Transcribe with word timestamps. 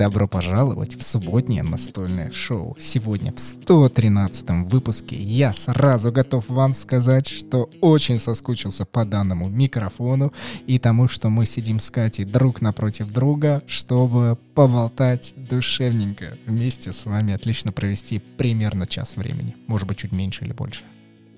добро 0.00 0.26
пожаловать 0.26 0.96
в 0.96 1.02
субботнее 1.02 1.62
настольное 1.62 2.32
шоу. 2.32 2.74
Сегодня 2.80 3.34
в 3.34 3.38
113 3.38 4.48
выпуске 4.64 5.14
я 5.14 5.52
сразу 5.52 6.10
готов 6.10 6.48
вам 6.48 6.72
сказать, 6.72 7.28
что 7.28 7.68
очень 7.82 8.18
соскучился 8.18 8.86
по 8.86 9.04
данному 9.04 9.50
микрофону 9.50 10.32
и 10.66 10.78
тому, 10.78 11.06
что 11.06 11.28
мы 11.28 11.44
сидим 11.44 11.78
с 11.78 11.90
Катей 11.90 12.24
друг 12.24 12.62
напротив 12.62 13.12
друга, 13.12 13.62
чтобы 13.66 14.38
поболтать 14.54 15.34
душевненько. 15.36 16.38
Вместе 16.46 16.94
с 16.94 17.04
вами 17.04 17.34
отлично 17.34 17.70
провести 17.70 18.20
примерно 18.38 18.86
час 18.86 19.16
времени. 19.16 19.54
Может 19.66 19.86
быть, 19.86 19.98
чуть 19.98 20.12
меньше 20.12 20.46
или 20.46 20.54
больше. 20.54 20.82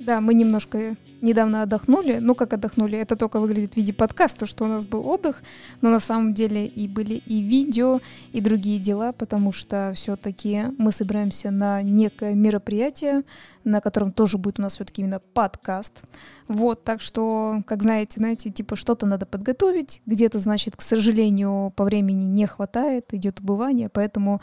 Да, 0.05 0.21
мы 0.21 0.35
немножко 0.35 0.97
недавно 1.21 1.63
отдохнули. 1.63 2.19
Ну, 2.21 2.35
как 2.35 2.53
отдохнули, 2.53 2.99
это 2.99 3.15
только 3.15 3.39
выглядит 3.39 3.75
в 3.75 3.77
виде 3.77 3.93
подкаста, 3.93 4.47
что 4.47 4.65
у 4.65 4.67
нас 4.67 4.89
был 4.89 5.07
отдых. 5.07 5.43
Но 5.81 5.91
на 5.91 6.01
самом 6.01 6.35
деле 6.35 6.67
и 6.67 6.89
были 6.89 7.15
и 7.15 7.41
видео, 7.41 8.01
и 8.33 8.41
другие 8.41 8.81
дела, 8.81 9.13
потому 9.13 9.53
что 9.53 9.93
все-таки 9.95 10.65
мы 10.77 10.91
собираемся 10.91 11.53
на 11.53 11.83
некое 11.83 12.35
мероприятие, 12.35 13.23
на 13.63 13.81
котором 13.81 14.11
тоже 14.11 14.39
будет 14.39 14.59
у 14.59 14.63
нас 14.63 14.75
все-таки 14.75 15.03
именно 15.03 15.21
подкаст. 15.21 16.03
Вот, 16.49 16.83
так 16.83 17.01
что, 17.01 17.63
как 17.65 17.83
знаете, 17.83 18.19
знаете, 18.19 18.51
типа 18.51 18.75
что-то 18.75 19.07
надо 19.07 19.25
подготовить, 19.25 20.03
где-то, 20.05 20.41
значит, 20.41 20.77
к 20.77 20.83
сожалению, 20.83 21.73
по 21.77 21.85
времени 21.85 22.25
не 22.25 22.47
хватает, 22.47 23.15
идет 23.15 23.39
убывание, 23.39 23.89
поэтому 23.89 24.41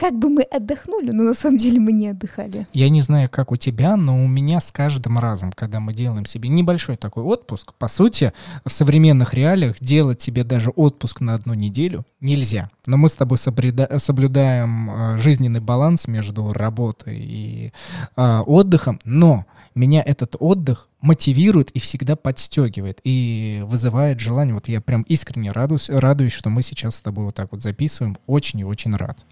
как 0.00 0.18
бы 0.18 0.30
мы 0.30 0.42
отдохнули, 0.44 1.10
но 1.10 1.24
на 1.24 1.34
самом 1.34 1.58
деле 1.58 1.78
мы 1.78 1.92
не 1.92 2.08
отдыхали. 2.08 2.66
Я 2.72 2.88
не 2.88 3.02
знаю, 3.02 3.28
как 3.28 3.52
у 3.52 3.56
тебя, 3.56 3.98
но 3.98 4.24
у 4.24 4.26
меня 4.26 4.58
с 4.58 4.72
каждым 4.72 5.18
разом, 5.18 5.52
когда 5.52 5.78
мы 5.78 5.92
делаем 5.92 6.24
себе 6.24 6.48
небольшой 6.48 6.96
такой 6.96 7.22
отпуск, 7.22 7.74
по 7.74 7.86
сути, 7.86 8.32
в 8.64 8.72
современных 8.72 9.34
реалиях 9.34 9.76
делать 9.78 10.22
себе 10.22 10.42
даже 10.42 10.70
отпуск 10.70 11.20
на 11.20 11.34
одну 11.34 11.52
неделю 11.52 12.06
нельзя. 12.18 12.70
Но 12.86 12.96
мы 12.96 13.10
с 13.10 13.12
тобой 13.12 13.36
соблюдаем 13.36 14.90
а, 14.90 15.18
жизненный 15.18 15.60
баланс 15.60 16.08
между 16.08 16.54
работой 16.54 17.18
и 17.18 17.72
э, 18.16 18.38
отдыхом, 18.46 19.00
но 19.04 19.44
меня 19.74 20.02
этот 20.02 20.34
отдых 20.40 20.88
мотивирует 21.02 21.70
и 21.72 21.78
всегда 21.78 22.16
подстегивает 22.16 23.00
и 23.04 23.62
вызывает 23.64 24.18
желание. 24.18 24.54
Вот 24.54 24.66
я 24.68 24.80
прям 24.80 25.02
искренне 25.02 25.52
радуюсь, 25.52 25.90
радуюсь, 25.90 26.32
что 26.32 26.48
мы 26.48 26.62
сейчас 26.62 26.96
с 26.96 27.00
тобой 27.02 27.26
вот 27.26 27.34
так 27.34 27.52
вот 27.52 27.60
записываем. 27.62 28.16
Очень 28.26 28.60
и 28.60 28.64
очень 28.64 28.96
рад. 28.96 29.26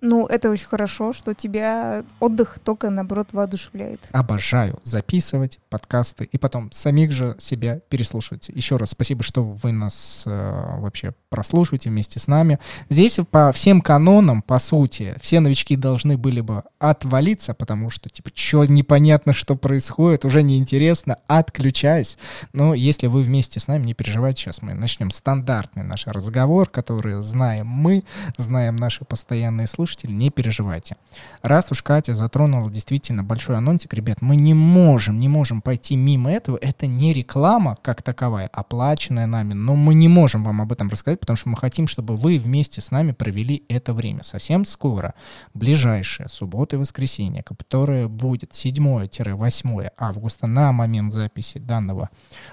Ну, 0.00 0.26
это 0.26 0.50
очень 0.50 0.68
хорошо, 0.68 1.12
что 1.12 1.34
тебя 1.34 2.04
отдых 2.20 2.58
только, 2.62 2.88
наоборот, 2.90 3.28
воодушевляет. 3.32 4.00
Обожаю 4.12 4.78
записывать 4.84 5.58
подкасты 5.70 6.28
и 6.30 6.38
потом 6.38 6.70
самих 6.70 7.10
же 7.10 7.34
себя 7.38 7.80
переслушивать. 7.88 8.48
Еще 8.48 8.76
раз 8.76 8.90
спасибо, 8.90 9.24
что 9.24 9.42
вы 9.42 9.72
нас 9.72 10.22
э, 10.24 10.80
вообще 10.80 11.14
прослушиваете 11.30 11.90
вместе 11.90 12.20
с 12.20 12.28
нами. 12.28 12.58
Здесь 12.88 13.18
по 13.30 13.50
всем 13.52 13.80
канонам, 13.80 14.40
по 14.42 14.58
сути, 14.60 15.14
все 15.20 15.40
новички 15.40 15.76
должны 15.76 16.16
были 16.16 16.40
бы 16.40 16.62
отвалиться, 16.78 17.54
потому 17.54 17.90
что, 17.90 18.08
типа, 18.08 18.30
что 18.34 18.64
непонятно, 18.64 19.32
что 19.32 19.56
происходит, 19.56 20.24
уже 20.24 20.42
неинтересно, 20.42 21.18
отключаясь. 21.26 22.18
Но 22.52 22.72
если 22.72 23.08
вы 23.08 23.22
вместе 23.22 23.58
с 23.58 23.66
нами, 23.66 23.86
не 23.86 23.94
переживайте, 23.94 24.42
сейчас 24.42 24.62
мы 24.62 24.74
начнем 24.74 25.10
стандартный 25.10 25.82
наш 25.82 26.06
разговор, 26.06 26.68
который 26.68 27.20
знаем 27.22 27.66
мы, 27.66 28.04
знаем 28.36 28.76
наши 28.76 29.04
постоянные 29.04 29.66
слушатели, 29.66 29.87
слушатели, 29.88 30.12
не 30.12 30.30
переживайте. 30.30 30.96
Раз 31.42 31.70
уж 31.70 31.82
Катя 31.82 32.14
затронула 32.14 32.70
действительно 32.70 33.22
большой 33.22 33.56
анонсик, 33.56 33.94
ребят, 33.94 34.20
мы 34.20 34.36
не 34.36 34.54
можем, 34.54 35.18
не 35.18 35.28
можем 35.28 35.62
пойти 35.62 35.96
мимо 35.96 36.30
этого. 36.30 36.58
Это 36.60 36.86
не 36.86 37.12
реклама 37.12 37.76
как 37.82 38.02
таковая, 38.02 38.48
оплаченная 38.48 39.26
нами, 39.26 39.54
но 39.54 39.74
мы 39.76 39.94
не 39.94 40.08
можем 40.08 40.44
вам 40.44 40.60
об 40.60 40.72
этом 40.72 40.88
рассказать, 40.88 41.20
потому 41.20 41.36
что 41.36 41.48
мы 41.48 41.56
хотим, 41.56 41.86
чтобы 41.86 42.16
вы 42.16 42.38
вместе 42.38 42.80
с 42.80 42.90
нами 42.90 43.12
провели 43.12 43.64
это 43.68 43.94
время. 43.94 44.22
Совсем 44.22 44.64
скоро, 44.64 45.14
ближайшее 45.54 46.28
суббота 46.28 46.76
и 46.76 46.78
воскресенье, 46.78 47.42
которое 47.42 48.08
будет 48.08 48.52
7-8 48.52 49.90
августа 49.96 50.46
на 50.46 50.72
момент 50.72 51.12
записи 51.14 51.58
данного 51.58 52.10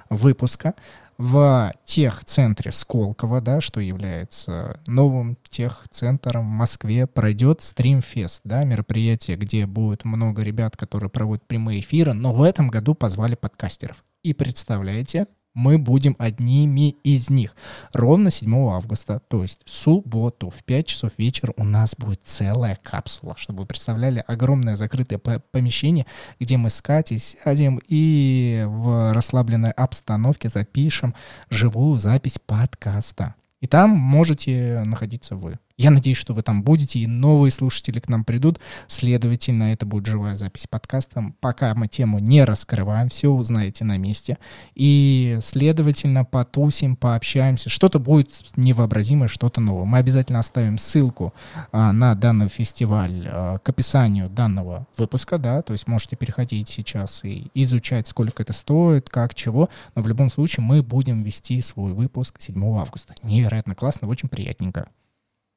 выпуска, 0.10 0.74
в 1.18 1.74
техцентре 1.86 2.72
Сколково, 2.72 3.42
да, 3.42 3.62
что 3.62 3.80
является 3.80 4.80
новым 4.88 5.38
техцентром 5.48 6.44
в 6.44 6.52
Москве, 6.52 7.08
пройдет 7.08 7.62
стримфест, 7.62 8.42
да, 8.44 8.64
мероприятие, 8.64 9.38
где 9.38 9.66
будет 9.66 10.06
много 10.06 10.44
ребят, 10.44 10.76
которые 10.78 11.10
проводят 11.10 11.48
прямые 11.48 11.80
эфиры, 11.80 12.14
но 12.14 12.34
в 12.34 12.44
этом 12.44 12.68
году 12.68 12.96
позвали 12.96 13.36
подкастеров. 13.36 14.04
И 14.24 14.34
представляете, 14.34 15.28
мы 15.56 15.80
будем 15.80 16.16
одними 16.20 16.90
из 17.04 17.30
них. 17.32 17.56
Ровно 17.94 18.30
7 18.30 18.54
августа, 18.70 19.22
то 19.28 19.42
есть 19.42 19.62
субботу 19.66 20.52
в 20.52 20.64
5 20.64 20.86
часов 20.86 21.12
вечера 21.18 21.54
у 21.58 21.64
нас 21.64 21.96
будет 21.98 22.22
целая 22.26 22.78
капсула, 22.84 23.36
чтобы 23.38 23.62
вы 23.62 23.66
представляли, 23.66 24.24
огромное 24.28 24.76
закрытое 24.76 25.18
помещение, 25.18 26.06
где 26.40 26.58
мы 26.58 26.70
с 26.70 26.82
Катей 26.82 27.18
сядем 27.18 27.82
и 27.88 28.66
в 28.68 29.14
расслабленной 29.14 29.72
обстановке 29.72 30.50
запишем 30.50 31.16
живую 31.50 31.98
запись 31.98 32.38
подкаста. 32.46 33.36
И 33.62 33.68
там 33.68 33.90
можете 33.90 34.84
находиться 34.86 35.36
вы. 35.36 35.58
Я 35.78 35.92
надеюсь, 35.92 36.18
что 36.18 36.34
вы 36.34 36.42
там 36.42 36.64
будете, 36.64 37.00
и 37.00 37.08
новые 37.08 37.52
слушатели 37.52 38.00
к 38.00 38.08
нам 38.08 38.24
придут. 38.24 38.62
Следовательно, 38.88 39.74
это 39.74 39.86
будет 39.86 40.06
живая 40.06 40.38
запись 40.38 40.68
подкаста. 40.70 41.34
Пока 41.42 41.76
мы 41.76 41.90
тему 41.90 42.20
не 42.20 42.46
раскрываем, 42.46 43.10
все 43.10 43.28
узнаете 43.28 43.84
на 43.84 43.98
месте. 43.98 44.38
И, 44.74 45.38
следовательно, 45.42 46.24
потусим, 46.24 46.96
пообщаемся. 46.96 47.70
Что-то 47.70 48.00
будет 48.00 48.30
невообразимое, 48.56 49.28
что-то 49.28 49.60
новое. 49.60 49.84
Мы 49.84 49.98
обязательно 49.98 50.40
оставим 50.40 50.78
ссылку 50.78 51.34
а, 51.74 51.92
на 51.92 52.16
данный 52.16 52.48
фестиваль 52.48 53.28
а, 53.30 53.58
к 53.58 53.68
описанию 53.68 54.30
данного 54.30 54.88
выпуска, 54.96 55.38
да, 55.38 55.62
то 55.62 55.74
есть 55.74 55.88
можете 55.88 56.16
переходить 56.16 56.70
сейчас 56.70 57.26
и 57.26 57.52
изучать, 57.54 58.08
сколько 58.08 58.44
это 58.44 58.54
стоит, 58.54 59.10
как, 59.10 59.36
чего. 59.36 59.70
Но 59.94 60.02
в 60.02 60.08
любом 60.08 60.32
случае 60.32 60.64
мы 60.64 60.82
будем 60.82 61.22
вести 61.24 61.60
свой 61.60 61.92
выпуск 61.92 62.36
7 62.40 62.64
августа. 62.78 63.14
Невероятно 63.24 63.76
классно, 63.76 64.08
очень 64.08 64.30
приятненько. 64.30 64.88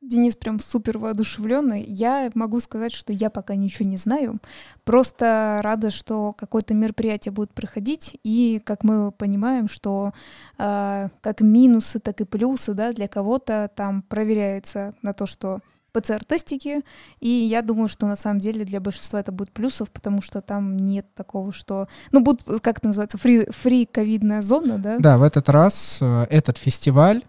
Денис 0.09 0.37
прям 0.37 0.59
супер 0.59 0.99
воодушевленный. 0.99 1.85
Я 1.85 2.31
могу 2.35 2.61
сказать, 2.61 2.93
что 2.93 3.13
я 3.13 3.31
пока 3.31 3.55
ничего 3.55 3.89
не 3.89 3.97
знаю. 3.97 4.39
Просто 4.85 5.61
рада, 5.63 5.91
что 5.91 6.33
какое-то 6.33 6.75
мероприятие 6.75 7.33
будет 7.33 7.53
проходить. 7.53 8.19
И 8.25 8.61
как 8.65 8.85
мы 8.85 9.13
понимаем, 9.13 9.69
что 9.69 10.13
э, 10.59 11.09
как 11.21 11.41
минусы, 11.41 12.01
так 12.01 12.21
и 12.21 12.25
плюсы 12.25 12.75
да, 12.75 12.93
для 12.93 13.09
кого-то 13.09 13.71
там 13.75 14.03
проверяется 14.03 14.95
на 15.03 15.13
то, 15.13 15.27
что 15.27 15.61
ПЦР-тестики, 15.93 16.83
и 17.21 17.29
я 17.29 17.63
думаю, 17.63 17.89
что 17.89 18.07
на 18.07 18.17
самом 18.17 18.41
деле 18.41 18.65
для 18.65 18.81
большинства 18.81 19.21
это 19.21 19.33
будет 19.33 19.51
плюсов, 19.51 19.91
потому 19.91 20.23
что 20.23 20.41
там 20.41 20.77
нет 20.77 21.07
такого, 21.15 21.53
что... 21.53 21.89
Ну, 22.13 22.21
будет, 22.21 22.43
как 22.63 22.79
это 22.79 22.89
называется, 22.89 23.19
фри-ковидная 23.19 24.43
зона, 24.43 24.79
да? 24.79 24.99
Да, 24.99 25.19
в 25.19 25.23
этот 25.23 25.49
раз 25.49 25.99
э, 26.01 26.27
этот 26.31 26.59
фестиваль 26.59 27.25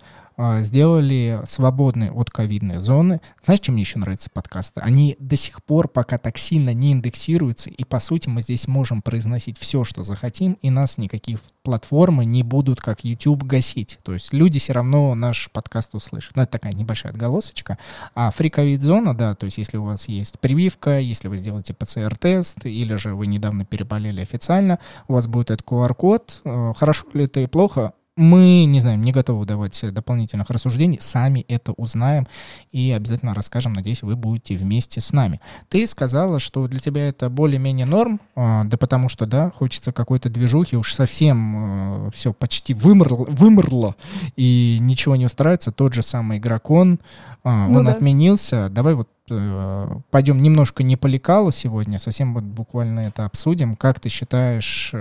сделали 0.60 1.42
свободные 1.46 2.12
от 2.12 2.30
ковидной 2.30 2.80
зоны. 2.80 3.20
Знаешь, 3.44 3.60
чем 3.60 3.74
мне 3.74 3.84
еще 3.84 4.00
нравятся 4.00 4.30
подкасты? 4.30 4.80
Они 4.82 5.18
до 5.20 5.36
сих 5.36 5.64
пор 5.64 5.88
пока 5.88 6.18
так 6.18 6.38
сильно 6.38 6.74
не 6.74 6.94
индексируются, 6.94 7.70
и 7.70 7.84
по 7.84 8.00
сути 8.00 8.30
мы 8.30 8.42
здесь 8.42 8.68
можем 8.68 9.02
произносить 9.02 9.58
все, 9.58 9.84
что 9.84 10.04
захотим, 10.04 10.54
и 10.62 10.70
нас 10.70 10.98
никакие 10.98 11.40
платформы 11.64 12.26
не 12.26 12.44
будут, 12.44 12.82
как 12.82 13.04
YouTube, 13.04 13.44
гасить. 13.44 14.00
То 14.04 14.14
есть 14.14 14.34
люди 14.34 14.60
все 14.60 14.74
равно 14.74 15.14
наш 15.14 15.50
подкаст 15.52 15.94
услышат. 15.94 16.36
Ну, 16.36 16.44
это 16.44 16.54
такая 16.54 16.74
небольшая 16.74 17.12
отголосочка. 17.12 17.78
А 18.16 18.32
covid 18.32 18.80
зона, 18.80 19.16
да, 19.16 19.36
то 19.36 19.46
есть 19.46 19.58
если 19.58 19.78
у 19.78 19.84
вас 19.84 20.08
есть 20.08 20.40
прививка, 20.40 21.00
если 21.00 21.28
вы 21.28 21.38
сделаете 21.38 21.74
ПЦР-тест, 21.74 22.66
или 22.66 22.96
же 22.96 23.14
вы 23.14 23.28
недавно 23.28 23.66
переболели 23.66 24.22
официально, 24.22 24.80
у 25.08 25.14
вас 25.14 25.28
будет 25.28 25.52
этот 25.52 25.68
QR-код. 25.68 26.42
Э, 26.46 26.74
хорошо 26.76 27.06
ли 27.14 27.26
это 27.26 27.42
и 27.42 27.48
плохо? 27.48 27.94
Мы, 28.20 28.66
не 28.66 28.82
знаем, 28.82 29.02
не 29.02 29.14
готовы 29.14 29.46
давать 29.46 29.82
дополнительных 29.94 30.50
рассуждений, 30.50 31.00
сами 31.02 31.46
это 31.48 31.72
узнаем 31.72 32.28
и 32.70 32.92
обязательно 32.92 33.34
расскажем. 33.34 33.72
Надеюсь, 33.72 34.02
вы 34.02 34.18
будете 34.18 34.58
вместе 34.58 35.00
с 35.00 35.14
нами. 35.14 35.40
Ты 35.70 35.88
сказала, 35.88 36.42
что 36.42 36.68
для 36.68 36.82
тебя 36.82 37.08
это 37.08 37.30
более-менее 37.30 37.86
норм, 37.86 38.20
а, 38.36 38.66
да 38.66 38.76
потому 38.76 39.08
что, 39.08 39.26
да, 39.26 39.54
хочется 39.56 39.94
какой-то 39.94 40.28
движухи, 40.30 40.76
уж 40.76 40.94
совсем 40.94 42.08
э, 42.08 42.12
все 42.14 42.34
почти 42.34 42.74
вымерло, 42.74 43.24
вымерло 43.24 43.96
и 44.36 44.80
ничего 44.82 45.16
не 45.16 45.26
устраивается. 45.26 45.72
Тот 45.72 45.94
же 45.94 46.04
самый 46.04 46.40
игрокон, 46.40 47.00
а, 47.46 47.70
ну 47.70 47.80
он 47.80 47.86
да. 47.86 47.94
отменился. 47.94 48.68
Давай 48.68 48.96
вот 48.96 49.08
э, 49.30 49.88
пойдем 50.12 50.44
немножко 50.44 50.84
не 50.84 50.98
по 50.98 51.08
лекалу 51.08 51.52
сегодня, 51.52 52.00
совсем 52.00 52.34
вот 52.34 52.44
буквально 52.44 53.00
это 53.00 53.24
обсудим. 53.24 53.78
Как 53.78 54.02
ты 54.02 54.10
считаешь, 54.10 54.94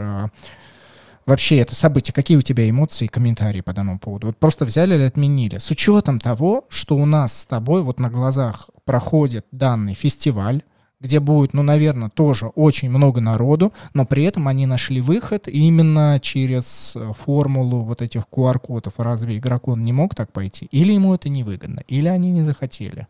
вообще 1.29 1.59
это 1.59 1.75
событие, 1.75 2.13
какие 2.13 2.37
у 2.37 2.43
тебя 2.43 2.69
эмоции 2.69 3.05
и 3.05 3.09
комментарии 3.09 3.61
по 3.61 3.73
данному 3.73 3.99
поводу? 3.99 4.29
Вот 4.29 4.39
просто 4.39 4.65
взяли 4.65 4.95
или 4.95 5.03
отменили? 5.03 5.59
С 5.59 5.71
учетом 5.71 6.19
того, 6.19 6.65
что 6.69 6.97
у 6.97 7.05
нас 7.05 7.41
с 7.41 7.47
тобой 7.47 7.83
вот 7.83 8.01
на 8.01 8.11
глазах 8.11 8.71
проходит 8.85 9.47
данный 9.53 9.95
фестиваль, 9.95 10.63
где 11.01 11.21
будет, 11.21 11.55
ну, 11.55 11.63
наверное, 11.63 12.09
тоже 12.09 12.47
очень 12.47 12.91
много 12.91 13.21
народу, 13.21 13.73
но 13.95 14.05
при 14.05 14.25
этом 14.25 14.49
они 14.49 14.67
нашли 14.67 15.01
выход 15.01 15.47
именно 15.47 16.19
через 16.21 16.97
э, 16.97 17.13
формулу 17.17 17.81
вот 17.81 18.03
этих 18.03 18.23
QR-кодов. 18.33 18.95
Разве 18.97 19.39
игрок 19.39 19.69
он 19.69 19.85
не 19.85 19.93
мог 19.93 20.17
так 20.17 20.33
пойти? 20.33 20.67
Или 20.73 20.93
ему 20.93 21.15
это 21.15 21.29
невыгодно? 21.29 21.83
Или 21.87 22.09
они 22.09 22.33
не 22.33 22.43
захотели? 22.43 23.07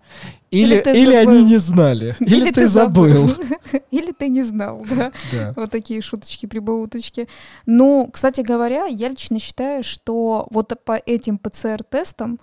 Или, 0.51 0.77
или, 0.77 0.99
или 0.99 1.15
они 1.15 1.45
не 1.45 1.57
знали? 1.57 2.15
Или, 2.21 2.37
или 2.37 2.53
ты 2.53 2.69
забыл? 2.69 3.31
Или 3.91 4.13
ты 4.13 4.29
не 4.29 4.43
знал, 4.43 4.85
да? 4.91 5.13
да? 5.33 5.53
Вот 5.57 5.71
такие 5.71 6.03
шуточки-прибауточки. 6.03 7.27
Ну, 7.67 8.09
кстати 8.13 8.43
говоря, 8.43 8.85
я 8.85 9.09
лично 9.09 9.39
считаю, 9.41 9.83
что 9.83 10.47
вот 10.51 10.73
по 10.85 11.01
этим 11.07 11.39
ПЦР-тестам 11.39 12.39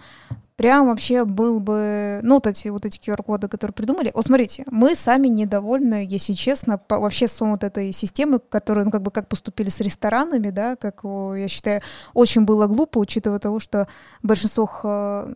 прям 0.55 0.87
вообще 0.87 1.25
был 1.25 1.59
бы, 1.59 2.19
ну, 2.23 2.35
вот 2.35 2.47
эти, 2.47 2.69
вот 2.69 2.85
эти 2.85 2.99
QR-коды, 2.99 3.47
которые 3.47 3.73
придумали. 3.73 4.11
Вот 4.13 4.25
смотрите, 4.25 4.63
мы 4.71 4.95
сами 4.95 5.27
недовольны, 5.27 6.05
если 6.09 6.33
честно, 6.33 6.77
по, 6.77 6.99
вообще 6.99 7.27
с 7.27 7.39
вот 7.41 7.63
этой 7.63 7.91
системы, 7.91 8.39
которая, 8.39 8.85
ну, 8.85 8.91
как 8.91 9.01
бы, 9.01 9.11
как 9.11 9.27
поступили 9.27 9.69
с 9.69 9.79
ресторанами, 9.81 10.49
да, 10.49 10.75
как, 10.75 11.01
я 11.03 11.47
считаю, 11.47 11.81
очень 12.13 12.43
было 12.43 12.67
глупо, 12.67 12.99
учитывая 12.99 13.39
того, 13.39 13.59
что 13.59 13.87
большинство, 14.23 14.69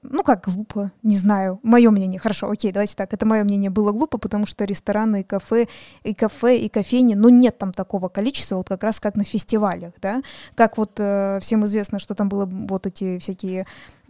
ну, 0.01 0.23
как 0.23 0.45
глупо, 0.45 0.91
не 1.03 1.17
знаю, 1.17 1.59
мое 1.63 1.89
мнение, 1.91 2.19
хорошо, 2.19 2.49
окей, 2.49 2.71
давайте 2.71 2.95
так, 2.95 3.13
это 3.13 3.25
мое 3.25 3.43
мнение 3.43 3.69
было 3.69 3.91
глупо, 3.91 4.17
потому 4.17 4.45
что 4.45 4.63
рестораны 4.63 5.21
и 5.21 5.23
кафе, 5.23 5.67
и 6.03 6.13
кафе, 6.13 6.57
и 6.57 6.69
кофейни, 6.69 7.15
ну, 7.15 7.29
нет 7.29 7.57
там 7.57 7.73
такого 7.73 8.07
количества, 8.07 8.55
вот 8.55 8.69
как 8.69 8.83
раз 8.83 8.99
как 8.99 9.15
на 9.15 9.25
фестивалях, 9.25 9.93
да, 10.01 10.21
как 10.55 10.77
вот 10.77 10.93
э, 10.97 11.39
всем 11.41 11.65
известно, 11.65 11.99
что 11.99 12.15
там 12.15 12.29
было 12.29 12.45
вот 12.45 12.85
эти 12.85 13.19
всякие 13.19 13.65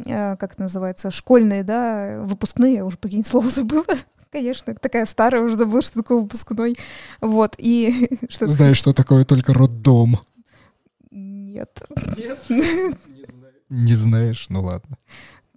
Э, 0.06 0.38
как 0.38 0.54
это 0.54 0.62
называется, 0.62 0.99
школьные, 1.12 1.64
да, 1.64 2.22
выпускные, 2.24 2.76
я 2.76 2.86
уже 2.86 2.98
прикинь, 2.98 3.26
слово 3.26 3.50
забыла. 3.50 3.86
Конечно, 4.32 4.76
такая 4.76 5.06
старая, 5.06 5.42
уже 5.42 5.56
забыла, 5.56 5.82
что 5.82 6.00
такое 6.00 6.20
выпускной. 6.20 6.78
Вот, 7.20 7.56
и... 7.58 8.10
Что 8.30 8.46
Знаешь, 8.48 8.78
что 8.78 8.94
такое 8.94 9.26
только 9.26 9.54
роддом? 9.54 10.20
Нет. 11.10 11.82
Нет? 12.16 12.40
Не 13.70 13.96
знаешь? 13.96 14.46
Ну 14.50 14.62
ладно. 14.62 14.98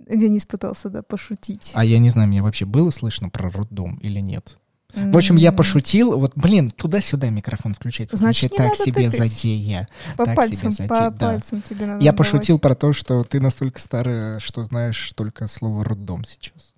Денис 0.09 0.47
пытался, 0.47 0.89
да, 0.89 1.03
пошутить. 1.03 1.73
А 1.75 1.85
я 1.85 1.99
не 1.99 2.11
знаю, 2.11 2.29
мне 2.29 2.43
вообще 2.43 2.65
было 2.65 2.91
слышно 2.91 3.31
про 3.31 3.51
роддом 3.51 3.97
или 3.99 4.21
нет? 4.21 4.59
В 4.95 5.17
общем, 5.17 5.37
я 5.37 5.53
пошутил. 5.53 6.19
Вот, 6.19 6.33
блин, 6.35 6.71
туда-сюда 6.71 7.31
микрофон 7.31 7.75
включать. 7.75 8.11
Значит, 8.13 8.55
так 8.55 8.75
себе 8.75 9.11
тыкать. 9.11 9.33
затея. 9.33 9.89
По 10.17 10.27
так 10.27 10.37
пальцам, 10.37 10.57
себе 10.57 10.71
затея. 10.71 10.89
по 10.89 11.11
да. 11.11 11.29
пальцам 11.29 11.63
тебе 11.63 11.87
надо 11.87 12.05
Я 12.05 12.13
пошутил 12.13 12.59
про 12.59 12.75
то, 12.75 12.93
что 12.93 13.25
ты 13.25 13.41
настолько 13.41 13.81
старая, 13.81 14.39
что 14.39 14.65
знаешь 14.65 15.13
только 15.15 15.49
слово 15.49 15.85
«роддом» 15.85 16.25
сейчас. 16.25 16.75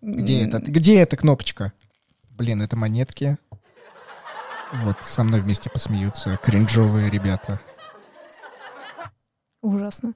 Где 0.00 0.42
это? 0.42 0.58
Где 0.58 1.00
эта 1.00 1.16
кнопочка? 1.16 1.72
Блин, 2.30 2.62
это 2.62 2.76
монетки. 2.76 3.38
Вот, 4.72 4.96
со 5.02 5.22
мной 5.22 5.40
вместе 5.40 5.68
посмеются 5.68 6.38
кринжовые 6.42 7.10
ребята. 7.10 7.60
Ужасно. 9.60 10.14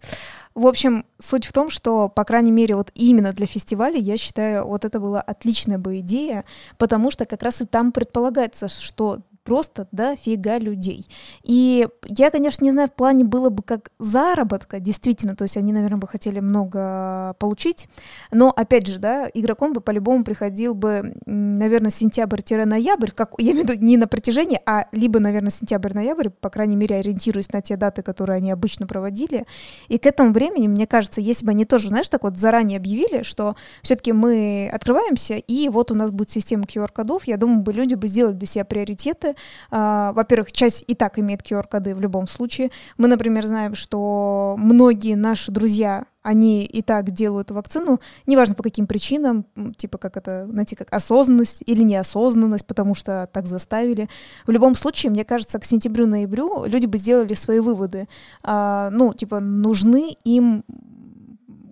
В 0.57 0.67
общем, 0.67 1.05
суть 1.19 1.45
в 1.45 1.53
том, 1.53 1.69
что, 1.69 2.09
по 2.09 2.25
крайней 2.25 2.51
мере, 2.51 2.77
вот 2.77 2.91
именно 2.95 3.35
для 3.35 3.45
фестиваля, 3.45 3.99
я 3.99 4.17
считаю, 4.17 4.67
вот 4.67 4.87
это 4.87 4.99
была 5.01 5.21
отличная 5.21 5.77
бы 5.77 5.99
идея, 5.99 6.47
потому 6.79 7.11
что 7.11 7.27
как 7.27 7.43
раз 7.43 7.61
и 7.61 7.67
там 7.67 7.93
предполагается, 7.93 8.71
что 8.71 9.19
просто 9.47 9.87
дофига 9.93 10.59
людей. 10.59 11.09
И 11.45 11.89
я, 12.05 12.31
конечно, 12.31 12.65
не 12.65 12.73
знаю, 12.73 12.89
в 12.89 12.95
плане 12.95 13.25
было 13.25 13.49
бы 13.49 13.63
как 13.63 13.91
заработка, 14.01 14.81
действительно, 14.81 15.37
то 15.37 15.45
есть 15.45 15.57
они, 15.57 15.73
наверное, 15.73 15.99
бы 15.99 16.09
хотели 16.09 16.41
много 16.41 17.37
получить, 17.39 17.89
но, 18.33 18.51
опять 18.51 18.89
же, 18.89 18.99
да, 18.99 19.31
игроком 19.33 19.73
бы 19.73 19.81
по-любому 19.81 20.25
приходил 20.25 20.75
бы, 20.75 21.15
наверное, 21.27 21.93
сентябрь-ноябрь, 21.93 23.13
как, 23.13 23.35
я 23.39 23.53
имею 23.53 23.67
в 23.67 23.71
виду 23.71 23.85
не 23.85 23.97
на 23.97 24.09
протяжении, 24.09 24.61
а 24.67 24.87
либо, 24.91 25.21
наверное, 25.21 25.53
сентябрь-ноябрь, 25.53 26.31
по 26.31 26.51
крайней 26.51 26.77
мере, 26.77 26.97
ориентируясь 26.97 27.53
на 27.53 27.63
те 27.63 27.77
даты, 27.77 28.03
которые 28.03 28.39
они 28.39 28.51
обычно 28.51 28.89
проводили, 28.89 29.47
и 29.87 29.99
к 29.99 30.07
этому 30.07 30.33
времени, 30.33 30.67
мне 30.67 30.89
кажется, 30.89 31.21
если 31.21 31.47
бы 31.47 31.53
они 31.53 31.65
тоже, 31.65 31.89
знаешь, 31.89 32.09
так 32.09 32.25
вот 32.25 32.37
заранее 32.37 32.79
объявили, 32.79 33.23
что 33.23 33.55
все-таки 33.83 34.13
мы 34.13 34.69
открываемся, 34.73 35.35
и 35.37 35.69
вот 35.69 35.93
у 35.93 35.95
нас 35.95 36.11
будет 36.11 36.31
система 36.31 36.65
QR-кодов, 36.65 37.29
я 37.29 37.37
думаю, 37.37 37.61
бы 37.61 37.73
люди 37.73 37.95
бы 37.95 38.09
сделали 38.09 38.35
для 38.35 38.49
себя 38.49 38.65
приоритеты, 38.65 39.36
а, 39.71 40.13
во-первых, 40.13 40.53
часть 40.53 40.85
и 40.87 40.95
так 40.95 41.19
имеет 41.19 41.43
QR-коды 41.43 41.95
в 41.95 42.01
любом 42.01 42.27
случае. 42.27 42.71
Мы, 42.99 43.09
например, 43.09 43.47
знаем, 43.47 43.75
что 43.75 44.55
многие 44.59 45.15
наши 45.15 45.51
друзья, 45.53 46.07
они 46.23 46.65
и 46.65 46.83
так 46.83 47.13
делают 47.13 47.53
вакцину, 47.53 48.01
неважно 48.27 48.57
по 48.57 48.65
каким 48.65 48.89
причинам, 48.89 49.47
типа 49.77 49.97
как 49.97 50.17
это, 50.17 50.49
знаете, 50.51 50.75
как 50.75 50.93
осознанность 50.93 51.63
или 51.67 51.83
неосознанность, 51.83 52.67
потому 52.67 52.97
что 52.97 53.29
так 53.33 53.47
заставили. 53.47 54.09
В 54.45 54.51
любом 54.51 54.75
случае, 54.75 55.13
мне 55.13 55.25
кажется, 55.25 55.61
к 55.61 55.65
сентябрю-ноябрю 55.65 56.65
люди 56.65 56.87
бы 56.87 56.99
сделали 56.99 57.35
свои 57.35 57.61
выводы. 57.61 58.09
А, 58.43 58.91
ну, 58.91 59.15
типа, 59.15 59.39
нужны 59.39 60.17
им 60.25 60.65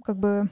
как 0.04 0.18
бы 0.18 0.48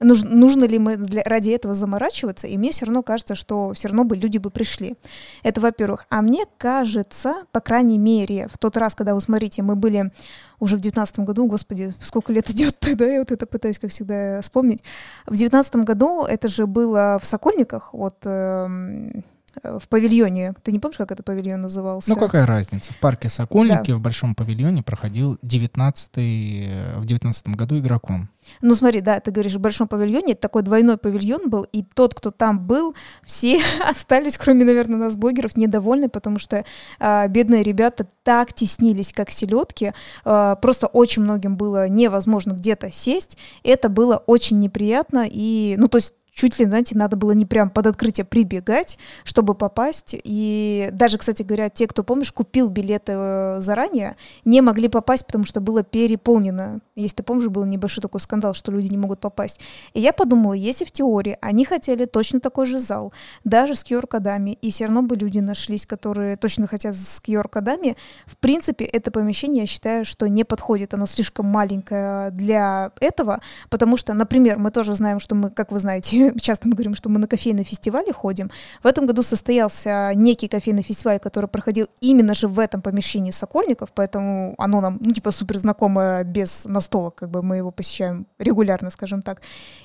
нужно, 0.00 0.30
нужно 0.30 0.64
ли 0.64 0.78
мы 0.78 0.96
для, 0.96 1.22
ради 1.24 1.50
этого 1.50 1.74
заморачиваться, 1.74 2.46
и 2.46 2.56
мне 2.56 2.70
все 2.72 2.86
равно 2.86 3.02
кажется, 3.02 3.34
что 3.34 3.72
все 3.74 3.88
равно 3.88 4.04
бы 4.04 4.16
люди 4.16 4.38
бы 4.38 4.50
пришли. 4.50 4.94
Это 5.42 5.60
во-первых. 5.60 6.06
А 6.10 6.22
мне 6.22 6.44
кажется, 6.58 7.44
по 7.52 7.60
крайней 7.60 7.98
мере, 7.98 8.48
в 8.52 8.58
тот 8.58 8.76
раз, 8.76 8.94
когда 8.94 9.14
вы 9.14 9.20
смотрите, 9.20 9.62
мы 9.62 9.76
были 9.76 10.12
уже 10.60 10.76
в 10.76 10.80
девятнадцатом 10.80 11.24
году, 11.24 11.46
господи, 11.46 11.92
сколько 12.00 12.32
лет 12.32 12.48
идет 12.50 12.78
тогда, 12.78 13.06
я 13.12 13.18
вот 13.18 13.32
это 13.32 13.46
пытаюсь, 13.46 13.78
как 13.78 13.90
всегда, 13.90 14.40
вспомнить. 14.42 14.82
В 15.26 15.36
девятнадцатом 15.36 15.82
году 15.82 16.24
это 16.24 16.48
же 16.48 16.66
было 16.66 17.18
в 17.20 17.26
Сокольниках, 17.26 17.92
вот 17.92 18.16
эм, 18.24 19.24
в 19.62 19.88
павильоне. 19.88 20.54
Ты 20.62 20.72
не 20.72 20.78
помнишь, 20.78 20.98
как 20.98 21.12
это 21.12 21.22
павильон 21.22 21.62
назывался? 21.62 22.10
Ну, 22.10 22.16
какая 22.16 22.46
разница? 22.46 22.92
В 22.92 22.98
парке 22.98 23.28
Сокольники 23.28 23.90
да. 23.90 23.96
в 23.96 24.00
Большом 24.00 24.34
павильоне 24.34 24.82
проходил 24.82 25.38
19 25.42 26.10
э, 26.16 26.98
в 26.98 27.04
девятнадцатом 27.04 27.54
году 27.54 27.78
игроком. 27.78 28.28
Ну, 28.60 28.74
смотри, 28.74 29.00
да, 29.00 29.20
ты 29.20 29.30
говоришь, 29.30 29.54
в 29.54 29.60
Большом 29.60 29.88
павильоне, 29.88 30.32
это 30.32 30.42
такой 30.42 30.62
двойной 30.62 30.96
павильон 30.96 31.48
был, 31.48 31.62
и 31.72 31.82
тот, 31.82 32.14
кто 32.14 32.30
там 32.30 32.60
был, 32.60 32.94
все 33.24 33.60
остались, 33.88 34.36
кроме, 34.36 34.64
наверное, 34.64 34.98
нас, 34.98 35.16
блогеров, 35.16 35.56
недовольны, 35.56 36.08
потому 36.08 36.38
что 36.38 36.64
э, 36.98 37.28
бедные 37.28 37.62
ребята 37.62 38.06
так 38.22 38.52
теснились, 38.52 39.12
как 39.12 39.30
селедки, 39.30 39.92
э, 40.24 40.56
просто 40.60 40.86
очень 40.86 41.22
многим 41.22 41.56
было 41.56 41.88
невозможно 41.88 42.52
где-то 42.52 42.90
сесть, 42.90 43.36
это 43.62 43.88
было 43.88 44.16
очень 44.26 44.60
неприятно, 44.60 45.26
и, 45.30 45.74
ну, 45.78 45.88
то 45.88 45.98
есть 45.98 46.14
чуть 46.34 46.58
ли, 46.58 46.66
знаете, 46.66 46.98
надо 46.98 47.16
было 47.16 47.32
не 47.32 47.46
прям 47.46 47.70
под 47.70 47.86
открытие 47.86 48.24
прибегать, 48.24 48.98
чтобы 49.22 49.54
попасть. 49.54 50.16
И 50.24 50.88
даже, 50.92 51.16
кстати 51.16 51.42
говоря, 51.42 51.70
те, 51.70 51.86
кто, 51.86 52.02
помнишь, 52.02 52.32
купил 52.32 52.68
билеты 52.68 53.12
э, 53.14 53.60
заранее, 53.60 54.16
не 54.44 54.60
могли 54.60 54.88
попасть, 54.88 55.26
потому 55.26 55.44
что 55.44 55.60
было 55.60 55.84
переполнено. 55.84 56.80
Если 56.96 57.16
ты 57.16 57.22
помнишь, 57.22 57.48
был 57.48 57.64
небольшой 57.64 58.02
такой 58.02 58.20
скандал, 58.20 58.54
что 58.54 58.72
люди 58.72 58.88
не 58.88 58.98
могут 58.98 59.20
попасть. 59.20 59.60
И 59.94 60.00
я 60.00 60.12
подумала, 60.12 60.52
если 60.52 60.84
в 60.84 60.92
теории 60.92 61.38
они 61.40 61.64
хотели 61.64 62.04
точно 62.04 62.40
такой 62.40 62.66
же 62.66 62.80
зал, 62.80 63.12
даже 63.44 63.74
с 63.74 63.84
QR-кодами, 63.84 64.58
и 64.60 64.70
все 64.70 64.86
равно 64.86 65.02
бы 65.02 65.16
люди 65.16 65.38
нашлись, 65.38 65.86
которые 65.86 66.36
точно 66.36 66.66
хотят 66.66 66.96
с 66.96 67.22
QR-кодами, 67.24 67.96
в 68.26 68.36
принципе, 68.38 68.84
это 68.84 69.10
помещение, 69.10 69.62
я 69.62 69.66
считаю, 69.66 70.04
что 70.04 70.28
не 70.28 70.44
подходит. 70.44 70.94
Оно 70.94 71.06
слишком 71.06 71.46
маленькое 71.46 72.30
для 72.30 72.90
этого, 73.00 73.40
потому 73.70 73.96
что, 73.96 74.14
например, 74.14 74.58
мы 74.58 74.70
тоже 74.70 74.94
знаем, 74.94 75.20
что 75.20 75.36
мы, 75.36 75.50
как 75.50 75.70
вы 75.70 75.78
знаете, 75.78 76.23
часто 76.40 76.68
мы 76.68 76.74
говорим, 76.74 76.94
что 76.94 77.08
мы 77.08 77.18
на 77.18 77.26
кофейные 77.26 77.64
фестивали 77.64 78.12
ходим. 78.12 78.50
В 78.82 78.86
этом 78.86 79.06
году 79.06 79.22
состоялся 79.22 80.12
некий 80.14 80.48
кофейный 80.48 80.82
фестиваль, 80.82 81.18
который 81.18 81.46
проходил 81.46 81.86
именно 82.00 82.34
же 82.34 82.48
в 82.48 82.58
этом 82.58 82.82
помещении 82.82 83.30
Сокольников, 83.30 83.90
поэтому 83.94 84.54
оно 84.58 84.80
нам, 84.80 84.98
ну, 85.00 85.12
типа, 85.12 85.32
супер 85.32 85.58
знакомое 85.58 86.24
без 86.24 86.64
настолок, 86.64 87.14
как 87.16 87.30
бы 87.30 87.42
мы 87.42 87.56
его 87.56 87.70
посещаем 87.70 88.26
регулярно, 88.38 88.90
скажем 88.90 89.22
так. 89.22 89.42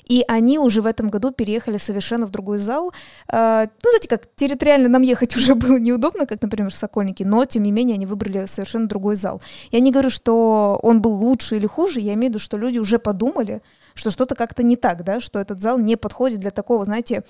И 0.07 0.23
они 0.27 0.59
уже 0.59 0.81
в 0.81 0.85
этом 0.85 1.09
году 1.09 1.31
переехали 1.31 1.77
совершенно 1.77 2.25
в 2.25 2.29
другой 2.29 2.59
зал. 2.59 2.91
А, 3.27 3.65
ну, 3.83 3.89
знаете, 3.89 4.07
как 4.07 4.23
территориально 4.35 4.89
нам 4.89 5.01
ехать 5.01 5.35
уже 5.37 5.55
было 5.55 5.77
неудобно, 5.77 6.25
как, 6.25 6.41
например, 6.41 6.71
в 6.71 6.75
Сокольники, 6.75 7.23
но, 7.23 7.45
тем 7.45 7.63
не 7.63 7.71
менее, 7.71 7.95
они 7.95 8.05
выбрали 8.05 8.45
совершенно 8.45 8.87
другой 8.87 9.15
зал. 9.15 9.41
Я 9.71 9.79
не 9.79 9.91
говорю, 9.91 10.09
что 10.09 10.79
он 10.81 11.01
был 11.01 11.13
лучше 11.13 11.55
или 11.55 11.67
хуже, 11.67 11.99
я 11.99 12.13
имею 12.13 12.27
в 12.27 12.29
виду, 12.29 12.39
что 12.39 12.57
люди 12.57 12.79
уже 12.79 12.99
подумали, 12.99 13.61
что 13.99 14.11
что-то 14.11 14.35
как-то 14.35 14.63
не 14.63 14.77
так, 14.77 15.03
да, 15.03 15.19
что 15.19 15.39
этот 15.39 15.61
зал 15.61 15.77
не 15.77 15.97
подходит 15.97 16.39
для 16.39 16.51
такого, 16.51 16.85
знаете, 16.85 17.23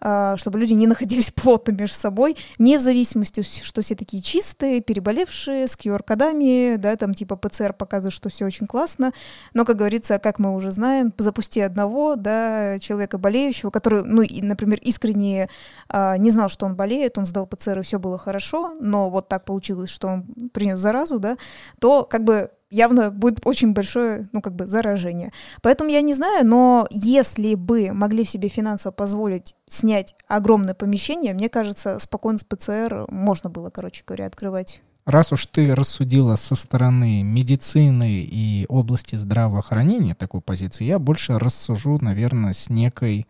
а, 0.00 0.36
чтобы 0.36 0.58
люди 0.58 0.72
не 0.72 0.86
находились 0.86 1.30
плотно 1.34 1.72
между 1.72 1.96
собой, 1.96 2.36
не 2.58 2.78
в 2.78 2.80
зависимости, 2.80 3.42
что 3.42 3.82
все 3.82 3.94
такие 3.94 4.22
чистые, 4.22 4.80
переболевшие, 4.80 5.68
с 5.68 5.76
QR-кодами, 5.76 6.76
да, 6.76 6.96
там 6.96 7.14
типа 7.14 7.36
ПЦР 7.36 7.74
показывает, 7.74 8.14
что 8.14 8.28
все 8.30 8.46
очень 8.46 8.66
классно, 8.66 9.12
но, 9.52 9.64
как 9.64 9.76
говорится, 9.76 10.18
как 10.18 10.38
мы 10.38 10.54
уже 10.54 10.70
знаем, 10.70 11.12
запусти 11.18 11.60
одного, 11.60 12.16
да, 12.16 12.78
человека 12.80 13.18
болеющего, 13.18 13.70
который, 13.70 14.02
ну, 14.04 14.22
и, 14.22 14.40
например, 14.40 14.78
искренне 14.82 15.48
а, 15.88 16.16
не 16.16 16.30
знал, 16.30 16.48
что 16.48 16.66
он 16.66 16.74
болеет, 16.74 17.18
он 17.18 17.26
сдал 17.26 17.46
ПЦР, 17.46 17.80
и 17.80 17.82
все 17.82 17.98
было 17.98 18.18
хорошо, 18.18 18.74
но 18.80 19.10
вот 19.10 19.28
так 19.28 19.44
получилось, 19.44 19.90
что 19.90 20.08
он 20.08 20.24
принес 20.52 20.78
заразу, 20.78 21.18
да, 21.18 21.36
то 21.80 22.04
как 22.04 22.24
бы 22.24 22.50
явно 22.74 23.10
будет 23.10 23.40
очень 23.44 23.72
большое, 23.72 24.28
ну, 24.32 24.42
как 24.42 24.54
бы, 24.54 24.66
заражение. 24.66 25.32
Поэтому 25.62 25.90
я 25.90 26.00
не 26.00 26.12
знаю, 26.12 26.46
но 26.46 26.86
если 26.90 27.54
бы 27.54 27.92
могли 27.92 28.24
себе 28.24 28.48
финансово 28.48 28.92
позволить 28.92 29.54
снять 29.68 30.14
огромное 30.26 30.74
помещение, 30.74 31.34
мне 31.34 31.48
кажется, 31.48 31.98
спокойно 31.98 32.38
с 32.38 32.44
ПЦР 32.44 33.06
можно 33.08 33.48
было, 33.48 33.70
короче 33.70 34.02
говоря, 34.06 34.26
открывать. 34.26 34.82
Раз 35.06 35.32
уж 35.32 35.46
ты 35.46 35.74
рассудила 35.74 36.36
со 36.36 36.54
стороны 36.54 37.22
медицины 37.22 38.20
и 38.22 38.64
области 38.68 39.16
здравоохранения 39.16 40.14
такую 40.14 40.40
позицию, 40.40 40.86
я 40.86 40.98
больше 40.98 41.38
рассужу, 41.38 41.98
наверное, 42.00 42.54
с 42.54 42.70
некой 42.70 43.26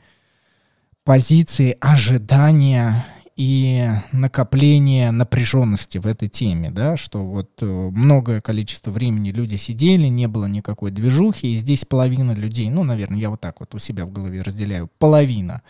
позиции 1.02 1.76
ожидания 1.80 3.04
и 3.36 3.88
накопление 4.12 5.10
напряженности 5.10 5.98
в 5.98 6.06
этой 6.06 6.28
теме, 6.28 6.70
да, 6.70 6.96
что 6.96 7.24
вот 7.24 7.50
э, 7.60 7.66
многое 7.66 8.40
количество 8.40 8.92
времени 8.92 9.30
люди 9.30 9.56
сидели, 9.56 10.06
не 10.06 10.28
было 10.28 10.46
никакой 10.46 10.92
движухи, 10.92 11.52
и 11.52 11.56
здесь 11.56 11.84
половина 11.84 12.32
людей, 12.32 12.70
ну, 12.70 12.84
наверное, 12.84 13.18
я 13.18 13.30
вот 13.30 13.40
так 13.40 13.58
вот 13.58 13.74
у 13.74 13.78
себя 13.78 14.06
в 14.06 14.12
голове 14.12 14.42
разделяю, 14.42 14.88
половина 15.00 15.62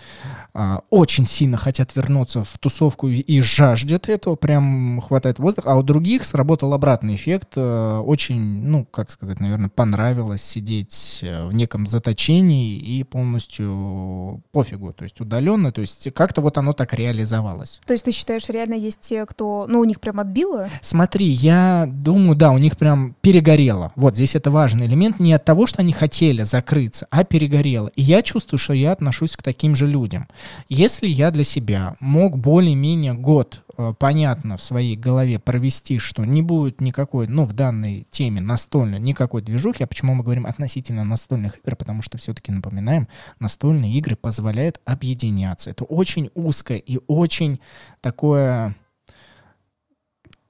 а, 0.52 0.82
очень 0.90 1.26
сильно 1.26 1.56
хотят 1.56 1.96
вернуться 1.96 2.44
в 2.44 2.58
тусовку 2.58 3.08
и, 3.08 3.40
жаждет 3.40 4.10
этого, 4.10 4.36
прям 4.36 5.00
хватает 5.00 5.38
воздуха, 5.38 5.72
а 5.72 5.76
у 5.76 5.82
других 5.82 6.26
сработал 6.26 6.74
обратный 6.74 7.14
эффект, 7.14 7.54
а, 7.56 8.02
очень, 8.02 8.62
ну, 8.62 8.84
как 8.84 9.10
сказать, 9.10 9.40
наверное, 9.40 9.70
понравилось 9.70 10.42
сидеть 10.42 11.20
э, 11.22 11.46
в 11.46 11.54
неком 11.54 11.86
заточении 11.86 12.76
и 12.76 13.04
полностью 13.04 14.42
пофигу, 14.52 14.92
то 14.92 15.04
есть 15.04 15.18
удаленно, 15.22 15.72
то 15.72 15.80
есть 15.80 16.12
как-то 16.12 16.42
вот 16.42 16.58
оно 16.58 16.74
так 16.74 16.92
реализовалось 16.92 17.53
оставалось. 17.54 17.80
То 17.86 17.92
есть 17.92 18.04
ты 18.04 18.12
считаешь, 18.12 18.48
реально 18.48 18.74
есть 18.74 19.00
те, 19.00 19.24
кто, 19.26 19.66
ну, 19.68 19.80
у 19.80 19.84
них 19.84 20.00
прям 20.00 20.20
отбило? 20.20 20.68
Смотри, 20.80 21.26
я 21.26 21.86
думаю, 21.88 22.36
да, 22.36 22.52
у 22.52 22.58
них 22.58 22.76
прям 22.76 23.14
перегорело. 23.20 23.92
Вот 23.96 24.14
здесь 24.14 24.34
это 24.34 24.50
важный 24.50 24.86
элемент 24.86 25.20
не 25.20 25.32
от 25.32 25.44
того, 25.44 25.66
что 25.66 25.80
они 25.80 25.92
хотели 25.92 26.42
закрыться, 26.42 27.06
а 27.10 27.24
перегорело. 27.24 27.90
И 27.96 28.02
я 28.02 28.22
чувствую, 28.22 28.58
что 28.58 28.72
я 28.72 28.92
отношусь 28.92 29.36
к 29.36 29.42
таким 29.42 29.74
же 29.74 29.86
людям. 29.86 30.28
Если 30.68 31.06
я 31.06 31.30
для 31.30 31.44
себя 31.44 31.94
мог 32.00 32.38
более-менее 32.38 33.14
год 33.14 33.62
понятно 33.98 34.56
в 34.56 34.62
своей 34.62 34.96
голове 34.96 35.38
провести, 35.38 35.98
что 35.98 36.24
не 36.24 36.42
будет 36.42 36.80
никакой, 36.80 37.26
ну, 37.28 37.44
в 37.44 37.52
данной 37.52 38.06
теме 38.10 38.40
настольной, 38.40 38.98
никакой 38.98 39.42
движухи. 39.42 39.84
А 39.84 39.86
почему 39.86 40.14
мы 40.14 40.22
говорим 40.22 40.46
относительно 40.46 41.04
настольных 41.04 41.58
игр? 41.58 41.76
Потому 41.76 42.02
что 42.02 42.18
все-таки, 42.18 42.52
напоминаем, 42.52 43.08
настольные 43.40 43.92
игры 43.94 44.16
позволяют 44.16 44.80
объединяться. 44.84 45.70
Это 45.70 45.84
очень 45.84 46.30
узкое 46.34 46.78
и 46.78 47.00
очень 47.06 47.60
такое 48.00 48.76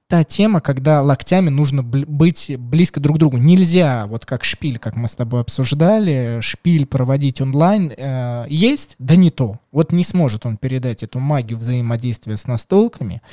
та 0.07 0.23
тема, 0.23 0.61
когда 0.61 1.01
локтями 1.01 1.49
нужно 1.49 1.81
быть 1.81 2.55
близко 2.59 2.99
друг 2.99 3.17
к 3.17 3.19
другу. 3.19 3.37
Нельзя, 3.37 4.05
вот 4.07 4.25
как 4.25 4.43
шпиль, 4.43 4.77
как 4.77 4.95
мы 4.95 5.07
с 5.07 5.15
тобой 5.15 5.41
обсуждали, 5.41 6.39
шпиль 6.41 6.85
проводить 6.85 7.41
онлайн. 7.41 7.91
Э, 7.95 8.45
есть, 8.47 8.95
да 8.99 9.15
не 9.15 9.31
то. 9.31 9.59
Вот 9.71 9.91
не 9.91 10.03
сможет 10.03 10.45
он 10.45 10.57
передать 10.57 11.01
эту 11.01 11.19
магию 11.19 11.57
взаимодействия 11.57 12.37
с 12.37 12.45
настолками. 12.45 13.23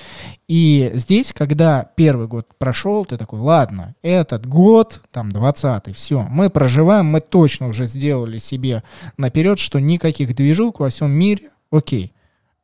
И 0.48 0.90
здесь, 0.94 1.34
когда 1.34 1.90
первый 1.94 2.26
год 2.26 2.48
прошел, 2.56 3.04
ты 3.04 3.18
такой, 3.18 3.40
ладно, 3.40 3.94
этот 4.02 4.46
год, 4.46 5.02
там, 5.10 5.28
20-й, 5.28 5.92
все, 5.92 6.22
мы 6.30 6.48
проживаем, 6.48 7.06
мы 7.06 7.20
точно 7.20 7.68
уже 7.68 7.84
сделали 7.84 8.38
себе 8.38 8.82
наперед, 9.18 9.58
что 9.58 9.78
никаких 9.78 10.34
движук 10.34 10.80
во 10.80 10.88
всем 10.88 11.10
мире, 11.10 11.50
окей. 11.70 12.12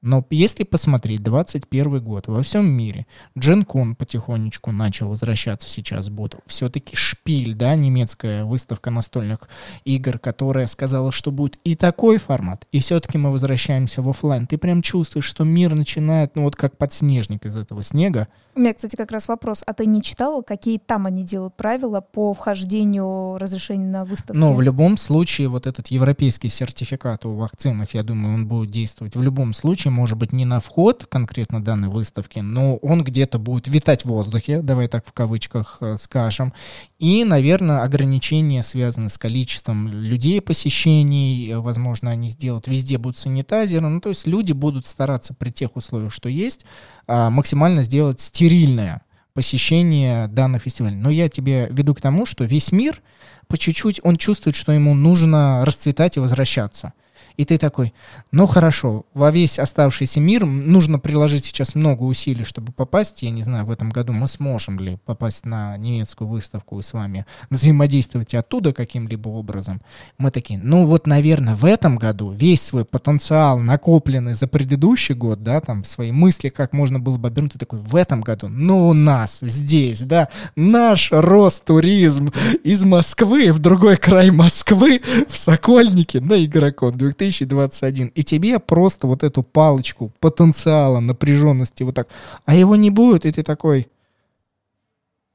Но 0.00 0.24
если 0.30 0.62
посмотреть 0.62 1.24
21 1.24 2.00
год 2.00 2.28
во 2.28 2.42
всем 2.42 2.70
мире, 2.70 3.06
Дженкон 3.36 3.96
потихонечку 3.96 4.70
начал 4.70 5.08
возвращаться 5.08 5.68
сейчас 5.68 6.08
будет. 6.08 6.36
Все-таки 6.46 6.94
Шпиль, 6.94 7.54
да, 7.54 7.74
немецкая 7.74 8.44
выставка 8.44 8.90
настольных 8.90 9.48
игр, 9.84 10.20
которая 10.20 10.68
сказала, 10.68 11.10
что 11.10 11.32
будет 11.32 11.58
и 11.64 11.74
такой 11.74 12.18
формат, 12.18 12.66
и 12.70 12.78
все-таки 12.78 13.18
мы 13.18 13.32
возвращаемся 13.32 14.00
в 14.00 14.08
офлайн. 14.08 14.46
Ты 14.46 14.56
прям 14.56 14.82
чувствуешь, 14.82 15.24
что 15.24 15.42
мир 15.42 15.74
начинает, 15.74 16.36
ну 16.36 16.42
вот 16.42 16.54
как 16.54 16.76
подснежник 16.76 17.44
из 17.44 17.56
этого 17.56 17.82
снега. 17.82 18.28
У 18.54 18.60
меня, 18.60 18.74
кстати, 18.74 18.96
как 18.96 19.10
раз 19.10 19.28
вопрос. 19.28 19.62
А 19.66 19.72
ты 19.72 19.86
не 19.86 20.02
читала, 20.02 20.42
какие 20.42 20.78
там 20.78 21.06
они 21.06 21.24
делают 21.24 21.56
правила 21.56 22.00
по 22.00 22.34
вхождению 22.34 23.36
разрешения 23.38 23.86
на 23.86 24.04
выставку? 24.04 24.36
Ну, 24.36 24.52
в 24.52 24.60
любом 24.60 24.96
случае, 24.96 25.48
вот 25.48 25.66
этот 25.66 25.88
европейский 25.88 26.48
сертификат 26.48 27.24
о 27.24 27.36
вакцинах, 27.36 27.94
я 27.94 28.02
думаю, 28.02 28.34
он 28.34 28.46
будет 28.46 28.70
действовать 28.70 29.16
в 29.16 29.22
любом 29.22 29.54
случае 29.54 29.87
случае, 29.88 29.90
может 29.90 30.18
быть, 30.18 30.32
не 30.32 30.44
на 30.44 30.60
вход 30.60 31.06
конкретно 31.08 31.62
данной 31.62 31.88
выставки, 31.88 32.40
но 32.40 32.76
он 32.76 33.04
где-то 33.04 33.38
будет 33.38 33.68
витать 33.68 34.04
в 34.04 34.08
воздухе, 34.08 34.60
давай 34.62 34.88
так 34.88 35.06
в 35.06 35.12
кавычках 35.12 35.78
э, 35.80 35.96
скажем. 35.98 36.52
И, 37.00 37.24
наверное, 37.24 37.82
ограничения 37.82 38.62
связаны 38.62 39.08
с 39.08 39.18
количеством 39.18 39.88
людей 39.88 40.40
посещений, 40.40 41.54
возможно, 41.54 42.10
они 42.10 42.28
сделают, 42.28 42.68
везде 42.68 42.98
будут 42.98 43.18
санитайзеры, 43.18 43.88
ну, 43.88 44.00
то 44.00 44.10
есть 44.10 44.26
люди 44.26 44.52
будут 44.52 44.86
стараться 44.86 45.34
при 45.34 45.50
тех 45.50 45.76
условиях, 45.76 46.12
что 46.12 46.28
есть, 46.28 46.64
а, 47.06 47.30
максимально 47.30 47.82
сделать 47.82 48.20
стерильное 48.20 49.00
посещение 49.34 50.28
данных 50.28 50.62
фестивалей. 50.62 50.96
Но 50.96 51.10
я 51.10 51.28
тебе 51.28 51.68
веду 51.70 51.94
к 51.94 52.00
тому, 52.00 52.26
что 52.26 52.44
весь 52.44 52.72
мир 52.72 53.00
по 53.46 53.56
чуть-чуть 53.56 54.00
он 54.02 54.16
чувствует, 54.16 54.56
что 54.56 54.72
ему 54.72 54.94
нужно 54.94 55.64
расцветать 55.64 56.16
и 56.16 56.20
возвращаться. 56.20 56.92
И 57.38 57.44
ты 57.44 57.56
такой, 57.56 57.94
ну 58.32 58.48
хорошо, 58.48 59.06
во 59.14 59.30
весь 59.30 59.60
оставшийся 59.60 60.18
мир 60.18 60.44
нужно 60.44 60.98
приложить 60.98 61.44
сейчас 61.44 61.76
много 61.76 62.02
усилий, 62.02 62.42
чтобы 62.42 62.72
попасть. 62.72 63.22
Я 63.22 63.30
не 63.30 63.44
знаю, 63.44 63.64
в 63.64 63.70
этом 63.70 63.90
году 63.90 64.12
мы 64.12 64.26
сможем 64.26 64.80
ли 64.80 64.98
попасть 65.06 65.46
на 65.46 65.76
немецкую 65.76 66.26
выставку 66.26 66.80
и 66.80 66.82
с 66.82 66.92
вами 66.92 67.26
взаимодействовать 67.48 68.34
оттуда 68.34 68.72
каким-либо 68.72 69.28
образом. 69.28 69.80
Мы 70.18 70.32
такие, 70.32 70.58
ну 70.60 70.84
вот, 70.84 71.06
наверное, 71.06 71.54
в 71.54 71.64
этом 71.64 71.96
году 71.96 72.32
весь 72.32 72.60
свой 72.60 72.84
потенциал, 72.84 73.60
накопленный 73.60 74.34
за 74.34 74.48
предыдущий 74.48 75.14
год, 75.14 75.40
да, 75.44 75.60
там 75.60 75.84
свои 75.84 76.10
мысли, 76.10 76.48
как 76.48 76.72
можно 76.72 76.98
было 76.98 77.18
бы 77.18 77.28
обернуть, 77.28 77.52
ты 77.52 77.60
такой, 77.60 77.78
в 77.78 77.94
этом 77.94 78.20
году, 78.20 78.48
ну 78.48 78.88
у 78.88 78.94
нас 78.94 79.38
здесь, 79.42 80.00
да, 80.00 80.28
наш 80.56 81.12
Ростуризм 81.12 82.32
из 82.64 82.82
Москвы 82.82 83.52
в 83.52 83.60
другой 83.60 83.96
край 83.96 84.32
Москвы, 84.32 85.02
в 85.28 85.36
Сокольнике 85.36 86.20
на 86.20 86.44
Игрокон 86.44 86.94
2000 86.94 87.27
2021, 87.30 88.08
и 88.08 88.22
тебе 88.22 88.58
просто 88.58 89.06
вот 89.06 89.22
эту 89.22 89.42
палочку 89.42 90.12
потенциала, 90.20 91.00
напряженности 91.00 91.82
вот 91.82 91.94
так, 91.94 92.08
а 92.44 92.54
его 92.54 92.76
не 92.76 92.90
будет, 92.90 93.26
и 93.26 93.32
ты 93.32 93.42
такой, 93.42 93.88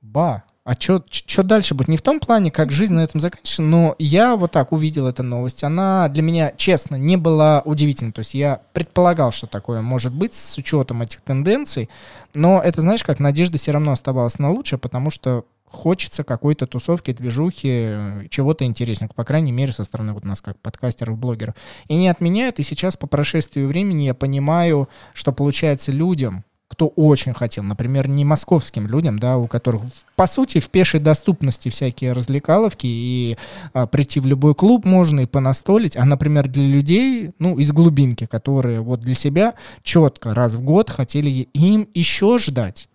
ба, 0.01 0.43
а 0.65 0.75
что 0.79 1.43
дальше 1.43 1.75
будет? 1.75 1.89
Не 1.89 1.97
в 1.97 2.01
том 2.01 2.21
плане, 2.21 2.49
как 2.49 2.71
жизнь 2.71 2.93
на 2.93 3.01
этом 3.01 3.19
заканчивается, 3.19 3.61
но 3.61 3.95
я 3.99 4.37
вот 4.37 4.51
так 4.51 4.71
увидел 4.71 5.07
эту 5.07 5.21
новость. 5.21 5.61
Она 5.65 6.07
для 6.07 6.23
меня, 6.23 6.53
честно, 6.55 6.95
не 6.95 7.17
была 7.17 7.61
удивительной. 7.65 8.13
То 8.13 8.19
есть 8.19 8.33
я 8.33 8.61
предполагал, 8.71 9.33
что 9.33 9.45
такое 9.45 9.81
может 9.81 10.13
быть 10.13 10.33
с 10.33 10.57
учетом 10.57 11.01
этих 11.01 11.19
тенденций, 11.19 11.89
но 12.33 12.61
это, 12.61 12.79
знаешь, 12.79 13.03
как 13.03 13.19
надежда 13.19 13.57
все 13.57 13.73
равно 13.73 13.91
оставалась 13.91 14.39
на 14.39 14.51
лучшее, 14.51 14.79
потому 14.79 15.11
что 15.11 15.43
хочется 15.73 16.23
какой-то 16.23 16.67
тусовки, 16.67 17.11
движухи, 17.11 18.27
чего-то 18.29 18.65
интересненького, 18.65 19.15
по 19.15 19.25
крайней 19.25 19.51
мере, 19.51 19.71
со 19.71 19.83
стороны 19.83 20.13
вот 20.13 20.23
нас, 20.23 20.41
как 20.41 20.59
подкастеров, 20.59 21.17
блогеров. 21.17 21.55
И 21.87 21.95
не 21.95 22.07
отменяют, 22.07 22.59
и 22.59 22.63
сейчас 22.63 22.95
по 22.95 23.07
прошествию 23.07 23.67
времени 23.67 24.03
я 24.03 24.13
понимаю, 24.13 24.87
что 25.13 25.33
получается 25.33 25.91
людям, 25.91 26.45
кто 26.73 26.87
очень 26.87 27.35
хотел, 27.35 27.63
например, 27.63 28.07
не 28.07 28.25
московским 28.25 28.87
людям, 28.87 29.19
да, 29.19 29.37
у 29.37 29.47
которых, 29.47 29.83
по 30.15 30.25
сути, 30.25 30.59
в 30.59 30.69
пешей 30.69 30.99
доступности 30.99 31.69
всякие 31.69 32.13
развлекаловки, 32.13 32.87
и 32.87 33.37
а, 33.73 33.85
прийти 33.85 34.19
в 34.19 34.25
любой 34.25 34.55
клуб 34.55 34.83
можно 34.83 35.19
и 35.19 35.25
понастолить, 35.27 35.95
а, 35.95 36.03
например, 36.05 36.47
для 36.47 36.65
людей, 36.65 37.31
ну, 37.37 37.59
из 37.59 37.71
глубинки, 37.71 38.25
которые 38.25 38.81
вот 38.81 39.01
для 39.01 39.13
себя 39.13 39.53
четко 39.83 40.33
раз 40.33 40.55
в 40.55 40.61
год 40.63 40.89
хотели 40.89 41.29
им 41.29 41.87
еще 41.93 42.39
ждать. 42.39 42.89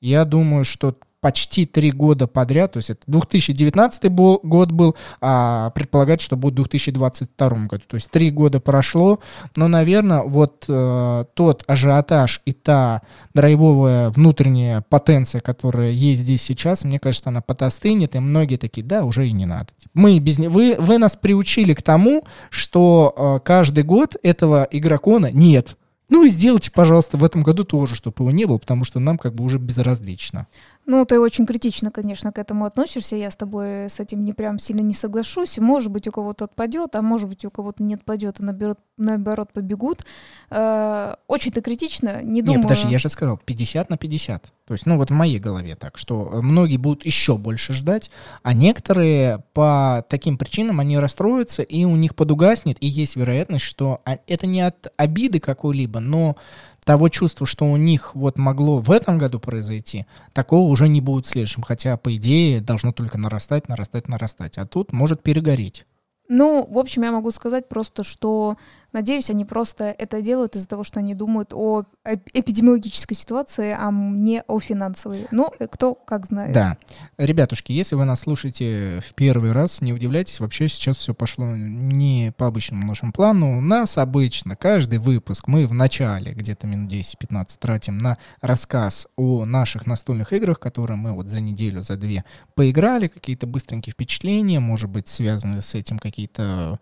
Я 0.00 0.24
думаю, 0.24 0.64
что 0.64 0.96
почти 1.22 1.66
три 1.66 1.92
года 1.92 2.26
подряд, 2.26 2.72
то 2.72 2.78
есть 2.78 2.90
это 2.90 3.02
2019 3.06 4.10
был, 4.10 4.40
год 4.42 4.72
был, 4.72 4.96
а 5.20 5.70
предполагается, 5.70 6.26
что 6.26 6.36
будет 6.36 6.54
в 6.54 6.56
2022 6.56 7.48
году. 7.66 7.84
То 7.86 7.94
есть 7.94 8.10
три 8.10 8.32
года 8.32 8.58
прошло, 8.58 9.20
но, 9.54 9.68
наверное, 9.68 10.22
вот 10.22 10.64
э, 10.68 11.24
тот 11.34 11.62
ажиотаж 11.68 12.42
и 12.44 12.52
та 12.52 13.02
драйвовая 13.34 14.10
внутренняя 14.10 14.84
потенция, 14.88 15.40
которая 15.40 15.92
есть 15.92 16.22
здесь 16.22 16.42
сейчас, 16.42 16.82
мне 16.82 16.98
кажется, 16.98 17.30
она 17.30 17.40
подостынет, 17.40 18.16
и 18.16 18.18
многие 18.18 18.56
такие, 18.56 18.84
да, 18.84 19.04
уже 19.04 19.28
и 19.28 19.32
не 19.32 19.46
надо. 19.46 19.68
Мы 19.94 20.18
без 20.18 20.40
не... 20.40 20.48
вы, 20.48 20.74
вы 20.76 20.98
нас 20.98 21.14
приучили 21.14 21.72
к 21.72 21.82
тому, 21.82 22.24
что 22.50 23.14
э, 23.16 23.46
каждый 23.46 23.84
год 23.84 24.16
этого 24.24 24.66
игрокона 24.72 25.30
нет. 25.30 25.76
Ну 26.12 26.24
и 26.26 26.28
сделайте, 26.28 26.70
пожалуйста, 26.70 27.16
в 27.16 27.24
этом 27.24 27.42
году 27.42 27.64
тоже, 27.64 27.94
чтобы 27.94 28.16
его 28.18 28.30
не 28.30 28.44
было, 28.44 28.58
потому 28.58 28.84
что 28.84 29.00
нам 29.00 29.16
как 29.16 29.34
бы 29.34 29.44
уже 29.44 29.58
безразлично. 29.58 30.46
Ну, 30.92 31.06
ты 31.06 31.18
очень 31.18 31.46
критично, 31.46 31.90
конечно, 31.90 32.32
к 32.32 32.38
этому 32.38 32.66
относишься. 32.66 33.16
Я 33.16 33.30
с 33.30 33.36
тобой 33.36 33.88
с 33.88 33.98
этим 33.98 34.26
не 34.26 34.34
прям 34.34 34.58
сильно 34.58 34.82
не 34.82 34.92
соглашусь. 34.92 35.56
Может 35.56 35.90
быть, 35.90 36.06
у 36.06 36.12
кого-то 36.12 36.44
отпадет, 36.44 36.94
а 36.96 37.00
может 37.00 37.30
быть, 37.30 37.46
у 37.46 37.50
кого-то 37.50 37.82
не 37.82 37.94
отпадет, 37.94 38.36
а 38.40 38.42
наоборот, 38.42 38.78
наоборот 38.98 39.54
побегут. 39.54 40.04
Э, 40.50 41.14
очень 41.28 41.50
ты 41.50 41.62
критично, 41.62 42.22
не 42.22 42.42
думаю... 42.42 42.58
Нет, 42.58 42.68
подожди, 42.68 42.88
я 42.88 42.98
же 42.98 43.08
сказал 43.08 43.38
50 43.38 43.88
на 43.88 43.96
50. 43.96 44.52
То 44.66 44.74
есть, 44.74 44.84
ну 44.84 44.98
вот 44.98 45.10
в 45.10 45.14
моей 45.14 45.38
голове 45.38 45.76
так, 45.76 45.96
что 45.96 46.30
многие 46.42 46.76
будут 46.76 47.06
еще 47.06 47.38
больше 47.38 47.72
ждать, 47.72 48.10
а 48.42 48.52
некоторые 48.52 49.42
по 49.54 50.04
таким 50.10 50.36
причинам 50.36 50.78
они 50.78 50.98
расстроятся, 50.98 51.62
и 51.62 51.84
у 51.84 51.96
них 51.96 52.14
подугаснет, 52.14 52.76
и 52.80 52.86
есть 52.86 53.16
вероятность, 53.16 53.64
что 53.64 54.02
это 54.26 54.46
не 54.46 54.60
от 54.60 54.92
обиды 54.98 55.40
какой-либо, 55.40 56.00
но 56.00 56.36
того 56.84 57.08
чувства, 57.08 57.46
что 57.46 57.64
у 57.64 57.76
них 57.76 58.14
вот 58.14 58.38
могло 58.38 58.78
в 58.78 58.90
этом 58.90 59.18
году 59.18 59.38
произойти, 59.38 60.06
такого 60.32 60.68
уже 60.68 60.88
не 60.88 61.00
будет 61.00 61.26
в 61.26 61.30
следующем. 61.30 61.62
Хотя, 61.62 61.96
по 61.96 62.14
идее, 62.16 62.60
должно 62.60 62.92
только 62.92 63.18
нарастать, 63.18 63.68
нарастать, 63.68 64.08
нарастать. 64.08 64.58
А 64.58 64.66
тут 64.66 64.92
может 64.92 65.22
перегореть. 65.22 65.86
Ну, 66.28 66.66
в 66.68 66.78
общем, 66.78 67.02
я 67.02 67.12
могу 67.12 67.30
сказать 67.30 67.68
просто, 67.68 68.04
что 68.04 68.56
Надеюсь, 68.92 69.30
они 69.30 69.44
просто 69.44 69.94
это 69.96 70.20
делают 70.20 70.56
из-за 70.56 70.68
того, 70.68 70.84
что 70.84 71.00
они 71.00 71.14
думают 71.14 71.52
о 71.54 71.84
эпидемиологической 72.04 73.16
ситуации, 73.16 73.74
а 73.78 73.90
не 73.90 74.42
о 74.46 74.60
финансовой. 74.60 75.26
Ну, 75.30 75.50
э, 75.58 75.66
кто 75.66 75.94
как 75.94 76.26
знает. 76.26 76.52
Да. 76.52 76.76
Ребятушки, 77.16 77.72
если 77.72 77.94
вы 77.94 78.04
нас 78.04 78.20
слушаете 78.20 79.02
в 79.06 79.14
первый 79.14 79.52
раз, 79.52 79.80
не 79.80 79.92
удивляйтесь, 79.92 80.40
вообще 80.40 80.68
сейчас 80.68 80.98
все 80.98 81.14
пошло 81.14 81.46
не 81.56 82.32
по 82.36 82.46
обычному 82.46 82.86
нашему 82.86 83.12
плану. 83.12 83.58
У 83.58 83.60
нас 83.60 83.96
обычно 83.96 84.56
каждый 84.56 84.98
выпуск 84.98 85.48
мы 85.48 85.66
в 85.66 85.72
начале, 85.72 86.32
где-то 86.32 86.66
минут 86.66 86.92
10-15 86.92 87.46
тратим 87.58 87.98
на 87.98 88.18
рассказ 88.40 89.08
о 89.16 89.44
наших 89.44 89.86
настольных 89.86 90.32
играх, 90.32 90.60
которые 90.60 90.96
мы 90.96 91.12
вот 91.12 91.28
за 91.28 91.40
неделю, 91.40 91.82
за 91.82 91.96
две 91.96 92.24
поиграли, 92.54 93.08
какие-то 93.08 93.46
быстренькие 93.46 93.92
впечатления, 93.92 94.60
может 94.60 94.90
быть, 94.90 95.08
связаны 95.08 95.62
с 95.62 95.74
этим 95.74 95.98
какие-то 95.98 96.78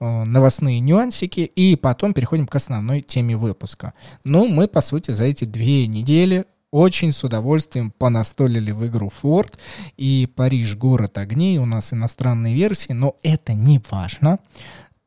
новостные 0.00 0.80
нюансики, 0.80 1.40
и 1.40 1.76
потом 1.76 2.14
переходим 2.14 2.46
к 2.46 2.54
основной 2.54 3.02
теме 3.02 3.36
выпуска. 3.36 3.92
Ну, 4.24 4.48
мы, 4.48 4.66
по 4.66 4.80
сути, 4.80 5.10
за 5.10 5.24
эти 5.24 5.44
две 5.44 5.86
недели 5.86 6.46
очень 6.70 7.12
с 7.12 7.24
удовольствием 7.24 7.90
понастолили 7.90 8.70
в 8.70 8.86
игру 8.86 9.10
Форд 9.10 9.58
и 9.96 10.28
Париж 10.36 10.76
город 10.76 11.18
огней. 11.18 11.58
У 11.58 11.66
нас 11.66 11.92
иностранные 11.92 12.54
версии, 12.54 12.92
но 12.92 13.16
это 13.22 13.54
не 13.54 13.80
важно. 13.90 14.38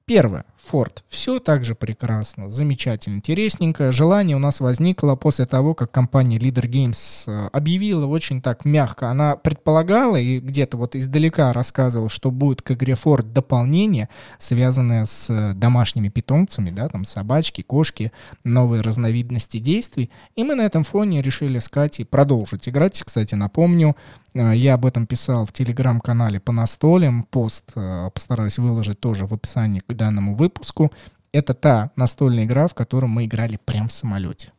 Первое. 0.05 0.45
Форд. 0.65 1.03
Все 1.09 1.39
так 1.39 1.65
же 1.65 1.75
прекрасно, 1.75 2.49
замечательно, 2.49 3.15
интересненько. 3.15 3.91
Желание 3.91 4.37
у 4.37 4.39
нас 4.39 4.61
возникло 4.61 5.15
после 5.15 5.45
того, 5.45 5.73
как 5.73 5.91
компания 5.91 6.37
Leader 6.37 6.69
Games 6.69 7.25
э, 7.27 7.49
объявила 7.51 8.07
очень 8.07 8.41
так 8.41 8.63
мягко. 8.63 9.09
Она 9.09 9.35
предполагала 9.35 10.15
и 10.15 10.39
где-то 10.39 10.77
вот 10.77 10.95
издалека 10.95 11.51
рассказывала, 11.51 12.09
что 12.09 12.31
будет 12.31 12.61
к 12.61 12.71
игре 12.71 12.95
Форд 12.95 13.33
дополнение, 13.33 14.07
связанное 14.39 15.05
с 15.05 15.29
э, 15.29 15.53
домашними 15.53 16.07
питомцами, 16.07 16.71
да, 16.71 16.87
там 16.87 17.03
собачки, 17.03 17.61
кошки, 17.61 18.13
новые 18.45 18.81
разновидности 18.81 19.57
действий. 19.57 20.09
И 20.37 20.45
мы 20.45 20.55
на 20.55 20.61
этом 20.61 20.85
фоне 20.85 21.21
решили 21.21 21.59
с 21.59 21.67
Катей 21.67 22.05
продолжить 22.05 22.69
играть. 22.69 23.03
Кстати, 23.03 23.35
напомню, 23.35 23.97
э, 24.33 24.53
я 24.55 24.75
об 24.75 24.85
этом 24.85 25.07
писал 25.07 25.45
в 25.45 25.51
телеграм-канале 25.51 26.39
по 26.39 26.53
настолям. 26.53 27.27
Пост 27.29 27.73
постараюсь 28.13 28.57
выложить 28.57 29.01
тоже 29.01 29.25
в 29.25 29.33
описании 29.33 29.81
к 29.85 29.93
данному 29.93 30.35
выпуску 30.35 30.52
выпуску. 30.53 30.91
Это 31.31 31.53
та 31.53 31.91
настольная 31.95 32.45
игра, 32.45 32.67
в 32.67 32.73
которую 32.73 33.09
мы 33.09 33.25
играли 33.25 33.59
прямо 33.65 33.87
в 33.87 33.91
самолете. 33.91 34.51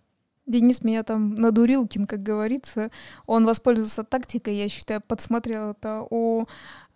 Денис 0.46 0.82
меня 0.82 1.02
там 1.04 1.34
надурил, 1.34 1.88
как 2.06 2.22
говорится. 2.22 2.90
Он 3.26 3.46
воспользовался 3.46 4.02
тактикой, 4.04 4.56
я 4.56 4.68
считаю, 4.68 5.00
подсмотрел 5.00 5.70
это 5.70 6.06
у 6.10 6.46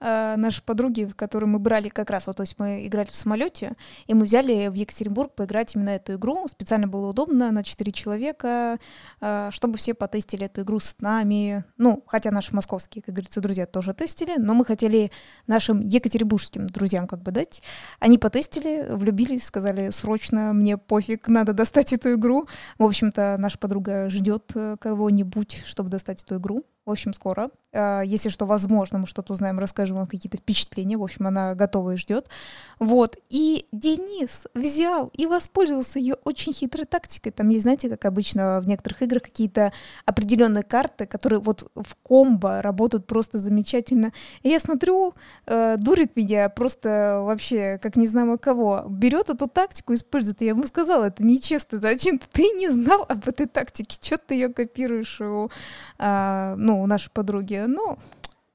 э, 0.00 0.37
нашей 0.37 0.62
подруги, 0.62 1.05
в 1.05 1.14
которой 1.14 1.47
мы 1.47 1.59
брали 1.59 1.88
как 1.88 2.11
раз, 2.11 2.26
вот, 2.26 2.37
то 2.37 2.43
есть 2.43 2.57
мы 2.59 2.87
играли 2.87 3.09
в 3.09 3.14
самолете, 3.14 3.76
и 4.07 4.14
мы 4.14 4.25
взяли 4.25 4.69
в 4.69 4.75
Екатеринбург 4.75 5.35
поиграть 5.35 5.75
именно 5.75 5.90
эту 5.90 6.14
игру. 6.14 6.47
Специально 6.49 6.87
было 6.87 7.09
удобно 7.09 7.50
на 7.50 7.62
4 7.62 7.93
человека, 7.93 8.78
э, 9.21 9.49
чтобы 9.50 9.78
все 9.78 9.95
потестили 9.95 10.47
эту 10.47 10.62
игру 10.62 10.81
с 10.81 10.97
нами. 11.00 11.64
Ну, 11.76 12.02
хотя 12.07 12.31
наши 12.31 12.55
московские, 12.55 13.02
как 13.02 13.14
говорится, 13.14 13.40
друзья 13.40 13.67
тоже 13.67 13.95
тестили, 13.95 14.37
но 14.38 14.55
мы 14.55 14.64
хотели 14.64 15.11
нашим 15.47 15.81
екатеринбургским 15.81 16.67
друзьям 16.67 17.07
как 17.07 17.23
бы 17.23 17.31
дать. 17.31 17.62
Они 18.00 18.19
потестили, 18.19 18.87
влюбились, 18.90 19.45
сказали, 19.45 19.90
срочно, 19.90 20.52
мне 20.52 20.76
пофиг, 20.76 21.28
надо 21.28 21.52
достать 21.52 21.93
эту 21.93 22.14
игру. 22.14 22.49
В 22.78 22.85
общем-то, 22.85 23.37
наша 23.38 23.59
подруга 23.59 24.09
ждет 24.11 24.53
э, 24.55 24.77
кого-нибудь, 24.81 25.62
чтобы 25.64 25.90
достать 25.90 26.22
эту 26.22 26.37
игру. 26.37 26.64
В 26.88 26.90
общем, 26.90 27.12
скоро. 27.12 27.51
А, 27.74 28.01
если 28.01 28.31
что, 28.31 28.46
возможно, 28.46 28.98
мы 28.98 29.07
что-то 29.07 29.35
узнаем, 29.35 29.59
расскажем 29.59 29.98
вам 29.98 30.07
какие-то 30.07 30.38
впечатления. 30.38 30.96
В 30.96 31.03
общем, 31.03 31.27
она 31.27 31.55
готова 31.55 31.90
и 31.90 31.96
ждет. 31.98 32.31
Вот. 32.79 33.18
И 33.29 33.66
Денис 33.72 34.46
взял 34.55 35.11
и 35.12 35.27
воспользовался 35.27 35.98
ее 35.98 36.14
очень 36.24 36.55
хитрой 36.55 36.87
тактикой. 36.87 37.31
Там 37.31 37.51
есть, 37.51 37.64
знаете, 37.64 37.90
как 37.90 38.07
обычно 38.07 38.61
в 38.62 38.66
некоторых 38.66 39.03
играх 39.03 39.24
какие-то 39.24 39.74
определенные 40.07 40.62
карты, 40.62 41.05
которые 41.05 41.40
вот 41.40 41.70
в 41.74 41.94
комбо 42.03 42.62
работают 42.62 43.07
просто 43.07 43.37
замечательно. 43.37 44.14
И 44.42 44.48
я 44.48 44.61
смотрю, 44.61 45.12
э, 45.44 45.77
дурит 45.77 46.16
меня 46.16 46.48
просто 46.48 47.20
вообще 47.22 47.79
как 47.83 47.96
не 47.96 48.07
знаю 48.07 48.38
кого. 48.38 48.85
Берет 48.88 49.29
эту 49.29 49.46
тактику, 49.46 49.92
использует. 49.92 50.40
Я 50.40 50.48
ему 50.48 50.62
сказала, 50.62 51.05
это 51.05 51.22
нечестно. 51.22 51.81
Зачем 51.81 52.18
ты 52.33 52.44
не 52.53 52.70
знал 52.70 53.05
об 53.07 53.29
этой 53.29 53.46
тактике? 53.46 53.98
Что 54.01 54.16
ты 54.16 54.35
ее 54.35 54.48
копируешь 54.48 55.20
у, 55.20 55.51
э, 55.98 56.55
у 56.83 56.87
нашей 56.87 57.11
подруги? 57.11 57.64
Ну, 57.67 57.99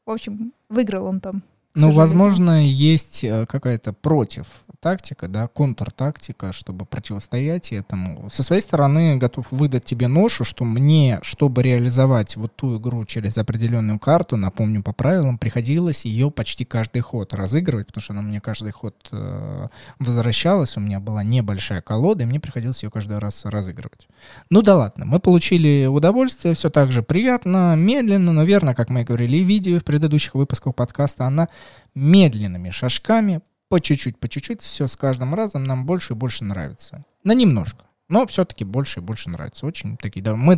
в 0.05 0.11
общем, 0.11 0.53
выиграл 0.69 1.05
он 1.05 1.19
там. 1.19 1.43
Ну, 1.75 1.91
возможно, 1.91 2.65
есть 2.67 3.23
э, 3.23 3.47
какая-то 3.47 3.93
против 3.93 4.45
тактика, 4.79 5.27
да, 5.27 5.47
контртактика, 5.47 6.51
чтобы 6.51 6.85
противостоять 6.85 7.71
этому. 7.71 8.29
Со 8.29 8.43
своей 8.43 8.61
стороны 8.61 9.17
готов 9.17 9.47
выдать 9.49 9.85
тебе 9.85 10.07
ношу, 10.07 10.43
что 10.43 10.65
мне, 10.65 11.19
чтобы 11.23 11.63
реализовать 11.63 12.35
вот 12.35 12.55
ту 12.55 12.77
игру 12.77 13.05
через 13.05 13.37
определенную 13.37 13.97
карту, 13.97 14.35
напомню, 14.35 14.83
по 14.83 14.93
правилам, 14.93 15.37
приходилось 15.37 16.05
ее 16.05 16.29
почти 16.29 16.63
каждый 16.65 16.99
ход 16.99 17.33
разыгрывать, 17.33 17.87
потому 17.87 18.03
что 18.03 18.13
она 18.13 18.21
мне 18.21 18.39
каждый 18.39 18.71
ход 18.71 18.95
э, 19.11 19.67
возвращалась, 19.99 20.77
у 20.77 20.79
меня 20.79 20.99
была 20.99 21.23
небольшая 21.23 21.81
колода, 21.81 22.23
и 22.23 22.27
мне 22.27 22.39
приходилось 22.39 22.83
ее 22.83 22.91
каждый 22.91 23.17
раз 23.17 23.45
разыгрывать. 23.45 24.07
Ну 24.49 24.61
да 24.61 24.75
ладно, 24.75 25.05
мы 25.05 25.19
получили 25.19 25.87
удовольствие, 25.87 26.53
все 26.53 26.69
так 26.69 26.91
же 26.91 27.01
приятно, 27.01 27.75
медленно, 27.75 28.31
но 28.31 28.43
верно, 28.43 28.75
как 28.75 28.89
мы 28.89 29.01
и 29.01 29.05
говорили 29.05 29.43
в 29.43 29.47
видео 29.47 29.79
в 29.79 29.83
предыдущих 29.83 30.35
выпусках 30.35 30.75
подкаста, 30.75 31.25
она 31.25 31.47
медленными 31.95 32.69
шажками 32.69 33.41
по 33.69 33.79
чуть-чуть, 33.79 34.19
по 34.19 34.29
чуть-чуть, 34.29 34.61
все 34.61 34.87
с 34.87 34.95
каждым 34.95 35.33
разом 35.33 35.63
нам 35.63 35.85
больше 35.85 36.13
и 36.13 36.15
больше 36.15 36.43
нравится. 36.43 37.05
На 37.23 37.33
немножко. 37.33 37.85
Но 38.09 38.27
все-таки 38.27 38.63
больше 38.63 38.99
и 38.99 39.03
больше 39.03 39.29
нравится. 39.29 39.65
Очень 39.65 39.97
такие, 39.97 40.21
да, 40.21 40.35
мы, 40.35 40.55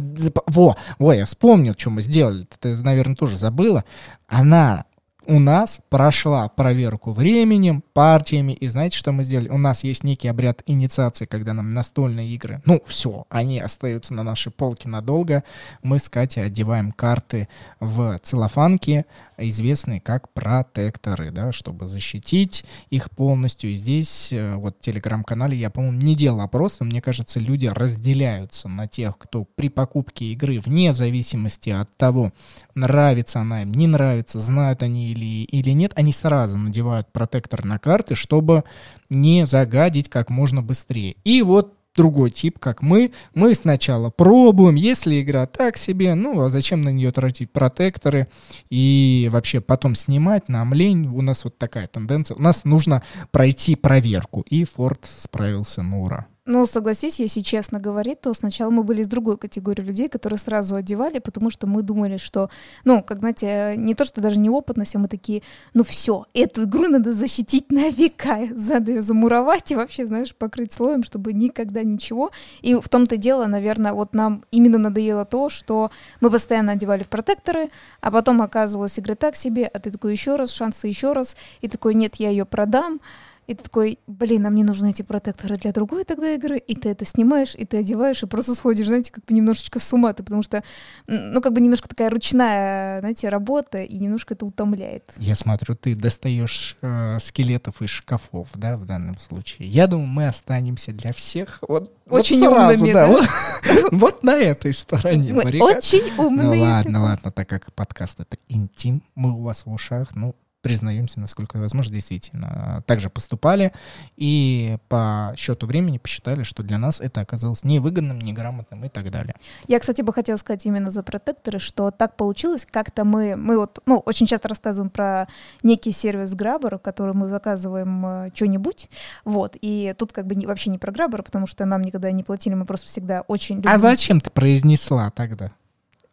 во, 0.48 0.76
во, 1.00 1.14
я 1.14 1.26
вспомнил, 1.26 1.76
что 1.78 1.92
мы 1.92 2.02
сделали. 2.02 2.48
Ты, 2.60 2.76
наверное, 2.82 3.16
тоже 3.16 3.38
забыла. 3.38 3.86
Она 4.28 4.86
у 5.28 5.40
нас 5.40 5.82
прошла 5.90 6.48
проверку 6.50 7.12
временем, 7.12 7.84
партиями, 7.94 8.54
и 8.54 8.68
знаете, 8.68 8.98
что 8.98 9.12
мы 9.12 9.24
сделали? 9.24 9.50
У 9.50 9.58
нас 9.58 9.84
есть 9.84 10.04
некий 10.04 10.28
обряд 10.28 10.62
инициации, 10.66 11.26
когда 11.26 11.54
нам 11.54 11.74
настольные 11.74 12.30
игры, 12.34 12.62
ну, 12.66 12.82
все, 12.86 13.26
они 13.30 13.60
остаются 13.60 14.14
на 14.14 14.24
нашей 14.24 14.52
полке 14.52 14.90
надолго. 14.90 15.44
Мы 15.82 16.00
с 16.00 16.10
Катей 16.10 16.46
одеваем 16.46 16.92
карты 16.92 17.48
в 17.80 18.20
целлофанки, 18.24 19.06
известные 19.38 20.02
как 20.02 20.30
протекторы, 20.34 21.32
да, 21.32 21.52
чтобы 21.52 21.88
защитить 21.88 22.66
их 22.90 23.10
полностью. 23.12 23.72
И 23.72 23.74
здесь, 23.74 24.32
э, 24.32 24.56
вот 24.56 24.78
в 24.80 24.82
телеграм-канале, 24.82 25.58
я, 25.58 25.70
по-моему, 25.70 25.98
не 25.98 26.16
делал 26.16 26.42
опрос, 26.42 26.80
но 26.80 26.86
мне 26.86 27.02
кажется, 27.02 27.40
люди 27.40 27.68
разделяются 27.68 28.70
на 28.70 28.88
тех, 28.88 29.18
кто 29.18 29.46
при 29.56 29.70
покупке 29.70 30.26
игры, 30.26 30.60
вне 30.60 30.94
зависимости 30.94 31.70
от 31.70 31.96
того, 31.98 32.32
нравится 32.76 33.40
она 33.40 33.64
им, 33.64 33.74
не 33.74 33.88
нравится, 33.88 34.40
знают 34.40 34.84
они 34.84 35.15
или, 35.16 35.44
или 35.44 35.70
нет, 35.72 35.94
они 35.96 36.12
сразу 36.12 36.58
надевают 36.58 37.12
протектор 37.12 37.66
на 37.66 37.80
карты, 37.80 38.16
чтобы 38.16 38.64
не 39.10 39.46
загадить 39.46 40.10
как 40.10 40.30
можно 40.30 40.62
быстрее. 40.62 41.16
И 41.24 41.42
вот 41.42 41.74
другой 41.96 42.32
тип, 42.32 42.60
как 42.60 42.82
мы. 42.82 43.12
Мы 43.34 43.56
сначала 43.56 44.10
пробуем, 44.10 44.76
если 44.76 45.22
игра 45.22 45.46
так 45.46 45.78
себе, 45.78 46.14
ну 46.14 46.42
а 46.42 46.50
зачем 46.50 46.82
на 46.82 46.90
нее 46.90 47.12
тратить 47.12 47.52
протекторы 47.52 48.28
и 48.70 49.30
вообще 49.32 49.62
потом 49.62 49.96
снимать, 49.96 50.50
нам 50.50 50.74
лень. 50.74 51.08
У 51.08 51.22
нас 51.22 51.44
вот 51.44 51.58
такая 51.58 51.88
тенденция. 51.88 52.36
У 52.36 52.42
нас 52.42 52.66
нужно 52.66 53.02
пройти 53.32 53.76
проверку. 53.76 54.42
И 54.42 54.66
Форд 54.66 55.06
справился 55.06 55.82
на 55.82 56.00
ура. 56.00 56.28
Ну, 56.48 56.68
согласись, 56.68 57.20
если 57.20 57.42
честно 57.42 57.80
говорить, 57.80 58.22
то 58.22 58.32
сначала 58.36 58.70
мы 58.70 58.84
были 58.84 59.02
из 59.02 59.08
другой 59.08 59.36
категории 59.36 59.82
людей, 59.82 60.08
которые 60.08 60.38
сразу 60.38 60.76
одевали, 60.76 61.18
потому 61.18 61.50
что 61.50 61.66
мы 61.66 61.82
думали, 61.82 62.18
что, 62.18 62.52
ну, 62.84 63.02
как, 63.02 63.18
знаете, 63.18 63.74
не 63.78 63.96
то, 63.96 64.06
что 64.06 64.22
даже 64.22 64.38
неопытность, 64.38 64.96
а 64.96 65.00
мы 65.00 65.08
такие, 65.08 65.42
ну 65.74 65.84
все, 65.84 66.28
эту 66.36 66.66
игру 66.66 66.88
надо 66.88 67.14
защитить 67.14 67.72
на 67.72 67.90
века, 67.90 68.42
надо 68.52 68.92
ее 68.92 69.02
замуровать 69.02 69.72
и 69.72 69.76
вообще, 69.76 70.06
знаешь, 70.06 70.36
покрыть 70.36 70.72
слоем, 70.72 71.04
чтобы 71.04 71.34
никогда 71.34 71.82
ничего. 71.82 72.30
И 72.62 72.76
в 72.76 72.90
том-то 72.90 73.18
дело, 73.18 73.48
наверное, 73.48 73.94
вот 73.94 74.14
нам 74.14 74.46
именно 74.52 74.78
надоело 74.78 75.26
то, 75.26 75.50
что 75.50 75.90
мы 76.22 76.30
постоянно 76.30 76.74
одевали 76.74 77.02
в 77.02 77.10
протекторы, 77.10 77.72
а 78.02 78.12
потом 78.12 78.44
оказывалась 78.44 79.00
игра 79.00 79.16
так 79.16 79.36
себе, 79.36 79.66
а 79.66 79.80
ты 79.80 79.90
такой 79.90 80.12
еще 80.12 80.36
раз, 80.36 80.52
шансы 80.52 80.86
еще 80.86 81.14
раз, 81.14 81.36
и 81.62 81.68
такой, 81.68 81.96
нет, 81.96 82.18
я 82.18 82.30
ее 82.30 82.46
продам, 82.46 83.00
и 83.48 83.54
ты 83.56 83.64
такой, 83.64 84.00
блин, 84.08 84.46
а 84.46 84.50
мне 84.50 84.64
нужны 84.64 84.90
эти 84.90 85.02
протекторы 85.02 85.56
для 85.56 85.72
другой 85.72 86.04
тогда 86.04 86.34
игры, 86.34 86.58
и 86.58 86.76
ты 86.76 86.90
это 86.90 87.06
снимаешь, 87.06 87.56
и 87.56 87.66
ты 87.66 87.78
одеваешь, 87.78 88.24
и 88.24 88.28
просто 88.28 88.56
сходишь, 88.56 88.88
знаете, 88.88 89.12
как 89.12 89.26
бы 89.26 89.34
немножечко 89.34 89.80
с 89.80 89.94
ума, 89.94 90.14
ты, 90.14 90.24
потому 90.24 90.42
что, 90.44 90.64
ну, 91.08 91.42
как 91.42 91.54
бы 91.54 91.62
немножко 91.62 91.88
такая 91.88 92.10
ручная, 92.10 93.00
знаете, 93.00 93.30
работа, 93.30 93.84
и 93.84 93.98
немножко 93.98 94.34
это 94.34 94.46
утомляет. 94.46 95.14
Я 95.18 95.36
смотрю, 95.36 95.76
ты 95.76 95.96
достаешь 95.96 96.78
э, 96.82 97.20
скелетов 97.20 97.82
из 97.82 97.90
шкафов, 97.90 98.50
да, 98.56 98.78
в 98.78 98.86
данном 98.86 99.20
случае. 99.20 99.68
Я 99.68 99.88
думаю, 99.88 100.08
мы 100.08 100.28
останемся 100.28 100.92
для 100.92 101.14
всех 101.14 101.60
вот, 101.68 101.94
Очень 102.10 102.40
вот 102.40 102.54
сразу, 102.54 102.74
умными, 102.76 102.94
да, 102.94 103.08
да? 103.08 103.14
Вот, 103.14 103.30
вот 103.92 104.24
на 104.24 104.36
этой 104.36 104.74
стороне 104.74 105.34
Мы 105.34 105.42
очень 105.62 106.02
Ну 106.18 106.28
умные. 106.28 106.62
ладно, 106.62 107.04
ладно, 107.04 107.32
так 107.32 107.48
как 107.48 107.74
подкаст 107.74 108.20
это 108.20 108.38
интим, 108.48 109.04
мы 109.16 109.32
у 109.34 109.42
вас 109.42 109.66
в 109.66 109.72
ушах, 109.72 110.16
ну, 110.16 110.36
признаемся, 110.66 111.20
насколько 111.20 111.58
возможно, 111.58 111.94
действительно. 111.94 112.84
Также 112.88 113.12
поступали 113.12 113.72
и 114.18 114.78
по 114.90 115.32
счету 115.38 115.68
времени 115.68 116.00
посчитали, 116.00 116.42
что 116.42 116.64
для 116.64 116.80
нас 116.80 117.00
это 117.00 117.22
оказалось 117.22 117.64
невыгодным, 117.64 118.20
неграмотным 118.20 118.84
и 118.84 118.90
так 118.90 119.12
далее. 119.12 119.36
Я, 119.68 119.80
кстати, 119.80 120.02
бы 120.02 120.12
хотела 120.12 120.38
сказать 120.38 120.66
именно 120.66 120.90
за 120.90 121.04
протекторы, 121.04 121.60
что 121.60 121.92
так 121.92 122.16
получилось, 122.18 122.66
как-то 122.70 123.06
мы, 123.06 123.36
мы 123.36 123.60
вот, 123.60 123.78
ну, 123.86 123.98
очень 124.00 124.26
часто 124.26 124.48
рассказываем 124.50 124.90
про 124.90 125.28
некий 125.62 125.92
сервис 125.92 126.34
Grabber, 126.34 126.80
который 126.80 127.14
мы 127.14 127.28
заказываем 127.30 128.04
э, 128.06 128.32
что-нибудь, 128.34 128.90
вот, 129.24 129.56
и 129.62 129.94
тут 130.00 130.14
как 130.14 130.26
бы 130.26 130.34
не- 130.34 130.48
вообще 130.48 130.72
не 130.72 130.80
про 130.80 130.92
Grabber, 130.92 131.22
потому 131.22 131.46
что 131.46 131.64
нам 131.66 131.82
никогда 131.84 132.12
не 132.12 132.24
платили, 132.24 132.56
мы 132.56 132.66
просто 132.66 132.88
всегда 132.88 133.22
очень 133.28 133.58
любим. 133.58 133.70
А 133.70 133.78
зачем 133.78 134.20
ты 134.20 134.32
произнесла 134.32 135.12
тогда? 135.12 135.52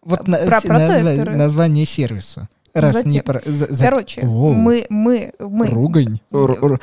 Вот 0.03 0.29
на- 0.29 0.37
Про 0.39 0.57
назва- 0.61 0.69
протекторы. 0.69 1.37
название 1.37 1.87
сервиса. 1.87 2.49
Раз 2.75 2.93
Затем. 2.93 3.13
не 3.13 3.23
про... 3.23 3.41
за- 3.45 3.73
за- 3.73 3.85
Короче, 3.85 4.23
Оу. 4.23 4.53
мы, 4.55 4.87
мы, 4.89 5.33
мы, 5.39 5.67
Ругань. 5.69 6.21
Р- 6.33 6.81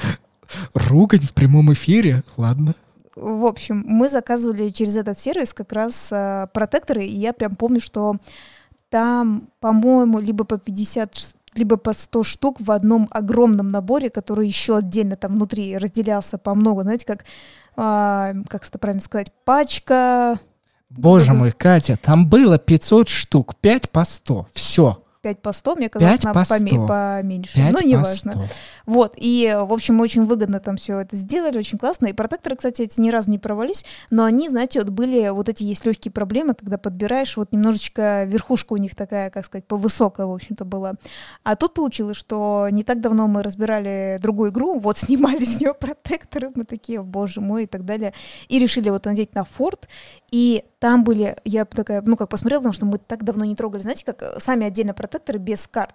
Ругань 0.74 1.22
в 1.26 1.34
прямом 1.34 1.74
эфире. 1.74 2.24
Ладно. 2.38 2.74
в 3.16 3.46
общем, 3.46 3.84
мы 3.88 4.08
заказывали 4.10 4.70
через 4.70 4.96
этот 4.96 5.20
сервис 5.20 5.54
как 5.54 5.72
раз 5.74 6.10
э, 6.12 6.48
протекторы, 6.54 7.04
и 7.06 7.16
я 7.16 7.34
прям 7.34 7.56
помню, 7.56 7.80
что 7.82 8.16
там, 8.90 9.50
по-моему, 9.60 10.20
либо 10.20 10.44
по 10.46 10.58
50 10.58 11.16
ш- 11.16 11.28
либо 11.56 11.78
по 11.78 11.94
100 11.94 12.24
штук 12.24 12.58
в 12.62 12.72
одном 12.72 13.08
огромном 13.12 13.70
наборе, 13.70 14.10
который 14.10 14.48
еще 14.48 14.78
отдельно 14.78 15.16
там 15.16 15.36
внутри 15.36 15.78
разделялся 15.78 16.38
по 16.38 16.54
много, 16.56 16.84
знаете, 16.84 17.06
как, 17.06 17.26
а, 17.76 18.34
как 18.48 18.66
это 18.68 18.78
правильно 18.80 19.02
сказать, 19.02 19.32
пачка, 19.46 20.40
Боже 20.90 21.34
мой, 21.34 21.52
Катя, 21.52 22.00
там 22.02 22.28
было 22.28 22.58
500 22.58 23.10
штук, 23.10 23.56
5 23.58 23.92
по 23.92 24.06
100. 24.06 24.48
Все. 24.54 25.04
5 25.22 25.42
по 25.42 25.52
100, 25.52 25.76
мне 25.76 25.90
казалось, 25.90 26.16
Пять 26.18 26.24
на 26.24 26.34
по 26.34 26.46
поме- 26.46 26.72
100. 26.72 26.88
поменьше, 26.88 27.56
5 27.56 27.72
но 27.74 27.78
по 27.80 27.84
неважно. 27.84 28.32
100. 28.32 28.42
Вот, 28.86 29.14
и, 29.18 29.58
в 29.60 29.74
общем, 29.74 29.96
мы 29.96 30.04
очень 30.04 30.26
выгодно 30.26 30.60
там 30.60 30.78
все 30.78 31.00
это 31.00 31.16
сделали, 31.18 31.58
очень 31.58 31.78
классно. 31.78 32.08
И 32.08 32.14
протекторы, 32.14 32.56
кстати, 32.56 32.84
эти 32.84 33.00
ни 33.02 33.10
разу 33.10 33.30
не 33.30 33.38
порвались, 33.38 33.84
но 34.12 34.24
они, 34.24 34.48
знаете, 34.50 34.80
вот 34.80 34.90
были, 34.90 35.30
вот 35.30 35.50
эти 35.50 35.64
есть 35.64 35.86
легкие 35.86 36.12
проблемы, 36.12 36.54
когда 36.54 36.78
подбираешь, 36.78 37.36
вот 37.38 37.52
немножечко 37.52 38.24
верхушка 38.26 38.74
у 38.74 38.78
них 38.78 38.96
такая, 38.96 39.30
как 39.30 39.46
сказать, 39.46 39.66
повысокая, 39.66 40.26
в 40.26 40.32
общем-то, 40.34 40.64
была. 40.64 40.94
А 41.44 41.56
тут 41.56 41.74
получилось, 41.74 42.18
что 42.18 42.68
не 42.72 42.84
так 42.84 43.02
давно 43.02 43.28
мы 43.28 43.44
разбирали 43.44 44.18
другую 44.22 44.52
игру, 44.52 44.80
вот 44.80 44.98
снимали 45.00 45.44
с 45.44 45.60
нее 45.60 45.74
протекторы, 45.74 46.52
мы 46.56 46.64
такие, 46.64 47.02
боже 47.04 47.42
мой, 47.42 47.64
и 47.64 47.68
так 47.68 47.84
далее, 47.84 48.14
и 48.48 48.58
решили 48.58 48.90
вот 48.90 49.06
надеть 49.06 49.36
на 49.36 49.44
форт, 49.44 49.90
и 50.32 50.64
там 50.80 51.04
были, 51.04 51.36
я 51.44 51.66
такая, 51.66 52.02
ну, 52.02 52.16
как 52.16 52.30
посмотрела, 52.30 52.62
потому 52.62 52.74
что 52.74 52.86
мы 52.86 52.98
так 52.98 53.24
давно 53.24 53.44
не 53.46 53.56
трогали, 53.56 53.82
знаете, 53.82 54.06
как 54.06 54.22
э, 54.22 54.40
сами 54.40 54.66
отдельно 54.66 54.94
протекторы 54.94 55.38
без 55.38 55.68
карт. 55.68 55.94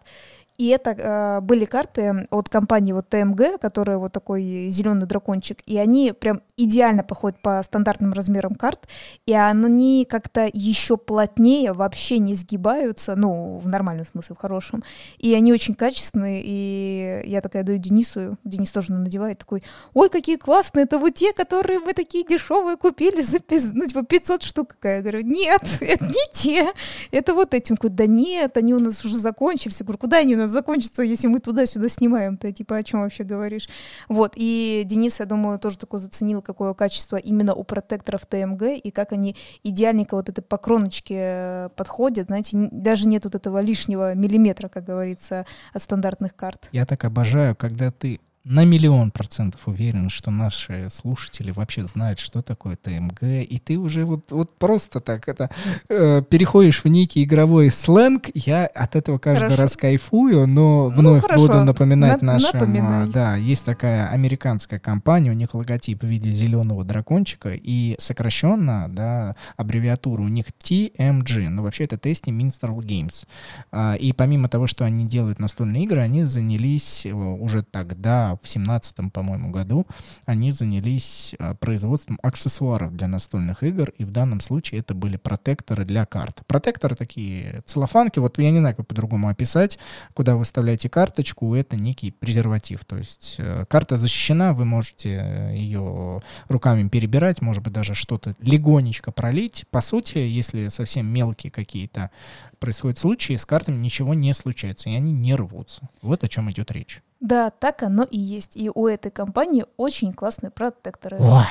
И 0.56 0.68
это 0.68 0.90
э, 0.90 1.40
были 1.40 1.64
карты 1.64 2.28
от 2.30 2.48
компании 2.48 2.92
вот 2.92 3.08
ТМГ, 3.08 3.60
которая 3.60 3.98
вот 3.98 4.12
такой 4.12 4.68
зеленый 4.68 5.06
дракончик, 5.06 5.58
и 5.66 5.76
они 5.78 6.12
прям 6.12 6.42
идеально 6.56 7.02
походят 7.02 7.40
по 7.40 7.60
стандартным 7.64 8.12
размерам 8.12 8.54
карт, 8.54 8.86
и 9.26 9.32
они 9.32 10.06
как-то 10.08 10.48
еще 10.52 10.96
плотнее, 10.96 11.72
вообще 11.72 12.18
не 12.18 12.36
сгибаются, 12.36 13.16
ну, 13.16 13.58
в 13.58 13.66
нормальном 13.66 14.06
смысле, 14.06 14.36
в 14.36 14.38
хорошем, 14.38 14.84
и 15.18 15.34
они 15.34 15.52
очень 15.52 15.74
качественные, 15.74 16.42
и 16.44 17.22
я 17.24 17.40
такая 17.40 17.64
даю 17.64 17.78
Денису, 17.78 18.38
Денис 18.44 18.70
тоже 18.70 18.92
надевает, 18.92 19.38
такой, 19.38 19.64
ой, 19.92 20.08
какие 20.08 20.36
классные, 20.36 20.84
это 20.84 21.00
вот 21.00 21.14
те, 21.14 21.32
которые 21.32 21.80
вы 21.80 21.94
такие 21.94 22.24
дешевые 22.24 22.76
купили 22.76 23.22
за, 23.22 23.38
ну, 23.72 23.86
типа 23.86 24.04
500 24.04 24.42
штук, 24.44 24.76
я 24.84 25.00
говорю, 25.00 25.22
нет, 25.22 25.62
это 25.80 26.04
не 26.04 26.32
те, 26.32 26.72
это 27.10 27.34
вот 27.34 27.54
эти, 27.54 27.72
он 27.72 27.78
говорит, 27.80 27.96
да 27.96 28.06
нет, 28.06 28.56
они 28.56 28.72
у 28.72 28.78
нас 28.78 29.04
уже 29.04 29.18
закончились, 29.18 29.80
я 29.80 29.84
говорю, 29.84 29.98
куда 29.98 30.18
они 30.18 30.36
у 30.36 30.38
нас 30.38 30.43
закончатся, 30.48 31.02
если 31.02 31.26
мы 31.26 31.40
туда-сюда 31.40 31.88
снимаем, 31.88 32.36
ты 32.36 32.52
типа 32.52 32.76
о 32.76 32.82
чем 32.82 33.02
вообще 33.02 33.24
говоришь? 33.24 33.68
Вот, 34.08 34.32
и 34.36 34.82
Денис, 34.84 35.20
я 35.20 35.26
думаю, 35.26 35.58
тоже 35.58 35.78
такое 35.78 36.00
заценил, 36.00 36.42
какое 36.42 36.74
качество 36.74 37.16
именно 37.16 37.54
у 37.54 37.64
протекторов 37.64 38.26
ТМГ, 38.26 38.62
и 38.82 38.90
как 38.90 39.12
они 39.12 39.36
идеальненько 39.62 40.14
вот 40.14 40.28
этой 40.28 40.42
по 40.42 40.58
кроночке 40.58 41.16
э, 41.18 41.68
подходят, 41.76 42.26
знаете, 42.26 42.68
даже 42.70 43.08
нет 43.08 43.24
вот 43.24 43.34
этого 43.34 43.60
лишнего 43.60 44.14
миллиметра, 44.14 44.68
как 44.68 44.84
говорится, 44.84 45.46
от 45.72 45.82
стандартных 45.82 46.34
карт. 46.34 46.68
Я 46.72 46.86
так 46.86 47.04
обожаю, 47.04 47.56
когда 47.56 47.90
ты 47.90 48.20
на 48.44 48.64
миллион 48.66 49.10
процентов 49.10 49.66
уверен, 49.66 50.10
что 50.10 50.30
наши 50.30 50.88
слушатели 50.92 51.50
вообще 51.50 51.82
знают, 51.84 52.18
что 52.18 52.42
такое 52.42 52.76
ТМГ, 52.76 53.22
и 53.22 53.58
ты 53.64 53.78
уже 53.78 54.04
вот, 54.04 54.30
вот 54.30 54.54
просто 54.58 55.00
так 55.00 55.26
это 55.28 55.48
э, 55.88 56.22
переходишь 56.28 56.84
в 56.84 56.88
некий 56.88 57.24
игровой 57.24 57.70
сленг. 57.70 58.26
Я 58.34 58.66
от 58.66 58.96
этого 58.96 59.16
каждый 59.18 59.44
Хорошо. 59.44 59.62
раз 59.62 59.76
кайфую, 59.78 60.46
но 60.46 60.90
Ну, 60.90 60.90
вновь 60.90 61.22
хорошо. 61.22 61.46
буду 61.46 61.64
напоминать 61.64 62.20
На- 62.20 62.34
нашим. 62.34 62.50
напоминай. 62.60 63.04
а, 63.04 63.06
Да, 63.06 63.36
есть 63.36 63.64
такая 63.64 64.08
американская 64.10 64.78
компания, 64.78 65.30
у 65.30 65.34
них 65.34 65.54
логотип 65.54 66.02
в 66.02 66.06
виде 66.06 66.30
зеленого 66.30 66.84
дракончика, 66.84 67.50
и 67.54 67.96
сокращенно, 67.98 68.88
да, 68.90 69.36
аббревиатура 69.56 70.20
у 70.20 70.28
них 70.28 70.46
TMG, 70.62 71.48
но 71.48 71.62
вообще 71.62 71.84
это 71.84 71.96
Testing 71.96 72.36
Minstrel 72.38 72.76
Games. 72.80 73.24
А, 73.72 73.94
И 73.94 74.12
помимо 74.12 74.50
того, 74.50 74.66
что 74.66 74.84
они 74.84 75.06
делают 75.06 75.38
настольные 75.38 75.84
игры, 75.84 76.00
они 76.00 76.24
занялись 76.24 77.06
э, 77.06 77.12
уже 77.14 77.62
тогда, 77.62 78.33
в 78.42 78.48
семнадцатом, 78.48 79.10
по-моему, 79.10 79.50
году, 79.50 79.86
они 80.26 80.50
занялись 80.50 81.34
а, 81.38 81.54
производством 81.54 82.18
аксессуаров 82.22 82.96
для 82.96 83.08
настольных 83.08 83.62
игр, 83.62 83.92
и 83.98 84.04
в 84.04 84.10
данном 84.10 84.40
случае 84.40 84.80
это 84.80 84.94
были 84.94 85.16
протекторы 85.16 85.84
для 85.84 86.06
карт. 86.06 86.42
Протекторы 86.46 86.96
такие 86.96 87.62
целлофанки, 87.66 88.18
вот 88.18 88.38
я 88.38 88.50
не 88.50 88.58
знаю, 88.58 88.76
как 88.76 88.86
по-другому 88.86 89.28
описать, 89.28 89.78
куда 90.14 90.36
вы 90.36 90.44
вставляете 90.44 90.88
карточку, 90.88 91.54
это 91.54 91.76
некий 91.76 92.10
презерватив, 92.10 92.84
то 92.84 92.96
есть 92.96 93.36
э, 93.38 93.64
карта 93.68 93.96
защищена, 93.96 94.52
вы 94.52 94.64
можете 94.64 95.52
ее 95.54 96.22
руками 96.48 96.88
перебирать, 96.88 97.42
может 97.42 97.62
быть, 97.62 97.72
даже 97.72 97.94
что-то 97.94 98.34
легонечко 98.40 99.12
пролить. 99.12 99.64
По 99.70 99.80
сути, 99.80 100.18
если 100.18 100.68
совсем 100.68 101.06
мелкие 101.06 101.50
какие-то 101.50 102.10
происходят 102.58 102.98
случаи, 102.98 103.36
с 103.36 103.46
картами 103.46 103.76
ничего 103.76 104.14
не 104.14 104.32
случается, 104.32 104.88
и 104.88 104.94
они 104.94 105.12
не 105.12 105.34
рвутся. 105.34 105.88
Вот 106.02 106.24
о 106.24 106.28
чем 106.28 106.50
идет 106.50 106.70
речь. 106.70 107.02
Да, 107.24 107.48
так 107.48 107.82
оно 107.82 108.02
и 108.02 108.18
есть. 108.18 108.54
И 108.54 108.70
у 108.74 108.86
этой 108.86 109.10
компании 109.10 109.64
очень 109.78 110.12
классные 110.12 110.50
протекторы. 110.50 111.16
Ой, 111.18 111.46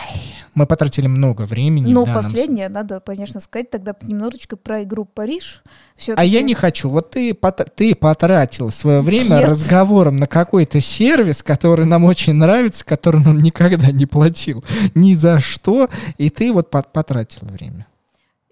мы 0.53 0.67
потратили 0.67 1.07
много 1.07 1.41
времени. 1.47 1.91
Но 1.91 2.05
данном 2.05 2.21
последнее, 2.21 2.69
надо, 2.69 2.99
конечно, 2.99 3.39
сказать 3.39 3.71
тогда 3.71 3.95
немножечко 4.03 4.55
про 4.55 4.83
игру 4.83 5.05
Париж. 5.05 5.63
все 5.95 6.13
А 6.13 6.23
я 6.23 6.43
не 6.43 6.53
хочу. 6.53 6.91
Вот 6.91 7.09
ты, 7.09 7.33
пот- 7.33 7.73
ты 7.75 7.95
потратил 7.95 8.69
свое 8.69 9.01
время 9.01 9.39
Нет. 9.39 9.49
разговором 9.49 10.17
на 10.17 10.27
какой-то 10.27 10.79
сервис, 10.79 11.41
который 11.41 11.87
нам 11.87 12.03
очень 12.05 12.33
нравится, 12.33 12.85
который 12.85 13.23
нам 13.23 13.39
никогда 13.39 13.91
не 13.91 14.05
платил 14.05 14.63
ни 14.93 15.15
за 15.15 15.39
что, 15.39 15.89
и 16.19 16.29
ты 16.29 16.53
вот 16.53 16.69
пот- 16.69 16.91
потратил 16.93 17.47
время. 17.47 17.87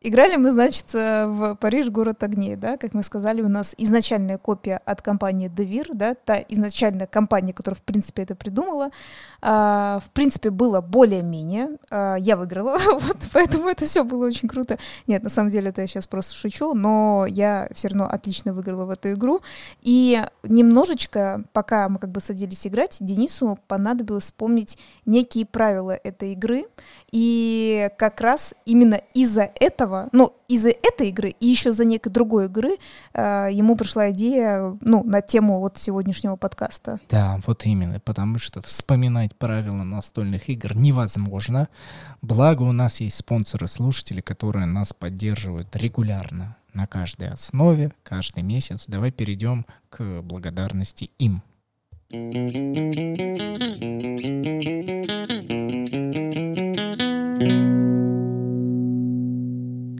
Играли 0.03 0.35
мы, 0.35 0.51
значит, 0.51 0.95
э, 0.95 1.27
в 1.27 1.53
Париж, 1.57 1.89
город 1.89 2.23
огней, 2.23 2.55
да, 2.55 2.77
как 2.77 2.95
мы 2.95 3.03
сказали, 3.03 3.43
у 3.43 3.47
нас 3.47 3.75
изначальная 3.77 4.39
копия 4.39 4.81
от 4.83 5.03
компании 5.03 5.47
Devir, 5.47 5.89
да, 5.93 6.15
та 6.15 6.39
изначальная 6.49 7.05
компания, 7.05 7.53
которая, 7.53 7.77
в 7.77 7.83
принципе, 7.83 8.23
это 8.23 8.33
придумала, 8.33 8.89
а, 9.43 10.01
в 10.03 10.09
принципе, 10.09 10.49
было 10.49 10.81
более-менее, 10.81 11.77
а, 11.91 12.15
я 12.15 12.35
выиграла, 12.35 12.79
вот, 12.99 13.17
поэтому 13.31 13.69
это 13.69 13.85
все 13.85 14.03
было 14.03 14.25
очень 14.25 14.49
круто. 14.49 14.79
Нет, 15.05 15.21
на 15.21 15.29
самом 15.29 15.51
деле 15.51 15.69
это 15.69 15.81
я 15.81 15.87
сейчас 15.87 16.07
просто 16.07 16.33
шучу, 16.33 16.73
но 16.73 17.27
я 17.29 17.69
все 17.71 17.89
равно 17.89 18.05
отлично 18.05 18.55
выиграла 18.55 18.85
в 18.85 18.89
эту 18.89 19.13
игру, 19.13 19.41
и 19.83 20.23
немножечко, 20.41 21.43
пока 21.53 21.87
мы 21.89 21.99
как 21.99 22.09
бы 22.09 22.21
садились 22.21 22.65
играть, 22.65 22.97
Денису 23.01 23.59
понадобилось 23.67 24.23
вспомнить 24.23 24.79
некие 25.05 25.45
правила 25.45 25.91
этой 25.91 26.31
игры, 26.31 26.65
И 27.11 27.89
как 27.97 28.21
раз 28.21 28.53
именно 28.65 29.01
из-за 29.13 29.49
этого, 29.59 30.07
ну, 30.13 30.33
из-за 30.47 30.69
этой 30.69 31.09
игры 31.09 31.29
и 31.39 31.47
еще 31.47 31.73
за 31.73 31.83
некой 31.83 32.11
другой 32.11 32.45
игры 32.45 32.77
э, 33.13 33.49
ему 33.51 33.75
пришла 33.75 34.11
идея, 34.11 34.77
ну, 34.79 35.03
на 35.03 35.21
тему 35.21 35.59
вот 35.59 35.77
сегодняшнего 35.77 36.37
подкаста. 36.37 36.99
Да, 37.09 37.39
вот 37.45 37.65
именно, 37.65 37.99
потому 37.99 38.39
что 38.39 38.61
вспоминать 38.61 39.35
правила 39.35 39.83
настольных 39.83 40.49
игр 40.49 40.73
невозможно. 40.73 41.67
Благо 42.21 42.63
у 42.63 42.71
нас 42.71 43.01
есть 43.01 43.17
спонсоры-слушатели, 43.17 44.21
которые 44.21 44.65
нас 44.65 44.93
поддерживают 44.93 45.75
регулярно 45.75 46.55
на 46.73 46.87
каждой 46.87 47.29
основе, 47.29 47.91
каждый 48.03 48.43
месяц. 48.43 48.85
Давай 48.87 49.11
перейдем 49.11 49.65
к 49.89 50.21
благодарности 50.21 51.11
им. 51.19 51.41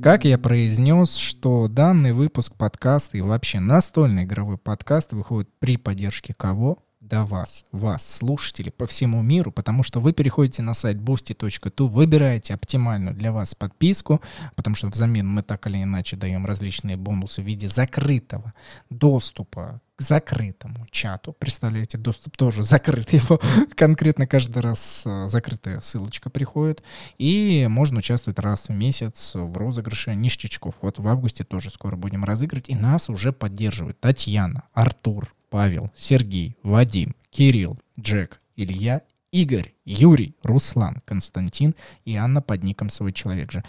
Как 0.02 0.26
я 0.26 0.40
произнес, 0.40 1.16
что 1.16 1.68
данный 1.68 2.14
выпуск 2.14 2.56
подкаста 2.56 3.20
и 3.20 3.22
вообще 3.22 3.60
настольный 3.60 4.24
игровой 4.24 4.58
подкаст 4.58 5.14
выходит 5.14 5.48
при 5.60 5.78
поддержке 5.78 6.34
кого? 6.34 6.80
До 7.12 7.26
вас, 7.26 7.65
вас, 7.74 8.10
слушателей 8.10 8.71
по 8.71 8.88
всему 8.88 9.21
миру, 9.21 9.52
потому 9.52 9.84
что 9.84 10.00
вы 10.00 10.13
переходите 10.13 10.62
на 10.62 10.74
сайт 10.74 10.97
boosty.tu, 10.97 11.88
выбираете 11.88 12.54
оптимальную 12.54 13.13
для 13.13 13.34
вас 13.34 13.54
подписку, 13.54 14.21
потому 14.56 14.78
что 14.78 14.88
взамен 14.88 15.28
мы 15.28 15.43
так 15.43 15.67
или 15.67 15.84
иначе 15.84 16.15
даем 16.15 16.45
различные 16.45 16.95
бонусы 16.95 17.41
в 17.41 17.45
виде 17.45 17.67
закрытого 17.67 18.54
доступа 18.89 19.82
к 19.97 20.02
закрытому 20.02 20.88
чату. 20.89 21.36
Представляете, 21.38 21.97
доступ 21.97 22.38
тоже 22.38 22.63
закрытый, 22.63 23.19
его 23.19 23.41
конкретно 23.76 24.26
каждый 24.26 24.60
раз 24.62 25.04
э, 25.06 25.28
закрытая 25.28 25.82
ссылочка 25.82 26.30
приходит. 26.30 26.82
И 27.17 27.67
можно 27.69 28.00
участвовать 28.00 28.39
раз 28.39 28.69
в 28.69 28.74
месяц 28.74 29.36
в 29.36 29.58
розыгрыше 29.58 30.15
ништячков. 30.15 30.76
Вот 30.82 30.97
в 30.97 31.08
августе 31.10 31.43
тоже 31.43 31.69
скоро 31.71 31.97
будем 31.97 32.24
разыгрывать. 32.24 32.69
И 32.69 32.76
нас 32.76 33.10
уже 33.10 33.34
поддерживают 33.34 34.00
Татьяна, 34.00 34.63
Артур, 34.74 35.28
Павел, 35.52 35.92
Сергей, 35.96 36.56
Вадим, 36.64 37.14
Кирилл, 37.30 37.78
Джек, 38.00 38.40
Илья, 38.56 39.02
Игорь, 39.32 39.74
Юрий, 39.86 40.36
Руслан, 40.44 41.02
Константин 41.06 41.76
и 42.06 42.16
Анна 42.16 42.42
под 42.42 42.64
ником 42.64 42.90
«Свой 42.90 43.12
человек 43.12 43.52
же». 43.52 43.64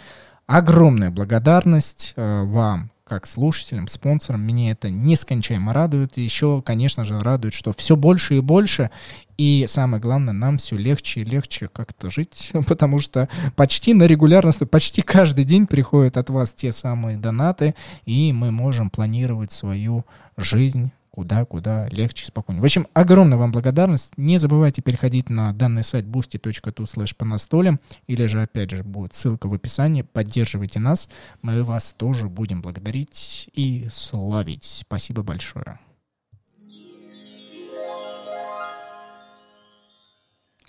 Огромная 0.47 1.11
благодарность 1.11 2.13
э, 2.15 2.43
вам, 2.45 2.89
как 3.03 3.27
слушателям, 3.27 3.89
спонсорам. 3.89 4.41
Меня 4.41 4.71
это 4.71 4.89
нескончаемо 4.89 5.73
радует. 5.73 6.15
Еще, 6.17 6.61
конечно 6.61 7.03
же, 7.03 7.19
радует, 7.19 7.53
что 7.53 7.73
все 7.73 7.97
больше 7.97 8.37
и 8.37 8.39
больше. 8.39 8.89
И 9.37 9.65
самое 9.67 10.01
главное, 10.01 10.33
нам 10.33 10.59
все 10.59 10.77
легче 10.77 11.21
и 11.21 11.25
легче 11.25 11.67
как-то 11.67 12.09
жить, 12.09 12.51
потому 12.67 12.99
что 12.99 13.27
почти 13.57 13.93
на 13.93 14.03
регулярности, 14.03 14.63
почти 14.63 15.01
каждый 15.01 15.43
день 15.43 15.67
приходят 15.67 16.15
от 16.15 16.29
вас 16.29 16.53
те 16.53 16.71
самые 16.71 17.17
донаты, 17.17 17.75
и 18.05 18.31
мы 18.31 18.51
можем 18.51 18.89
планировать 18.89 19.51
свою 19.51 20.05
жизнь 20.37 20.91
куда, 21.13 21.45
куда 21.45 21.87
легче, 21.89 22.25
спокойнее. 22.25 22.63
В 22.63 22.65
общем, 22.65 22.87
огромная 22.93 23.37
вам 23.37 23.51
благодарность. 23.51 24.13
Не 24.17 24.39
забывайте 24.39 24.81
переходить 24.81 25.29
на 25.29 25.53
данный 25.53 25.83
сайт 25.83 26.05
boosty.tu 26.05 26.85
slash 26.85 27.15
по 27.15 27.23
настолям, 27.23 27.79
или 28.07 28.25
же, 28.25 28.41
опять 28.41 28.71
же, 28.71 28.83
будет 28.83 29.13
ссылка 29.13 29.47
в 29.47 29.53
описании. 29.53 30.01
Поддерживайте 30.01 30.79
нас, 30.79 31.09
мы 31.43 31.63
вас 31.63 31.93
тоже 31.93 32.29
будем 32.29 32.63
благодарить 32.63 33.47
и 33.53 33.87
славить. 33.93 34.83
Спасибо 34.87 35.21
большое. 35.21 35.77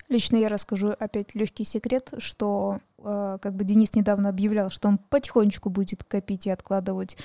Лично 0.08 0.36
я 0.36 0.48
расскажу 0.48 0.88
опять 0.98 1.34
легкий 1.34 1.64
секрет, 1.64 2.12
что 2.18 2.80
э, 2.98 3.38
как 3.40 3.54
бы 3.54 3.64
Денис 3.64 3.94
недавно 3.94 4.28
объявлял, 4.28 4.68
что 4.68 4.88
он 4.88 4.98
потихонечку 4.98 5.70
будет 5.70 6.04
копить 6.04 6.46
и 6.46 6.50
откладывать 6.50 7.16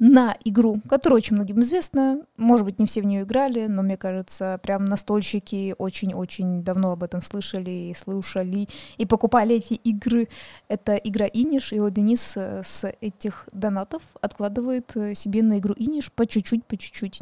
на 0.00 0.36
игру, 0.44 0.80
которая 0.88 1.18
очень 1.18 1.36
многим 1.36 1.60
известна. 1.62 2.22
Может 2.36 2.64
быть, 2.64 2.78
не 2.80 2.86
все 2.86 3.02
в 3.02 3.04
нее 3.04 3.22
играли, 3.22 3.66
но 3.66 3.82
мне 3.82 3.96
кажется, 3.96 4.58
прям 4.62 4.84
настольщики 4.84 5.76
очень-очень 5.78 6.64
давно 6.64 6.90
об 6.90 7.04
этом 7.04 7.22
слышали 7.22 7.70
и 7.70 7.94
слушали 7.94 8.68
и 8.96 9.06
покупали 9.06 9.56
эти 9.56 9.74
игры. 9.74 10.28
Это 10.68 10.96
игра 10.96 11.26
Иниш, 11.26 11.72
и 11.72 11.78
вот 11.78 11.92
Денис 11.92 12.36
э, 12.36 12.62
с 12.64 12.92
этих 13.00 13.48
донатов 13.52 14.02
откладывает 14.20 14.90
э, 14.96 15.14
себе 15.14 15.42
на 15.42 15.58
игру 15.58 15.74
Иниш 15.76 16.10
по 16.10 16.26
чуть-чуть, 16.26 16.64
по 16.64 16.76
чуть-чуть. 16.76 17.20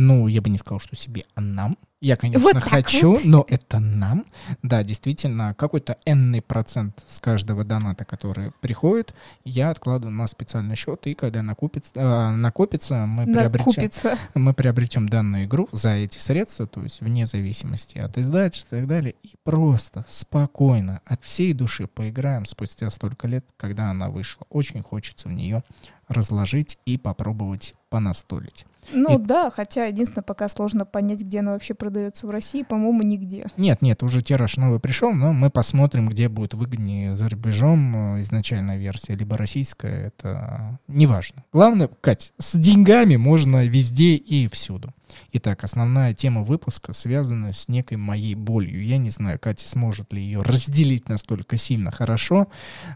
Ну, 0.00 0.28
я 0.28 0.40
бы 0.40 0.48
не 0.48 0.58
сказал, 0.58 0.78
что 0.78 0.94
себе, 0.94 1.24
а 1.34 1.40
нам. 1.40 1.76
Я, 2.00 2.16
конечно, 2.16 2.40
вот 2.40 2.62
хочу, 2.62 3.14
вот. 3.14 3.24
но 3.24 3.44
это 3.48 3.80
нам. 3.80 4.26
Да, 4.62 4.84
действительно, 4.84 5.54
какой-то 5.54 5.98
энный 6.06 6.40
процент 6.40 7.04
с 7.08 7.18
каждого 7.18 7.64
доната, 7.64 8.04
который 8.04 8.52
приходит, 8.60 9.12
я 9.44 9.70
откладываю 9.70 10.14
на 10.14 10.28
специальный 10.28 10.76
счет, 10.76 11.04
и 11.08 11.14
когда 11.14 11.42
накупится, 11.42 11.90
э, 11.96 12.30
накопится, 12.30 13.06
мы 13.06 13.24
приобретем, 13.24 13.90
мы 14.34 14.54
приобретем 14.54 15.08
данную 15.08 15.46
игру 15.46 15.68
за 15.72 15.96
эти 15.96 16.18
средства, 16.18 16.68
то 16.68 16.80
есть 16.84 17.00
вне 17.00 17.26
зависимости 17.26 17.98
от 17.98 18.18
издательства 18.18 18.76
и 18.76 18.78
так 18.78 18.88
далее, 18.88 19.16
и 19.24 19.34
просто 19.42 20.04
спокойно 20.08 21.00
от 21.06 21.24
всей 21.24 21.52
души 21.54 21.88
поиграем 21.88 22.46
спустя 22.46 22.88
столько 22.90 23.26
лет, 23.26 23.44
когда 23.56 23.90
она 23.90 24.10
вышла. 24.10 24.46
Очень 24.48 24.84
хочется 24.84 25.26
в 25.26 25.32
нее 25.32 25.64
разложить 26.06 26.78
и 26.86 26.96
попробовать 26.96 27.74
понастолить. 27.90 28.64
Ну 28.92 29.18
и... 29.18 29.22
да, 29.22 29.50
хотя 29.50 29.86
единственное, 29.86 30.22
пока 30.22 30.48
сложно 30.48 30.84
понять, 30.84 31.20
где 31.20 31.40
она 31.40 31.52
вообще 31.52 31.74
продается 31.74 32.26
в 32.26 32.30
России, 32.30 32.62
по-моему, 32.62 33.02
нигде. 33.02 33.46
Нет, 33.56 33.82
нет, 33.82 34.02
уже 34.02 34.22
тираж 34.22 34.56
новый 34.56 34.80
пришел, 34.80 35.12
но 35.12 35.32
мы 35.32 35.50
посмотрим, 35.50 36.08
где 36.08 36.28
будет 36.28 36.54
выгоднее 36.54 37.16
за 37.16 37.28
рубежом 37.28 38.16
э, 38.16 38.22
изначальная 38.22 38.78
версия, 38.78 39.14
либо 39.14 39.36
российская, 39.36 40.06
это 40.08 40.78
неважно. 40.86 41.44
Главное, 41.52 41.88
Кать, 42.00 42.32
с 42.38 42.58
деньгами 42.58 43.16
можно 43.16 43.66
везде 43.66 44.14
и 44.14 44.48
всюду. 44.48 44.92
Итак, 45.32 45.64
основная 45.64 46.14
тема 46.14 46.42
выпуска 46.42 46.92
связана 46.92 47.52
с 47.52 47.68
некой 47.68 47.96
моей 47.96 48.34
болью. 48.34 48.84
Я 48.84 48.98
не 48.98 49.10
знаю, 49.10 49.38
Катя 49.38 49.68
сможет 49.68 50.12
ли 50.12 50.22
ее 50.22 50.42
разделить 50.42 51.08
настолько 51.08 51.56
сильно 51.56 51.90
хорошо. 51.90 52.48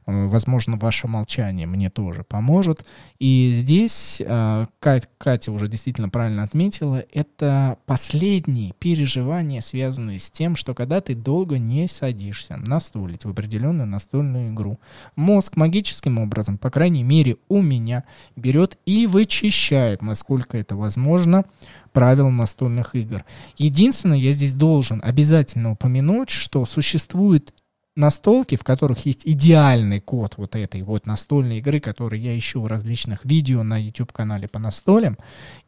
Э, 0.06 0.26
возможно, 0.26 0.76
ваше 0.76 1.08
молчание 1.08 1.66
мне 1.66 1.90
тоже 1.90 2.24
поможет. 2.24 2.86
И 3.18 3.52
здесь 3.54 4.22
э, 4.24 4.66
Катя 4.78 5.52
уже 5.52 5.68
действительно 5.68 6.08
правильно 6.08 6.42
отметила, 6.42 7.04
это 7.12 7.78
последние 7.86 8.72
переживания, 8.78 9.60
связанные 9.60 10.18
с 10.18 10.30
тем, 10.30 10.56
что 10.56 10.74
когда 10.74 11.00
ты 11.00 11.14
долго 11.14 11.58
не 11.58 11.88
садишься 11.88 12.56
настолить 12.56 13.24
в 13.24 13.30
определенную 13.30 13.86
настольную 13.86 14.52
игру, 14.52 14.78
мозг 15.16 15.56
магическим 15.56 16.18
образом, 16.18 16.58
по 16.58 16.70
крайней 16.70 17.02
мере 17.02 17.36
у 17.48 17.60
меня, 17.60 18.04
берет 18.36 18.78
и 18.86 19.06
вычищает, 19.06 20.02
насколько 20.02 20.56
это 20.56 20.76
возможно, 20.76 21.44
правил 21.92 22.30
настольных 22.30 22.94
игр. 22.94 23.24
Единственное, 23.56 24.18
я 24.18 24.32
здесь 24.32 24.54
должен 24.54 25.00
обязательно 25.04 25.72
упомянуть, 25.72 26.30
что 26.30 26.66
существует 26.66 27.52
настолки, 27.94 28.56
в 28.56 28.64
которых 28.64 29.04
есть 29.04 29.22
идеальный 29.24 30.00
код 30.00 30.34
вот 30.36 30.56
этой 30.56 30.82
вот 30.82 31.06
настольной 31.06 31.58
игры, 31.58 31.80
которую 31.80 32.20
я 32.20 32.36
ищу 32.36 32.62
в 32.62 32.66
различных 32.66 33.24
видео 33.24 33.62
на 33.62 33.76
YouTube-канале 33.76 34.48
по 34.48 34.58
настолям. 34.58 35.18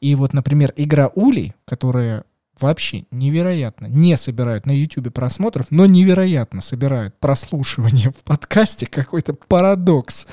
И 0.01 0.15
вот, 0.15 0.33
например, 0.33 0.73
игра 0.77 1.09
Улей, 1.15 1.53
которая 1.67 2.25
вообще 2.61 3.05
невероятно 3.11 3.87
не 3.87 4.17
собирают 4.17 4.65
на 4.65 4.71
YouTube 4.71 5.13
просмотров, 5.13 5.67
но 5.71 5.87
невероятно 5.87 6.61
собирают 6.61 7.19
прослушивание 7.19 8.11
в 8.11 8.23
подкасте, 8.23 8.87
какой-то 8.87 9.35
парадокс. 9.35 10.27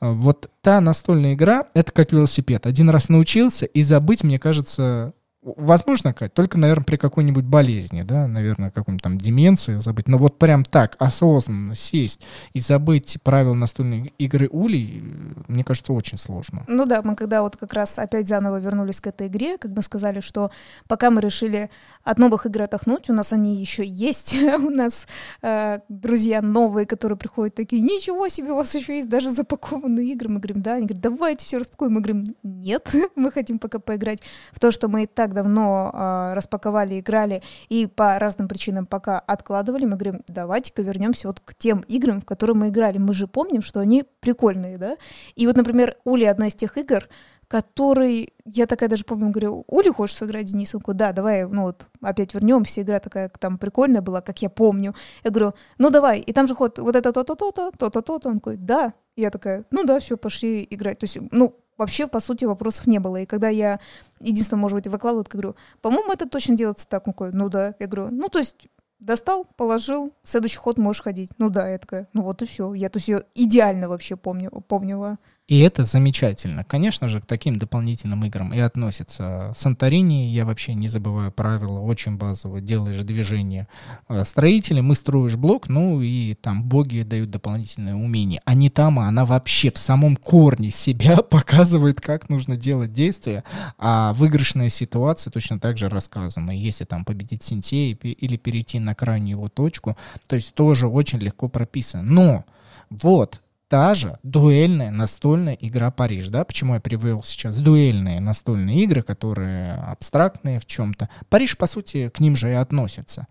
Вот 0.00 0.50
та 0.62 0.80
настольная 0.80 1.34
игра, 1.34 1.66
это 1.74 1.92
как 1.92 2.12
велосипед. 2.12 2.66
Один 2.66 2.88
раз 2.88 3.08
научился, 3.08 3.66
и 3.66 3.82
забыть, 3.82 4.22
мне 4.22 4.38
кажется, 4.38 5.12
Возможно, 5.54 6.12
Кать, 6.12 6.34
только, 6.34 6.58
наверное, 6.58 6.84
при 6.84 6.96
какой-нибудь 6.96 7.44
болезни, 7.44 8.02
да, 8.02 8.26
наверное, 8.26 8.72
какой-нибудь 8.72 9.02
там 9.02 9.16
деменции 9.16 9.76
забыть. 9.76 10.08
Но 10.08 10.18
вот 10.18 10.38
прям 10.40 10.64
так 10.64 10.96
осознанно 10.98 11.76
сесть 11.76 12.26
и 12.52 12.58
забыть 12.58 13.18
правила 13.22 13.54
настольной 13.54 14.12
игры 14.18 14.48
Ули, 14.50 15.04
мне 15.46 15.62
кажется, 15.62 15.92
очень 15.92 16.18
сложно. 16.18 16.64
Ну 16.66 16.84
да, 16.84 17.00
мы 17.02 17.14
когда 17.14 17.42
вот 17.42 17.56
как 17.56 17.72
раз 17.74 17.96
опять 17.96 18.26
заново 18.26 18.58
вернулись 18.58 19.00
к 19.00 19.06
этой 19.06 19.28
игре, 19.28 19.56
как 19.56 19.70
мы 19.70 19.82
сказали, 19.82 20.18
что 20.18 20.50
пока 20.88 21.10
мы 21.10 21.20
решили 21.20 21.70
от 22.02 22.18
новых 22.18 22.46
игр 22.46 22.62
отдохнуть, 22.62 23.08
у 23.08 23.12
нас 23.12 23.32
они 23.32 23.60
еще 23.60 23.84
есть, 23.84 24.34
у 24.58 24.70
нас 24.70 25.06
э, 25.42 25.78
друзья 25.88 26.42
новые, 26.42 26.86
которые 26.86 27.16
приходят 27.16 27.54
такие, 27.54 27.82
ничего 27.82 28.28
себе, 28.28 28.50
у 28.50 28.56
вас 28.56 28.74
еще 28.74 28.96
есть 28.96 29.08
даже 29.08 29.32
запакованные 29.32 30.08
игры. 30.12 30.28
Мы 30.28 30.40
говорим, 30.40 30.60
да, 30.60 30.74
они 30.74 30.86
говорят, 30.86 31.02
давайте 31.02 31.44
все 31.44 31.58
распакуем. 31.58 31.92
Мы 31.92 32.00
говорим, 32.00 32.24
нет, 32.42 32.92
мы 33.14 33.30
хотим 33.30 33.60
пока 33.60 33.78
поиграть 33.78 34.22
в 34.50 34.58
то, 34.58 34.72
что 34.72 34.88
мы 34.88 35.04
и 35.04 35.06
так 35.06 35.35
давно 35.36 35.90
э, 35.92 36.34
распаковали, 36.34 36.98
играли 36.98 37.42
и 37.68 37.86
по 37.86 38.18
разным 38.18 38.48
причинам 38.48 38.86
пока 38.86 39.20
откладывали, 39.20 39.84
мы 39.84 39.92
говорим, 39.92 40.22
давайте-ка 40.26 40.82
вернемся 40.82 41.28
вот 41.28 41.38
к 41.40 41.54
тем 41.54 41.84
играм, 41.86 42.20
в 42.20 42.24
которые 42.24 42.56
мы 42.56 42.68
играли. 42.70 42.98
Мы 42.98 43.14
же 43.14 43.28
помним, 43.28 43.62
что 43.62 43.78
они 43.78 44.04
прикольные, 44.20 44.78
да? 44.78 44.96
И 45.36 45.46
вот, 45.46 45.56
например, 45.56 45.96
Ули 46.04 46.24
одна 46.24 46.48
из 46.48 46.54
тех 46.54 46.76
игр, 46.76 47.08
который, 47.48 48.32
я 48.44 48.66
такая 48.66 48.88
даже 48.88 49.04
помню, 49.04 49.30
говорю, 49.30 49.64
Ули, 49.68 49.90
хочешь 49.90 50.16
сыграть 50.16 50.46
Денис? 50.46 50.74
Он 50.74 50.80
говорит, 50.80 50.98
да, 50.98 51.12
давай, 51.12 51.44
ну 51.46 51.62
вот, 51.62 51.86
опять 52.00 52.34
вернемся, 52.34 52.82
игра 52.82 52.98
такая 52.98 53.30
там 53.38 53.58
прикольная 53.58 54.02
была, 54.02 54.20
как 54.20 54.42
я 54.42 54.50
помню. 54.50 54.94
Я 55.22 55.30
говорю, 55.30 55.54
ну 55.78 55.90
давай, 55.90 56.18
и 56.20 56.32
там 56.32 56.46
же 56.46 56.54
ход, 56.54 56.78
вот 56.78 56.96
это 56.96 57.12
то-то, 57.12 57.36
то-то, 57.36 57.70
то-то, 57.78 58.02
то-то. 58.02 58.28
Он 58.28 58.38
говорит, 58.38 58.64
да. 58.64 58.92
Я 59.16 59.30
такая, 59.30 59.64
ну 59.70 59.84
да, 59.84 59.98
все, 59.98 60.16
пошли 60.16 60.66
играть. 60.68 60.98
То 60.98 61.04
есть, 61.04 61.18
ну, 61.30 61.54
вообще, 61.78 62.06
по 62.06 62.20
сути, 62.20 62.44
вопросов 62.44 62.86
не 62.86 62.98
было. 62.98 63.18
И 63.18 63.26
когда 63.26 63.48
я, 63.48 63.80
единственное, 64.20 64.60
может 64.60 64.76
быть, 64.76 64.86
выкладываю, 64.86 65.26
говорю, 65.28 65.56
по-моему, 65.82 66.12
это 66.12 66.28
точно 66.28 66.56
делается 66.56 66.88
так. 66.88 67.06
Он 67.06 67.12
такой, 67.12 67.32
ну 67.32 67.48
да. 67.48 67.74
Я 67.78 67.86
говорю, 67.86 68.10
ну 68.10 68.28
то 68.28 68.38
есть 68.38 68.68
достал, 68.98 69.44
положил, 69.56 70.12
следующий 70.22 70.58
ход 70.58 70.78
можешь 70.78 71.02
ходить. 71.02 71.30
Ну 71.38 71.50
да, 71.50 71.68
я 71.68 71.78
такая, 71.78 72.08
ну 72.12 72.22
вот 72.22 72.42
и 72.42 72.46
все. 72.46 72.72
Я 72.74 72.88
то 72.88 72.98
есть 72.98 73.08
ее 73.08 73.22
идеально 73.34 73.88
вообще 73.88 74.16
помню, 74.16 74.50
помнила. 74.50 75.18
И 75.48 75.60
это 75.60 75.84
замечательно. 75.84 76.64
Конечно 76.64 77.08
же, 77.08 77.20
к 77.20 77.26
таким 77.26 77.60
дополнительным 77.60 78.24
играм 78.24 78.52
и 78.52 78.58
относится 78.58 79.52
Санторини. 79.56 80.26
Я 80.26 80.44
вообще 80.44 80.74
не 80.74 80.88
забываю 80.88 81.30
правила, 81.30 81.78
очень 81.78 82.16
базовые. 82.16 82.62
Делаешь 82.62 82.98
движение 83.04 83.68
э, 84.08 84.24
строителя, 84.24 84.82
мы 84.82 84.96
строишь 84.96 85.36
блок, 85.36 85.68
ну 85.68 86.00
и 86.00 86.34
там 86.34 86.64
боги 86.64 87.02
дают 87.02 87.30
дополнительное 87.30 87.94
умение. 87.94 88.42
А 88.44 88.54
не 88.54 88.70
там, 88.70 88.98
а 88.98 89.06
она 89.06 89.24
вообще 89.24 89.70
в 89.70 89.78
самом 89.78 90.16
корне 90.16 90.72
себя 90.72 91.16
показывает, 91.30 92.00
как 92.00 92.28
нужно 92.28 92.56
делать 92.56 92.92
действия. 92.92 93.44
А 93.78 94.14
выигрышная 94.14 94.68
ситуация 94.68 95.30
точно 95.30 95.60
так 95.60 95.78
же 95.78 95.88
рассказана. 95.88 96.50
Если 96.50 96.84
там 96.84 97.04
победить 97.04 97.44
Синтей 97.44 97.92
или 97.92 98.36
перейти 98.36 98.80
на 98.80 98.96
крайнюю 98.96 99.38
его 99.38 99.48
точку, 99.48 99.96
то 100.26 100.34
есть 100.34 100.54
тоже 100.54 100.88
очень 100.88 101.20
легко 101.20 101.48
прописано. 101.48 102.02
Но 102.02 102.44
вот, 102.90 103.40
та 103.68 103.94
же 103.94 104.18
дуэльная 104.22 104.90
настольная 104.90 105.54
игра 105.54 105.90
Париж, 105.90 106.28
да, 106.28 106.44
почему 106.44 106.74
я 106.74 106.80
привел 106.80 107.22
сейчас 107.22 107.58
дуэльные 107.58 108.20
настольные 108.20 108.82
игры, 108.84 109.02
которые 109.02 109.74
абстрактные 109.74 110.60
в 110.60 110.66
чем-то. 110.66 111.08
Париж, 111.28 111.56
по 111.56 111.66
сути, 111.66 112.08
к 112.08 112.20
ним 112.20 112.36
же 112.36 112.50
и 112.50 112.54
относится. 112.54 113.26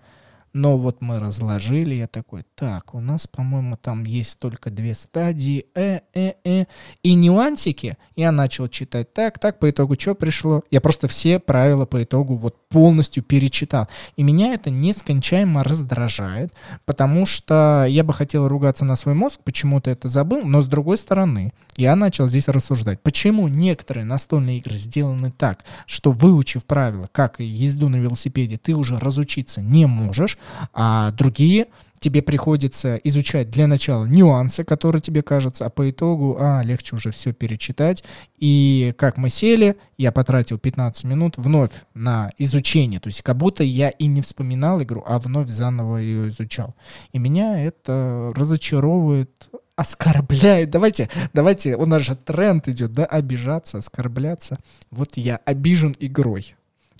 Но 0.55 0.77
вот 0.77 1.01
мы 1.01 1.19
разложили, 1.19 1.95
я 1.95 2.07
такой, 2.07 2.43
так, 2.55 2.95
у 2.95 3.01
нас, 3.01 3.27
по-моему, 3.27 3.75
там 3.75 4.05
есть 4.05 4.39
только 4.39 4.69
две 4.69 4.93
стадии, 4.93 5.65
э, 5.75 5.99
э, 6.13 6.35
э, 6.45 6.65
и 7.03 7.13
нюансики. 7.13 7.97
Я 8.15 8.31
начал 8.31 8.69
читать 8.69 9.13
так, 9.13 9.37
так, 9.37 9.59
по 9.59 9.69
итогу 9.69 9.99
что 9.99 10.15
пришло? 10.15 10.63
Я 10.71 10.79
просто 10.79 11.09
все 11.09 11.39
правила 11.39 11.85
по 11.85 12.01
итогу 12.01 12.37
вот 12.37 12.64
полностью 12.75 13.23
перечитал. 13.23 13.87
И 14.17 14.23
меня 14.23 14.53
это 14.53 14.69
нескончаемо 14.69 15.63
раздражает, 15.63 16.53
потому 16.83 17.25
что 17.25 17.85
я 17.87 18.03
бы 18.03 18.13
хотел 18.13 18.49
ругаться 18.49 18.83
на 18.83 18.97
свой 18.97 19.15
мозг, 19.15 19.39
почему-то 19.45 19.89
это 19.89 20.09
забыл, 20.09 20.41
но 20.43 20.59
с 20.59 20.67
другой 20.67 20.97
стороны, 20.97 21.53
я 21.77 21.95
начал 21.95 22.27
здесь 22.27 22.49
рассуждать, 22.49 22.99
почему 22.99 23.47
некоторые 23.47 24.03
настольные 24.03 24.57
игры 24.57 24.75
сделаны 24.75 25.31
так, 25.31 25.63
что 25.85 26.11
выучив 26.11 26.65
правила, 26.65 27.07
как 27.13 27.39
езду 27.39 27.87
на 27.87 27.95
велосипеде, 27.95 28.57
ты 28.57 28.75
уже 28.75 28.99
разучиться 28.99 29.61
не 29.61 29.85
можешь, 29.85 30.37
а 30.73 31.11
другие 31.11 31.67
тебе 32.05 32.21
приходится 32.21 32.97
изучать 32.97 33.49
для 33.49 33.65
начала 33.65 34.05
нюансы, 34.05 34.63
которые 34.63 35.01
тебе 35.01 35.23
кажутся, 35.23 35.65
а 35.65 35.71
по 35.71 35.89
итогу, 35.89 36.37
а, 36.39 36.61
легче 36.63 36.95
уже 36.95 37.09
все 37.09 37.33
перечитать. 37.33 38.03
И 38.37 38.93
как 38.99 39.17
мы 39.17 39.29
сели, 39.29 39.75
я 39.97 40.11
потратил 40.11 40.59
15 40.59 41.03
минут 41.05 41.33
вновь 41.37 41.71
на 41.95 42.29
изучение, 42.37 42.99
то 42.99 43.07
есть 43.07 43.23
как 43.23 43.37
будто 43.37 43.63
я 43.63 43.89
и 43.89 44.05
не 44.05 44.21
вспоминал 44.21 44.83
игру, 44.83 45.03
а 45.07 45.17
вновь 45.17 45.49
заново 45.49 45.97
ее 45.97 46.29
изучал. 46.29 46.75
И 47.11 47.17
меня 47.17 47.59
это 47.59 48.31
разочаровывает 48.35 49.49
оскорбляет. 49.75 50.69
Давайте, 50.69 51.09
давайте, 51.33 51.75
у 51.75 51.87
нас 51.87 52.03
же 52.03 52.15
тренд 52.15 52.67
идет, 52.67 52.93
да, 52.93 53.05
обижаться, 53.05 53.79
оскорбляться. 53.79 54.59
Вот 54.91 55.17
я 55.17 55.37
обижен 55.37 55.95
игрой. 55.99 56.55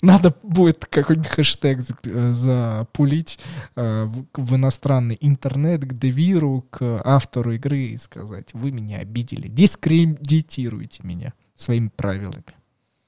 Надо 0.06 0.34
будет 0.42 0.86
какой-нибудь 0.86 1.28
хэштег 1.28 1.80
э, 2.04 2.32
запулить 2.32 3.38
э, 3.74 4.04
в, 4.04 4.54
иностранный 4.54 5.18
интернет 5.20 5.84
к 5.84 5.92
Девиру, 5.98 6.64
к 6.70 7.02
автору 7.04 7.52
игры 7.52 7.78
и 7.78 7.96
сказать, 7.96 8.50
вы 8.52 8.70
меня 8.70 8.98
обидели, 8.98 9.48
дискредитируйте 9.48 11.02
меня 11.02 11.32
своими 11.56 11.88
правилами. 11.88 12.44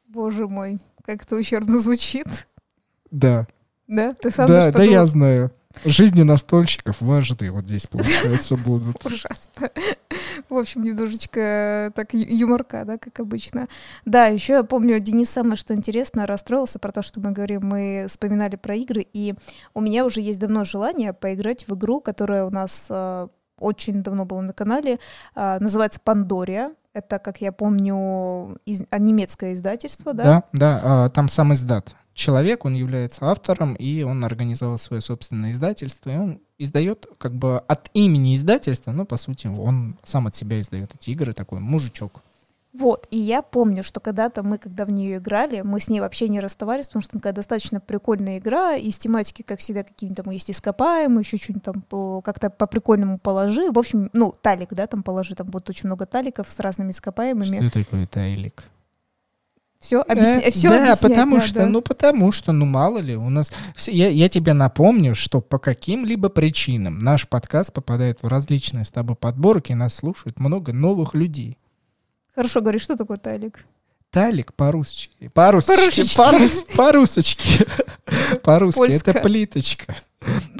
Боже 0.08 0.48
мой, 0.48 0.80
как 1.04 1.22
это 1.22 1.36
ущербно 1.36 1.78
звучит. 1.78 2.48
Да. 3.10 3.46
Да? 3.86 4.14
Ты 4.14 4.30
сам 4.30 4.48
Да, 4.48 4.72
да, 4.72 4.82
я 4.82 5.06
знаю. 5.06 5.52
Жизни 5.84 6.22
настольщиков 6.22 7.00
важные 7.00 7.52
вот 7.52 7.66
здесь, 7.66 7.86
получается, 7.86 8.56
будут. 8.66 9.04
Ужасно. 9.04 9.70
В 10.48 10.56
общем, 10.56 10.82
немножечко 10.82 11.92
так 11.94 12.14
юморка, 12.14 12.84
да, 12.84 12.98
как 12.98 13.20
обычно. 13.20 13.68
Да, 14.04 14.26
еще 14.26 14.54
я 14.54 14.62
помню, 14.62 14.98
Денис 14.98 15.28
самое, 15.28 15.56
что 15.56 15.74
интересно, 15.74 16.26
расстроился 16.26 16.78
про 16.78 16.92
то, 16.92 17.02
что 17.02 17.20
мы 17.20 17.32
говорим, 17.32 17.62
мы 17.64 18.06
вспоминали 18.08 18.56
про 18.56 18.74
игры, 18.74 19.06
и 19.12 19.34
у 19.74 19.80
меня 19.80 20.04
уже 20.04 20.20
есть 20.20 20.38
давно 20.38 20.64
желание 20.64 21.12
поиграть 21.12 21.66
в 21.68 21.74
игру, 21.74 22.00
которая 22.00 22.44
у 22.44 22.50
нас 22.50 22.86
э, 22.88 23.28
очень 23.58 24.02
давно 24.02 24.24
была 24.24 24.42
на 24.42 24.52
канале, 24.52 24.98
э, 25.34 25.58
называется 25.60 26.00
«Пандория». 26.02 26.72
Это, 26.94 27.18
как 27.18 27.40
я 27.40 27.52
помню, 27.52 28.58
из, 28.64 28.82
а, 28.90 28.98
немецкое 28.98 29.54
издательство, 29.54 30.14
да? 30.14 30.24
Да, 30.24 30.42
да, 30.52 31.06
э, 31.06 31.10
там 31.10 31.28
сам 31.28 31.52
издат 31.52 31.94
человек, 32.18 32.64
он 32.64 32.74
является 32.74 33.24
автором, 33.26 33.74
и 33.74 34.02
он 34.02 34.24
организовал 34.24 34.76
свое 34.78 35.00
собственное 35.00 35.52
издательство, 35.52 36.10
и 36.10 36.16
он 36.16 36.40
издает 36.58 37.06
как 37.16 37.34
бы 37.34 37.58
от 37.58 37.90
имени 37.94 38.34
издательства, 38.34 38.92
но 38.92 39.04
по 39.04 39.16
сути 39.16 39.46
он 39.46 39.96
сам 40.04 40.26
от 40.26 40.34
себя 40.34 40.60
издает 40.60 40.90
эти 40.94 41.10
игры, 41.10 41.32
такой 41.32 41.60
мужичок. 41.60 42.22
Вот, 42.74 43.08
и 43.10 43.18
я 43.18 43.40
помню, 43.40 43.82
что 43.82 43.98
когда-то 43.98 44.42
мы, 44.42 44.58
когда 44.58 44.84
в 44.84 44.92
нее 44.92 45.16
играли, 45.16 45.62
мы 45.62 45.80
с 45.80 45.88
ней 45.88 46.00
вообще 46.00 46.28
не 46.28 46.38
расставались, 46.38 46.88
потому 46.88 47.02
что 47.02 47.16
такая 47.16 47.32
достаточно 47.32 47.80
прикольная 47.80 48.38
игра, 48.38 48.76
и 48.76 48.90
с 48.90 48.98
тематики, 48.98 49.42
как 49.42 49.60
всегда, 49.60 49.84
какими-то 49.84 50.22
там 50.22 50.32
есть 50.32 50.50
ископаемые, 50.50 51.20
еще 51.20 51.38
что-нибудь 51.38 51.62
там 51.62 51.82
по, 51.82 52.20
как-то 52.20 52.50
по-прикольному 52.50 53.18
положи. 53.18 53.70
В 53.70 53.78
общем, 53.78 54.10
ну, 54.12 54.34
талик, 54.42 54.74
да, 54.74 54.86
там 54.86 55.02
положи, 55.02 55.34
там 55.34 55.46
будет 55.46 55.70
очень 55.70 55.86
много 55.86 56.04
таликов 56.04 56.50
с 56.50 56.58
разными 56.60 56.90
ископаемыми. 56.90 57.68
Что 57.68 57.84
такое 57.84 58.06
талик? 58.06 58.64
Все, 59.80 60.00
объясня... 60.00 60.40
да, 60.42 60.50
все 60.50 60.68
да, 60.68 60.76
объяснять 60.76 61.00
потому 61.00 61.36
надо. 61.36 61.46
что, 61.46 61.66
ну 61.66 61.82
потому 61.82 62.32
что, 62.32 62.52
ну 62.52 62.64
мало 62.64 62.98
ли, 62.98 63.14
у 63.16 63.28
нас, 63.30 63.52
все, 63.76 63.92
я, 63.92 64.08
я 64.08 64.28
тебе 64.28 64.52
напомню, 64.52 65.14
что 65.14 65.40
по 65.40 65.58
каким-либо 65.58 66.28
причинам 66.30 66.98
наш 66.98 67.28
подкаст 67.28 67.72
попадает 67.72 68.22
в 68.22 68.26
различные 68.26 68.84
с 68.84 68.90
тобой 68.90 69.14
подборки, 69.14 69.72
и 69.72 69.76
нас 69.76 69.94
слушают 69.94 70.40
много 70.40 70.72
новых 70.72 71.14
людей. 71.14 71.58
Хорошо, 72.34 72.60
говори, 72.60 72.78
что 72.78 72.96
такое 72.96 73.18
талик? 73.18 73.64
Талик 74.10 74.54
по-русски. 74.54 75.10
По-русски. 75.34 76.16
По-русски. 76.76 77.66
По-русски. 78.42 78.94
Это 78.94 79.20
плиточка. 79.20 79.96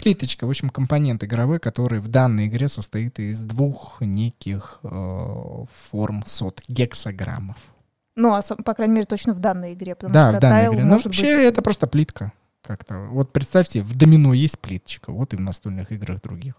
Плиточка, 0.03 0.47
в 0.47 0.51
общем, 0.51 0.71
компонент 0.71 1.25
игровой, 1.25 1.59
который 1.59 2.01
в 2.01 2.09
данной 2.09 2.47
игре 2.47 2.69
состоит 2.69 3.19
из 3.19 3.41
двух 3.41 4.01
неких 4.01 4.81
э, 4.85 5.65
форм 5.91 6.23
сот, 6.27 6.63
гексограммов. 6.69 7.57
Ну, 8.19 8.35
а, 8.35 8.43
по 8.43 8.75
крайней 8.75 8.95
мере, 8.95 9.07
точно 9.07 9.33
в 9.33 9.39
данной 9.39 9.75
игре. 9.75 9.95
Потому 9.95 10.13
да, 10.13 10.31
что 10.31 10.39
в 10.39 10.41
данной 10.41 10.61
тайл 10.61 10.73
игре. 10.73 10.85
Ну, 10.85 10.91
может 10.91 11.07
вообще, 11.07 11.37
быть... 11.37 11.45
это 11.45 11.63
просто 11.63 11.87
плитка. 11.87 12.33
Как-то. 12.63 13.07
Вот 13.11 13.33
представьте, 13.33 13.81
в 13.83 13.97
домино 13.97 14.35
есть 14.35 14.59
плиточка, 14.59 15.13
вот 15.13 15.33
и 15.33 15.37
в 15.37 15.41
настольных 15.41 15.93
играх 15.93 16.21
других. 16.21 16.55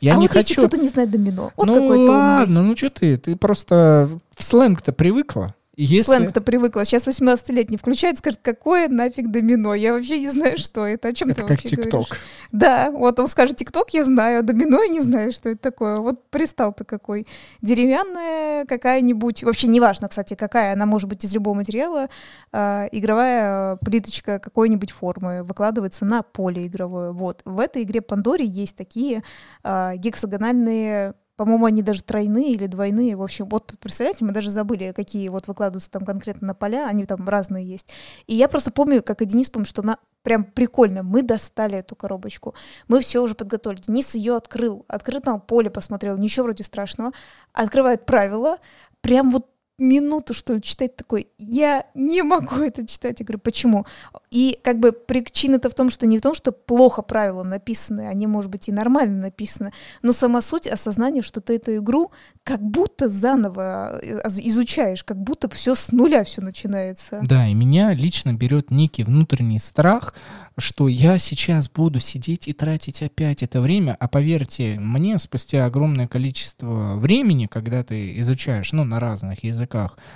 Я 0.00 0.14
а 0.14 0.16
не 0.16 0.26
вот 0.26 0.34
если 0.34 0.54
хочу. 0.54 0.66
кто-то 0.66 0.82
не 0.82 0.88
знает 0.88 1.10
домино, 1.10 1.52
вот 1.56 1.66
ну 1.66 1.74
какой-то 1.74 2.12
ладно, 2.12 2.60
умный. 2.60 2.70
ну 2.70 2.76
что 2.76 2.90
ты, 2.90 3.16
ты 3.16 3.36
просто 3.36 4.08
в 4.36 4.42
сленг-то 4.42 4.92
привыкла. 4.92 5.54
Если... 5.74 6.04
Сленг-то 6.04 6.42
привыкла. 6.42 6.84
Сейчас 6.84 7.06
18-летний 7.06 7.78
включает, 7.78 8.18
скажет, 8.18 8.40
какое 8.42 8.88
нафиг 8.88 9.30
домино? 9.30 9.74
Я 9.74 9.94
вообще 9.94 10.18
не 10.18 10.28
знаю, 10.28 10.58
что 10.58 10.86
это. 10.86 11.08
О 11.08 11.12
чем 11.14 11.30
это 11.30 11.36
ты 11.36 11.40
как 11.42 11.50
вообще 11.50 11.68
ТикТок. 11.68 11.90
говоришь? 11.90 12.20
Да, 12.52 12.90
вот 12.90 13.18
он 13.18 13.26
скажет 13.26 13.56
ТикТок, 13.56 13.88
я 13.94 14.04
знаю, 14.04 14.40
а 14.40 14.42
домино 14.42 14.82
я 14.82 14.88
не 14.88 15.00
знаю, 15.00 15.32
что 15.32 15.48
это 15.48 15.58
такое. 15.58 15.96
Вот 15.96 16.28
пристал-то 16.28 16.84
какой. 16.84 17.26
Деревянная 17.62 18.66
какая-нибудь, 18.66 19.44
вообще 19.44 19.66
неважно, 19.68 20.08
кстати, 20.08 20.34
какая, 20.34 20.74
она 20.74 20.84
может 20.84 21.08
быть 21.08 21.24
из 21.24 21.32
любого 21.34 21.54
материала, 21.54 22.10
э, 22.52 22.88
игровая 22.92 23.76
плиточка 23.76 24.38
какой-нибудь 24.40 24.90
формы 24.90 25.42
выкладывается 25.42 26.04
на 26.04 26.22
поле 26.22 26.66
игровое. 26.66 27.12
Вот. 27.12 27.40
В 27.46 27.58
этой 27.58 27.82
игре 27.84 28.02
Пандоре 28.02 28.44
есть 28.44 28.76
такие 28.76 29.22
э, 29.64 29.92
гексагональные 29.96 31.14
по-моему, 31.42 31.64
они 31.64 31.82
даже 31.82 32.04
тройные 32.04 32.52
или 32.52 32.68
двойные. 32.68 33.16
В 33.16 33.22
общем, 33.22 33.48
вот 33.48 33.72
представляете, 33.80 34.24
мы 34.24 34.30
даже 34.30 34.48
забыли, 34.48 34.92
какие 34.94 35.28
вот 35.28 35.48
выкладываются 35.48 35.90
там 35.90 36.04
конкретно 36.04 36.46
на 36.46 36.54
поля, 36.54 36.86
они 36.86 37.04
там 37.04 37.28
разные 37.28 37.66
есть. 37.66 37.88
И 38.28 38.36
я 38.36 38.46
просто 38.46 38.70
помню, 38.70 39.02
как 39.02 39.22
и 39.22 39.24
Денис 39.24 39.50
помню, 39.50 39.66
что 39.66 39.82
она 39.82 39.98
прям 40.22 40.44
прикольно. 40.44 41.02
Мы 41.02 41.24
достали 41.24 41.78
эту 41.78 41.96
коробочку, 41.96 42.54
мы 42.86 43.00
все 43.00 43.20
уже 43.20 43.34
подготовили. 43.34 43.80
Денис 43.80 44.14
ее 44.14 44.36
открыл, 44.36 44.84
открыл 44.86 45.20
там 45.20 45.40
поле 45.40 45.68
посмотрел, 45.68 46.16
ничего 46.16 46.44
вроде 46.44 46.62
страшного. 46.62 47.10
Открывает 47.52 48.06
правила, 48.06 48.58
прям 49.00 49.32
вот 49.32 49.48
минуту, 49.82 50.32
что 50.32 50.54
ли, 50.54 50.62
читать 50.62 50.96
такой, 50.96 51.28
я 51.38 51.84
не 51.94 52.22
могу 52.22 52.56
это 52.56 52.86
читать. 52.86 53.20
Я 53.20 53.26
говорю, 53.26 53.40
почему? 53.40 53.84
И 54.30 54.58
как 54.62 54.78
бы 54.78 54.92
причина-то 54.92 55.68
в 55.68 55.74
том, 55.74 55.90
что 55.90 56.06
не 56.06 56.18
в 56.18 56.22
том, 56.22 56.34
что 56.34 56.52
плохо 56.52 57.02
правила 57.02 57.42
написаны, 57.42 58.06
они, 58.08 58.26
может 58.26 58.50
быть, 58.50 58.68
и 58.68 58.72
нормально 58.72 59.20
написаны, 59.20 59.72
но 60.02 60.12
сама 60.12 60.40
суть 60.40 60.66
осознания, 60.66 61.22
что 61.22 61.40
ты 61.40 61.56
эту 61.56 61.76
игру 61.76 62.12
как 62.44 62.62
будто 62.62 63.08
заново 63.08 64.00
э, 64.00 64.20
изучаешь, 64.42 65.04
как 65.04 65.20
будто 65.22 65.48
все 65.48 65.74
с 65.74 65.92
нуля 65.92 66.24
все 66.24 66.40
начинается. 66.40 67.20
Да, 67.24 67.46
и 67.48 67.54
меня 67.54 67.92
лично 67.92 68.32
берет 68.32 68.70
некий 68.70 69.04
внутренний 69.04 69.58
страх, 69.58 70.14
что 70.56 70.88
я 70.88 71.18
сейчас 71.18 71.68
буду 71.68 72.00
сидеть 72.00 72.48
и 72.48 72.52
тратить 72.52 73.02
опять 73.02 73.42
это 73.42 73.60
время, 73.60 73.96
а 73.98 74.08
поверьте 74.08 74.78
мне, 74.78 75.18
спустя 75.18 75.66
огромное 75.66 76.06
количество 76.06 76.96
времени, 76.96 77.46
когда 77.46 77.82
ты 77.82 78.18
изучаешь, 78.18 78.72
ну, 78.72 78.84
на 78.84 79.00
разных 79.00 79.44
языках 79.44 79.71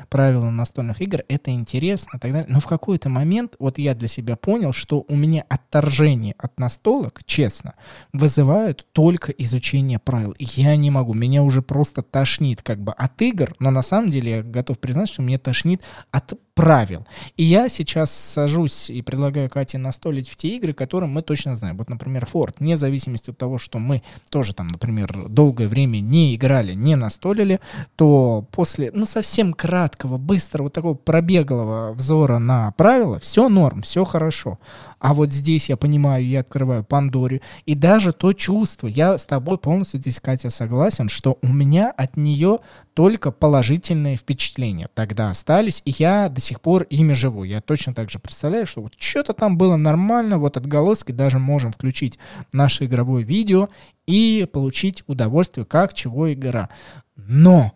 правила 0.08 0.50
настольных 0.50 1.00
игр, 1.00 1.22
это 1.28 1.50
интересно 1.50 2.16
и 2.16 2.18
так 2.18 2.32
далее, 2.32 2.46
но 2.48 2.60
в 2.60 2.66
какой-то 2.66 3.08
момент, 3.08 3.56
вот 3.58 3.78
я 3.78 3.94
для 3.94 4.08
себя 4.08 4.36
понял, 4.36 4.72
что 4.72 5.04
у 5.08 5.16
меня 5.16 5.44
отторжение 5.48 6.34
от 6.38 6.58
настолок, 6.58 7.20
честно, 7.24 7.74
вызывают 8.12 8.86
только 8.92 9.32
изучение 9.32 9.98
правил. 9.98 10.34
Я 10.38 10.76
не 10.76 10.90
могу, 10.90 11.14
меня 11.14 11.42
уже 11.42 11.62
просто 11.62 12.02
тошнит 12.02 12.62
как 12.62 12.80
бы 12.80 12.92
от 12.92 13.20
игр, 13.22 13.54
но 13.58 13.70
на 13.70 13.82
самом 13.82 14.10
деле 14.10 14.30
я 14.30 14.42
готов 14.42 14.78
признать, 14.78 15.08
что 15.08 15.22
мне 15.22 15.38
тошнит 15.38 15.82
от 16.10 16.34
правил. 16.56 17.06
И 17.36 17.44
я 17.44 17.68
сейчас 17.68 18.10
сажусь 18.10 18.88
и 18.88 19.02
предлагаю 19.02 19.50
Кате 19.50 19.76
настолить 19.76 20.26
в 20.26 20.36
те 20.36 20.56
игры, 20.56 20.72
которые 20.72 21.08
мы 21.08 21.20
точно 21.20 21.54
знаем. 21.54 21.76
Вот, 21.76 21.90
например, 21.90 22.26
Ford, 22.32 22.54
вне 22.58 22.78
зависимости 22.78 23.28
от 23.28 23.36
того, 23.36 23.58
что 23.58 23.78
мы 23.78 24.02
тоже 24.30 24.54
там, 24.54 24.68
например, 24.68 25.28
долгое 25.28 25.68
время 25.68 26.00
не 26.00 26.34
играли, 26.34 26.72
не 26.72 26.96
настолили, 26.96 27.60
то 27.94 28.46
после, 28.52 28.90
ну, 28.94 29.04
совсем 29.04 29.52
краткого, 29.52 30.16
быстрого, 30.16 30.70
такого 30.70 30.94
пробеглого 30.94 31.92
взора 31.92 32.38
на 32.38 32.72
правила, 32.72 33.20
все 33.20 33.50
норм, 33.50 33.82
все 33.82 34.06
хорошо. 34.06 34.58
А 34.98 35.14
вот 35.14 35.32
здесь 35.32 35.68
я 35.68 35.76
понимаю, 35.76 36.26
я 36.26 36.40
открываю 36.40 36.84
Пандорию, 36.84 37.40
и 37.66 37.74
даже 37.74 38.12
то 38.12 38.32
чувство, 38.32 38.86
я 38.86 39.18
с 39.18 39.26
тобой 39.26 39.58
полностью 39.58 40.00
здесь, 40.00 40.20
Катя, 40.20 40.50
согласен, 40.50 41.08
что 41.08 41.38
у 41.42 41.48
меня 41.48 41.90
от 41.90 42.16
нее 42.16 42.60
только 42.94 43.30
положительные 43.30 44.16
впечатления 44.16 44.88
тогда 44.94 45.30
остались, 45.30 45.82
и 45.84 45.94
я 45.98 46.28
до 46.28 46.40
сих 46.40 46.60
пор 46.60 46.84
ими 46.84 47.12
живу. 47.12 47.44
Я 47.44 47.60
точно 47.60 47.94
так 47.94 48.10
же 48.10 48.18
представляю, 48.18 48.66
что 48.66 48.82
вот 48.82 48.94
что-то 48.96 49.32
там 49.32 49.58
было 49.58 49.76
нормально, 49.76 50.38
вот 50.38 50.56
отголоски 50.56 51.12
даже 51.12 51.38
можем 51.38 51.72
включить 51.72 52.18
наше 52.52 52.86
игровое 52.86 53.24
видео 53.24 53.68
и 54.06 54.48
получить 54.50 55.02
удовольствие, 55.06 55.66
как 55.66 55.92
чего 55.92 56.32
игра. 56.32 56.70
Но 57.16 57.72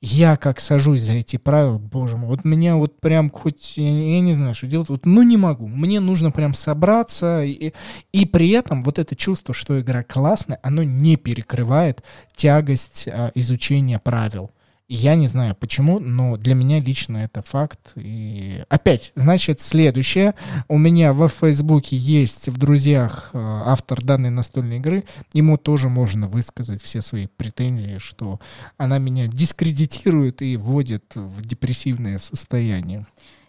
я 0.00 0.36
как 0.36 0.60
сажусь 0.60 1.00
за 1.00 1.12
эти 1.12 1.36
правила, 1.36 1.78
боже 1.78 2.16
мой, 2.16 2.28
вот 2.28 2.44
меня 2.44 2.76
вот 2.76 3.00
прям 3.00 3.30
хоть, 3.30 3.76
я, 3.76 3.88
я 3.88 4.20
не 4.20 4.32
знаю, 4.34 4.54
что 4.54 4.66
делать, 4.66 4.88
вот, 4.88 5.06
ну 5.06 5.22
не 5.22 5.36
могу, 5.36 5.66
мне 5.68 6.00
нужно 6.00 6.30
прям 6.30 6.54
собраться, 6.54 7.42
и, 7.42 7.72
и 8.12 8.26
при 8.26 8.50
этом 8.50 8.84
вот 8.84 8.98
это 8.98 9.16
чувство, 9.16 9.54
что 9.54 9.80
игра 9.80 10.02
классная, 10.02 10.58
оно 10.62 10.82
не 10.82 11.16
перекрывает 11.16 12.02
тягость 12.34 13.08
а, 13.08 13.32
изучения 13.34 13.98
правил. 13.98 14.50
Я 14.88 15.16
не 15.16 15.26
знаю 15.26 15.56
почему, 15.56 15.98
но 15.98 16.36
для 16.36 16.54
меня 16.54 16.78
лично 16.78 17.18
это 17.18 17.42
факт. 17.42 17.92
И 17.96 18.62
опять, 18.68 19.10
значит, 19.16 19.60
следующее. 19.60 20.34
У 20.68 20.78
меня 20.78 21.12
в 21.12 21.28
Фейсбуке 21.28 21.96
есть 21.96 22.48
в 22.48 22.56
друзьях 22.56 23.30
э, 23.32 23.38
автор 23.38 24.00
данной 24.04 24.30
настольной 24.30 24.76
игры. 24.76 25.04
Ему 25.32 25.56
тоже 25.56 25.88
можно 25.88 26.28
высказать 26.28 26.80
все 26.82 27.00
свои 27.00 27.26
претензии, 27.26 27.98
что 27.98 28.38
она 28.76 28.98
меня 28.98 29.26
дискредитирует 29.26 30.40
и 30.40 30.56
вводит 30.56 31.16
в 31.16 31.44
депрессивное 31.44 32.18
состояние. 32.18 33.08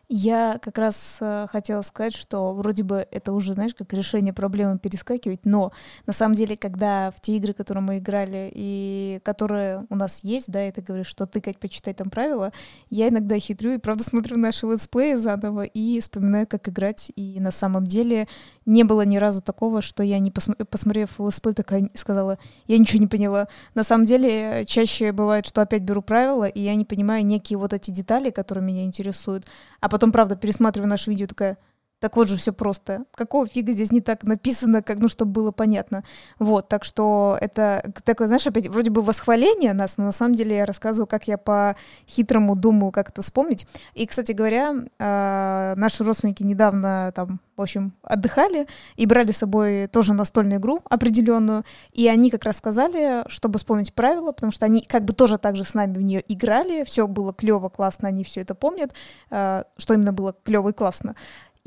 Я 0.09 0.57
как 0.61 0.77
раз 0.77 1.17
э, 1.19 1.47
хотела 1.49 1.81
сказать, 1.81 2.15
что 2.15 2.53
вроде 2.53 2.83
бы 2.83 3.05
это 3.11 3.33
уже, 3.33 3.53
знаешь, 3.53 3.75
как 3.75 3.91
решение 3.91 4.31
проблемы 4.31 4.79
перескакивать, 4.79 5.45
но 5.45 5.73
на 6.05 6.13
самом 6.13 6.33
деле, 6.33 6.55
когда 6.55 7.11
в 7.11 7.19
те 7.19 7.35
игры, 7.35 7.51
которые 7.51 7.83
мы 7.83 7.97
играли 7.97 8.49
и 8.55 9.19
которые 9.25 9.85
у 9.89 9.95
нас 9.95 10.23
есть, 10.23 10.49
да, 10.49 10.65
и 10.65 10.71
ты 10.71 10.81
говоришь, 10.81 11.07
что 11.07 11.25
тыкать, 11.25 11.59
почитать 11.59 11.97
там 11.97 12.09
правила, 12.09 12.53
я 12.89 13.09
иногда 13.09 13.37
хитрю 13.37 13.73
и 13.73 13.79
правда 13.79 14.03
смотрю 14.05 14.37
наши 14.37 14.65
летсплеи 14.65 15.15
заново 15.15 15.65
и 15.65 15.99
вспоминаю, 15.99 16.47
как 16.47 16.69
играть, 16.69 17.11
и 17.17 17.41
на 17.41 17.51
самом 17.51 17.85
деле 17.85 18.29
не 18.65 18.83
было 18.83 19.01
ни 19.01 19.17
разу 19.17 19.41
такого, 19.41 19.81
что 19.81 20.03
я, 20.03 20.19
не 20.19 20.31
посмотр... 20.31 20.63
посмотрев 20.63 21.19
летсплей, 21.19 21.53
такая 21.53 21.89
сказала, 21.95 22.39
я 22.67 22.77
ничего 22.77 23.01
не 23.01 23.07
поняла. 23.07 23.49
На 23.75 23.83
самом 23.83 24.05
деле, 24.05 24.63
чаще 24.67 25.11
бывает, 25.11 25.45
что 25.45 25.61
опять 25.61 25.81
беру 25.81 26.01
правила, 26.01 26.45
и 26.45 26.61
я 26.61 26.75
не 26.75 26.85
понимаю 26.85 27.25
некие 27.25 27.59
вот 27.59 27.73
эти 27.73 27.91
детали, 27.91 28.29
которые 28.29 28.63
меня 28.63 28.85
интересуют, 28.85 29.45
а 29.79 29.89
потом, 29.89 30.11
правда, 30.11 30.35
пересматриваю 30.35 30.89
наше 30.89 31.09
видео, 31.09 31.27
такая, 31.27 31.57
так 31.99 32.15
вот 32.15 32.29
же 32.29 32.37
все 32.37 32.53
просто. 32.53 33.05
Какого 33.15 33.47
фига 33.47 33.71
здесь 33.71 33.91
не 33.91 34.01
так 34.01 34.23
написано, 34.23 34.81
как, 34.83 34.99
ну, 34.99 35.07
чтобы 35.07 35.31
было 35.31 35.51
понятно. 35.51 36.03
Вот, 36.37 36.69
так 36.69 36.83
что 36.83 37.37
это 37.41 37.91
такое, 38.03 38.27
знаешь, 38.27 38.45
опять 38.45 38.67
вроде 38.67 38.91
бы 38.91 39.01
восхваление 39.01 39.73
нас, 39.73 39.97
но 39.97 40.05
на 40.05 40.11
самом 40.11 40.35
деле 40.35 40.57
я 40.57 40.65
рассказываю, 40.65 41.07
как 41.07 41.27
я 41.27 41.37
по-хитрому 41.37 42.55
думаю, 42.55 42.91
как 42.91 43.09
это 43.09 43.21
вспомнить. 43.21 43.65
И, 43.95 44.05
кстати 44.05 44.31
говоря, 44.31 44.75
э, 44.99 45.73
наши 45.75 46.03
родственники 46.03 46.43
недавно 46.43 47.11
там, 47.15 47.39
в 47.55 47.61
общем, 47.61 47.93
отдыхали 48.03 48.67
и 48.95 49.07
брали 49.07 49.31
с 49.31 49.37
собой 49.37 49.87
тоже 49.87 50.13
настольную 50.13 50.59
игру 50.59 50.81
определенную, 50.89 51.65
и 51.93 52.07
они 52.07 52.29
как 52.29 52.43
раз 52.43 52.57
сказали, 52.57 53.23
чтобы 53.27 53.57
вспомнить 53.57 53.93
правила, 53.93 54.31
потому 54.31 54.51
что 54.51 54.65
они 54.65 54.81
как 54.81 55.03
бы 55.03 55.13
тоже 55.13 55.39
так 55.39 55.55
же 55.55 55.63
с 55.63 55.73
нами 55.73 55.97
в 55.97 56.01
нее 56.01 56.23
играли, 56.27 56.83
все 56.83 57.07
было 57.07 57.33
клево, 57.33 57.69
классно, 57.69 58.07
они 58.07 58.23
все 58.23 58.41
это 58.41 58.53
помнят, 58.53 58.93
э, 59.31 59.63
что 59.77 59.93
именно 59.95 60.13
было 60.13 60.35
клево 60.43 60.69
и 60.69 60.73
классно. 60.73 61.15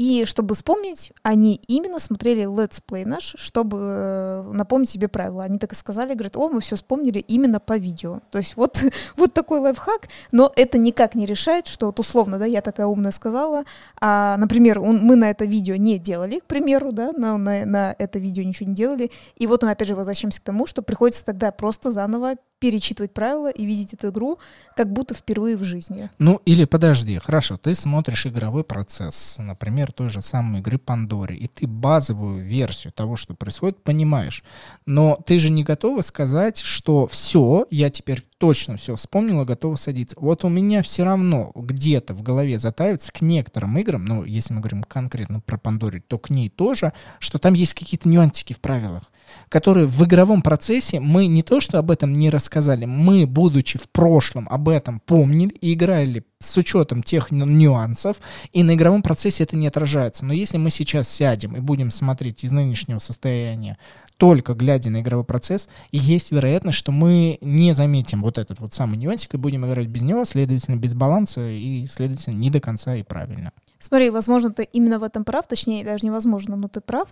И 0.01 0.25
чтобы 0.25 0.55
вспомнить, 0.55 1.13
они 1.23 1.61
именно 1.67 1.99
смотрели 1.99 2.47
летсплей 2.47 3.05
наш, 3.05 3.35
чтобы 3.37 3.77
э, 3.79 4.51
напомнить 4.51 4.89
себе 4.89 5.09
правила. 5.09 5.45
Они 5.45 5.59
так 5.59 5.75
и 5.75 5.77
сказали, 5.77 6.15
говорят, 6.15 6.39
о, 6.39 6.49
мы 6.49 6.63
все 6.63 6.77
вспомнили 6.77 7.19
именно 7.19 7.61
по 7.61 7.77
видео. 7.77 8.21
То 8.31 8.39
есть 8.39 8.57
вот, 8.57 8.83
вот 9.19 9.35
такой 9.35 9.61
лайфхак, 9.61 10.09
но 10.33 10.51
это 10.57 10.79
никак 10.79 11.15
не 11.15 11.27
решает, 11.27 11.67
что 11.67 11.85
вот 11.85 12.01
условно, 12.01 12.39
да, 12.39 12.47
я 12.47 12.63
такая 12.63 12.87
умная 12.87 13.11
сказала, 13.11 13.65
а, 14.01 14.39
например, 14.39 14.81
он, 14.81 15.01
мы 15.03 15.17
на 15.17 15.29
это 15.29 15.45
видео 15.45 15.77
не 15.77 15.99
делали, 15.99 16.39
к 16.39 16.47
примеру, 16.47 16.93
да, 16.93 17.13
на, 17.13 17.37
на, 17.37 17.67
на 17.67 17.95
это 17.99 18.19
видео 18.19 18.43
ничего 18.43 18.71
не 18.71 18.75
делали, 18.75 19.11
и 19.37 19.47
вот 19.47 19.63
мы 19.63 19.71
опять 19.71 19.89
же 19.89 19.95
возвращаемся 19.95 20.41
к 20.41 20.45
тому, 20.45 20.65
что 20.65 20.81
приходится 20.81 21.27
тогда 21.27 21.53
просто 21.53 21.91
заново 21.91 22.37
перечитывать 22.61 23.13
правила 23.13 23.51
и 23.51 23.65
видеть 23.65 23.95
эту 23.95 24.11
игру 24.11 24.39
как 24.77 24.93
будто 24.93 25.15
впервые 25.15 25.57
в 25.57 25.65
жизни. 25.65 26.11
Ну, 26.19 26.41
или 26.45 26.65
подожди, 26.65 27.19
хорошо, 27.19 27.57
ты 27.57 27.75
смотришь 27.75 28.27
игровой 28.27 28.65
процесс, 28.65 29.37
например, 29.39 29.93
той 29.93 30.09
же 30.09 30.23
самой 30.23 30.61
игры 30.61 30.79
Пандори, 30.79 31.37
и 31.37 31.49
ты 31.49 31.67
базовую 31.67 32.43
версию 32.43 32.93
того, 32.93 33.17
что 33.17 33.35
происходит, 33.35 33.83
понимаешь. 33.83 34.45
Но 34.87 35.19
ты 35.27 35.39
же 35.39 35.51
не 35.51 35.65
готова 35.65 36.03
сказать, 36.03 36.59
что 36.59 37.07
все, 37.09 37.67
я 37.71 37.91
теперь 37.91 38.23
точно 38.39 38.77
все 38.77 38.95
вспомнила, 38.97 39.45
готова 39.45 39.77
садиться. 39.77 40.17
Вот 40.19 40.45
у 40.45 40.49
меня 40.49 40.83
все 40.83 41.05
равно 41.05 41.53
где-то 41.55 42.15
в 42.15 42.23
голове 42.23 42.59
затаивается 42.59 43.13
к 43.13 43.23
некоторым 43.23 43.77
играм, 43.79 44.05
ну, 44.05 44.25
если 44.25 44.55
мы 44.55 44.61
говорим 44.61 44.83
конкретно 44.83 45.41
про 45.41 45.59
Пандори, 45.59 46.01
то 46.01 46.19
к 46.19 46.31
ней 46.31 46.49
тоже, 46.49 46.93
что 47.19 47.39
там 47.39 47.55
есть 47.55 47.75
какие-то 47.75 48.09
нюансики 48.09 48.53
в 48.53 48.61
правилах 48.61 49.11
которые 49.49 49.87
в 49.87 50.05
игровом 50.05 50.43
процессе 50.43 51.01
мы 51.01 51.27
не 51.27 51.43
то 51.43 51.61
что 51.61 51.79
об 51.79 51.91
этом 51.91 52.13
не 52.13 52.31
рассказали, 52.31 52.85
мы, 52.85 53.27
будучи 53.27 53.79
в 53.79 53.89
прошлом, 53.89 54.49
об 54.51 54.69
этом 54.69 55.01
помнили 55.01 55.51
и 55.61 55.75
играли 55.75 56.25
с 56.39 56.57
учетом 56.57 57.03
тех 57.03 57.31
нюансов, 57.31 58.17
и 58.53 58.63
на 58.63 58.75
игровом 58.75 59.03
процессе 59.03 59.43
это 59.43 59.57
не 59.57 59.67
отражается. 59.67 60.25
Но 60.25 60.33
если 60.33 60.57
мы 60.57 60.71
сейчас 60.71 61.09
сядем 61.09 61.55
и 61.55 61.61
будем 61.61 61.91
смотреть 61.91 62.45
из 62.45 62.51
нынешнего 62.51 62.99
состояния, 62.99 63.77
только 64.17 64.55
глядя 64.55 64.91
на 64.91 65.01
игровой 65.01 65.25
процесс, 65.25 65.69
есть 65.93 66.31
вероятность, 66.31 66.79
что 66.79 66.93
мы 66.93 67.39
не 67.41 67.73
заметим 67.73 68.23
вот 68.23 68.39
этот 68.39 68.61
вот 68.61 68.75
самый 68.75 68.99
нюансик 68.99 69.35
и 69.35 69.39
будем 69.39 69.67
играть 69.67 69.89
без 69.89 70.03
него, 70.03 70.25
следовательно, 70.25 70.77
без 70.77 70.95
баланса 70.95 71.49
и, 71.49 71.87
следовательно, 71.87 72.35
не 72.35 72.51
до 72.51 72.61
конца 72.61 72.95
и 72.95 73.03
правильно. 73.03 73.53
Смотри, 73.81 74.11
возможно, 74.11 74.53
ты 74.53 74.63
именно 74.63 74.99
в 74.99 75.03
этом 75.03 75.25
прав, 75.25 75.49
точнее, 75.49 75.85
даже 75.85 76.07
невозможно, 76.07 76.55
но 76.55 76.69
ты 76.69 76.83
прав. 76.83 77.09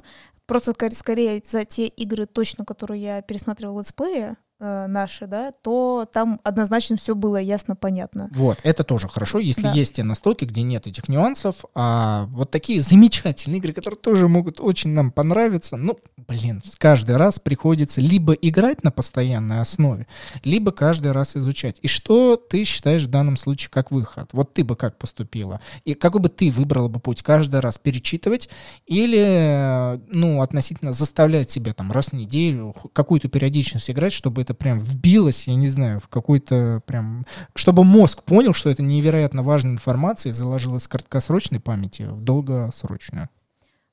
Просто 0.47 0.75
скорее 0.95 1.43
за 1.45 1.65
те 1.65 1.87
игры 1.87 2.27
точно, 2.27 2.65
которые 2.67 3.03
я 3.03 3.23
пересматривала 3.23 3.81
летсплея, 3.81 4.37
э, 4.61 4.87
наши, 4.87 5.27
да, 5.27 5.53
то 5.63 6.07
там 6.13 6.41
однозначно 6.45 6.97
все 6.97 7.15
было 7.15 7.37
ясно, 7.37 7.77
понятно. 7.77 8.31
Вот, 8.35 8.59
это 8.63 8.85
тоже 8.85 9.09
хорошо, 9.09 9.39
если 9.39 9.63
да. 9.63 9.73
есть 9.73 9.97
те 9.97 10.03
настолки, 10.03 10.45
где 10.45 10.63
нет 10.63 10.87
этих 10.87 11.09
нюансов, 11.09 11.65
а 11.75 12.27
вот 12.31 12.51
такие 12.51 12.81
замечательные 12.81 13.59
игры, 13.59 13.73
которые 13.73 13.99
тоже 13.99 14.29
могут 14.29 14.61
очень 14.61 14.91
нам 14.91 15.11
понравиться, 15.11 15.77
ну, 15.77 15.99
блин, 16.27 16.63
каждый 16.79 17.17
раз 17.17 17.41
приходится 17.41 18.01
либо 18.01 18.33
играть 18.33 18.85
на 18.85 18.91
постоянной 18.91 19.61
основе, 19.61 20.07
либо 20.45 20.73
каждый 20.73 21.13
раз 21.13 21.37
изучать. 21.37 21.79
И 21.83 21.89
что 21.89 22.37
ты 22.37 22.65
считаешь 22.65 23.05
в 23.05 23.11
данном 23.11 23.37
случае 23.37 23.71
как 23.71 23.91
выход? 23.91 24.31
Вот 24.33 24.55
ты 24.55 24.65
бы 24.65 24.77
как 24.77 24.99
поступила? 24.99 25.61
И 25.85 25.95
какой 25.95 26.21
бы 26.21 26.29
ты 26.29 26.51
выбрала 26.51 26.89
бы 26.89 27.01
путь? 27.01 27.23
Каждый 27.23 27.61
раз 27.61 27.79
перечитывать 27.79 28.49
или, 28.87 30.01
ну, 30.09 30.43
относительно 30.43 30.93
заставлять 30.93 31.51
себя 31.51 31.73
там 31.73 31.93
раз 31.93 32.09
в 32.09 32.13
неделю 32.15 32.75
какую-то 32.93 33.29
периодичность 33.29 33.91
играть, 33.91 34.13
чтобы 34.13 34.43
это 34.49 34.55
прям 34.55 34.79
вбилось, 34.79 35.47
я 35.47 35.55
не 35.55 35.69
знаю, 35.69 36.01
в 36.01 36.09
какой-то 36.09 36.83
прям... 36.87 37.27
Чтобы 37.55 37.85
мозг 37.85 38.23
понял, 38.23 38.55
что 38.55 38.71
это 38.71 38.83
невероятно 38.83 39.43
важная 39.43 39.73
информация 39.73 40.31
и 40.31 40.33
заложилась 40.33 40.85
с 40.85 40.89
краткосрочной 40.89 41.61
памяти 41.61 42.05
в 42.05 42.23
долгосрочную. 42.23 43.29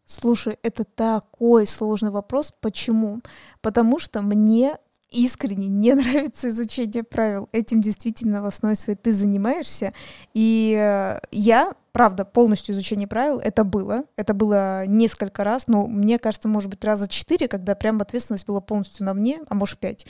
Слушай, 0.06 0.58
это 0.64 0.86
такой 0.86 1.68
сложный 1.68 2.12
вопрос. 2.12 2.54
Почему? 2.62 3.22
Потому 3.62 4.00
что 4.00 4.22
мне 4.22 4.78
искренне 5.12 5.68
не 5.68 5.94
нравится 5.96 6.48
изучение 6.48 7.04
правил. 7.04 7.50
Этим 7.52 7.82
действительно 7.82 8.42
в 8.42 8.46
основе 8.46 8.76
своей 8.76 8.98
ты 8.98 9.12
занимаешься. 9.12 9.94
И 10.34 10.74
э, 10.80 11.20
я, 11.32 11.76
правда, 11.96 12.26
полностью 12.26 12.76
изучение 12.76 13.08
правил, 13.08 13.40
это 13.40 13.64
было. 13.64 14.04
Это 14.18 14.34
было 14.34 14.86
несколько 14.86 15.46
раз, 15.46 15.68
но 15.68 15.88
мне 15.88 16.20
кажется, 16.20 16.50
может 16.50 16.70
быть, 16.70 16.84
раза 16.84 17.08
четыре, 17.08 17.48
когда 17.48 17.74
прям 17.74 18.02
ответственность 18.02 18.46
была 18.46 18.60
полностью 18.60 19.06
на 19.06 19.14
мне, 19.14 19.40
а 19.48 19.56
может, 19.56 19.80
пять. 19.80 20.06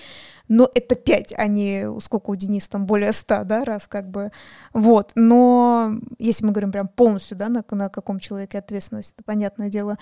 Но 0.47 0.67
это 0.73 0.95
пять, 0.95 1.31
а 1.37 1.45
не 1.45 1.87
сколько 2.01 2.31
у 2.31 2.35
Дениса 2.35 2.71
там 2.71 2.87
более 2.87 3.13
ста, 3.13 3.43
да, 3.43 3.63
раз 3.63 3.85
как 3.87 4.09
бы. 4.09 4.31
Вот. 4.73 5.11
Но 5.13 5.99
если 6.17 6.43
мы 6.43 6.53
говорим 6.53 6.71
прям 6.71 6.87
полностью, 6.87 7.37
да, 7.37 7.49
на, 7.49 7.63
на 7.69 7.89
каком 7.89 8.17
человеке 8.17 8.57
ответственность, 8.57 9.13
это 9.15 9.23
понятное 9.23 9.69
дело. 9.69 9.99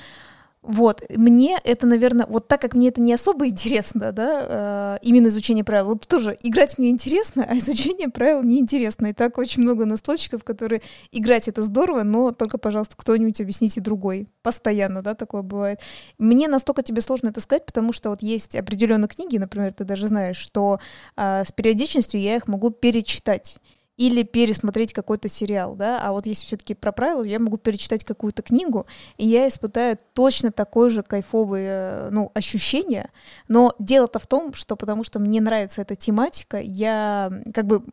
Вот, 0.64 1.04
мне 1.10 1.60
это, 1.66 1.86
наверное, 1.86 2.26
вот 2.26 2.48
так 2.48 2.62
как 2.62 2.74
мне 2.74 2.88
это 2.88 3.02
не 3.02 3.14
особо 3.14 3.48
интересно, 3.50 4.14
да, 4.14 4.98
э, 4.98 4.98
именно 5.02 5.28
изучение 5.28 5.66
правил, 5.66 5.88
вот 5.88 6.08
тоже 6.08 6.38
играть 6.42 6.78
мне 6.78 6.90
интересно, 6.90 7.46
а 7.48 7.58
изучение 7.58 8.10
правил 8.10 8.42
неинтересно. 8.44 9.08
И 9.08 9.14
так 9.14 9.38
очень 9.38 9.62
много 9.62 9.86
настольщиков, 9.86 10.44
которые 10.44 10.82
играть 11.12 11.50
это 11.50 11.62
здорово, 11.62 12.04
но 12.04 12.32
только, 12.32 12.58
пожалуйста, 12.58 12.96
кто-нибудь 12.96 13.42
объясните 13.42 13.82
другой. 13.82 14.28
Постоянно, 14.42 15.02
да, 15.02 15.16
такое 15.16 15.42
бывает. 15.42 15.82
Мне 16.18 16.48
настолько 16.48 16.82
тебе 16.82 17.02
сложно 17.02 17.30
это 17.30 17.42
сказать, 17.42 17.66
потому 17.66 17.92
что 17.92 18.10
вот 18.10 18.22
есть 18.22 18.56
определенные 18.56 19.10
книги, 19.10 19.38
например, 19.38 19.74
ты 19.74 19.84
даже 19.84 20.08
знаешь, 20.08 20.38
что 20.38 20.80
э, 21.18 21.44
с 21.46 21.52
периодичностью 21.52 22.22
я 22.22 22.38
их 22.38 22.48
могу 22.48 22.70
перечитать 22.70 23.58
или 23.98 24.24
пересмотреть 24.24 24.94
какой-то 24.94 25.30
сериал, 25.30 25.76
да, 25.76 26.02
а 26.02 26.12
вот 26.12 26.26
если 26.26 26.46
все-таки 26.46 26.74
про 26.74 26.92
правила, 26.92 27.24
я 27.24 27.40
могу 27.40 27.58
перечитать 27.58 28.04
какую-то 28.04 28.42
книгу, 28.42 28.88
и 29.18 29.28
я 29.28 29.48
испытаю 29.48 29.98
точно 30.14 30.52
такое 30.52 30.90
же 30.90 31.04
кайфовое, 31.04 32.10
ну, 32.10 32.32
ощущение, 32.34 33.12
но 33.48 33.74
дело-то 33.78 34.20
в 34.20 34.28
том, 34.28 34.54
что 34.54 34.76
потому 34.76 35.04
что 35.04 35.20
мне 35.20 35.42
нравится 35.42 35.82
эта 35.82 35.96
тематика, 35.96 36.60
я 36.60 37.32
как 37.54 37.68
бы 37.68 37.84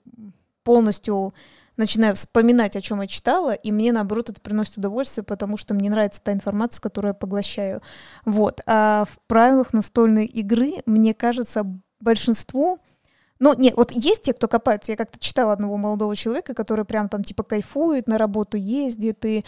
полностью 0.65 1.35
начинаю 1.77 2.15
вспоминать, 2.15 2.77
о 2.77 2.81
чем 2.81 3.01
я 3.01 3.07
читала, 3.07 3.55
и 3.55 3.73
мне, 3.73 3.93
наоборот, 3.93 4.31
это 4.31 4.41
приносит 4.41 4.79
удовольствие, 4.79 5.25
потому 5.25 5.57
что 5.57 5.75
мне 5.75 5.91
нравится 5.91 6.21
та 6.23 6.33
информация, 6.33 6.81
которую 6.81 7.11
я 7.11 7.15
поглощаю. 7.15 7.81
Вот. 8.25 8.61
А 8.67 9.07
в 9.11 9.19
правилах 9.27 9.73
настольной 9.73 10.27
игры, 10.27 10.83
мне 10.85 11.15
кажется, 11.15 11.65
большинству 12.01 12.81
ну, 13.41 13.55
нет, 13.57 13.73
вот 13.75 13.91
есть 13.93 14.23
те, 14.23 14.35
кто 14.35 14.49
копается. 14.49 14.93
Я 14.93 14.97
как-то 14.97 15.19
читала 15.19 15.55
одного 15.55 15.79
молодого 15.79 16.15
человека, 16.15 16.53
который 16.53 16.85
прям 16.85 17.09
там 17.09 17.25
типа 17.25 17.43
кайфует, 17.43 18.07
на 18.07 18.19
работу 18.19 18.59
ездит 18.59 19.25
и, 19.25 19.39
э, 19.39 19.43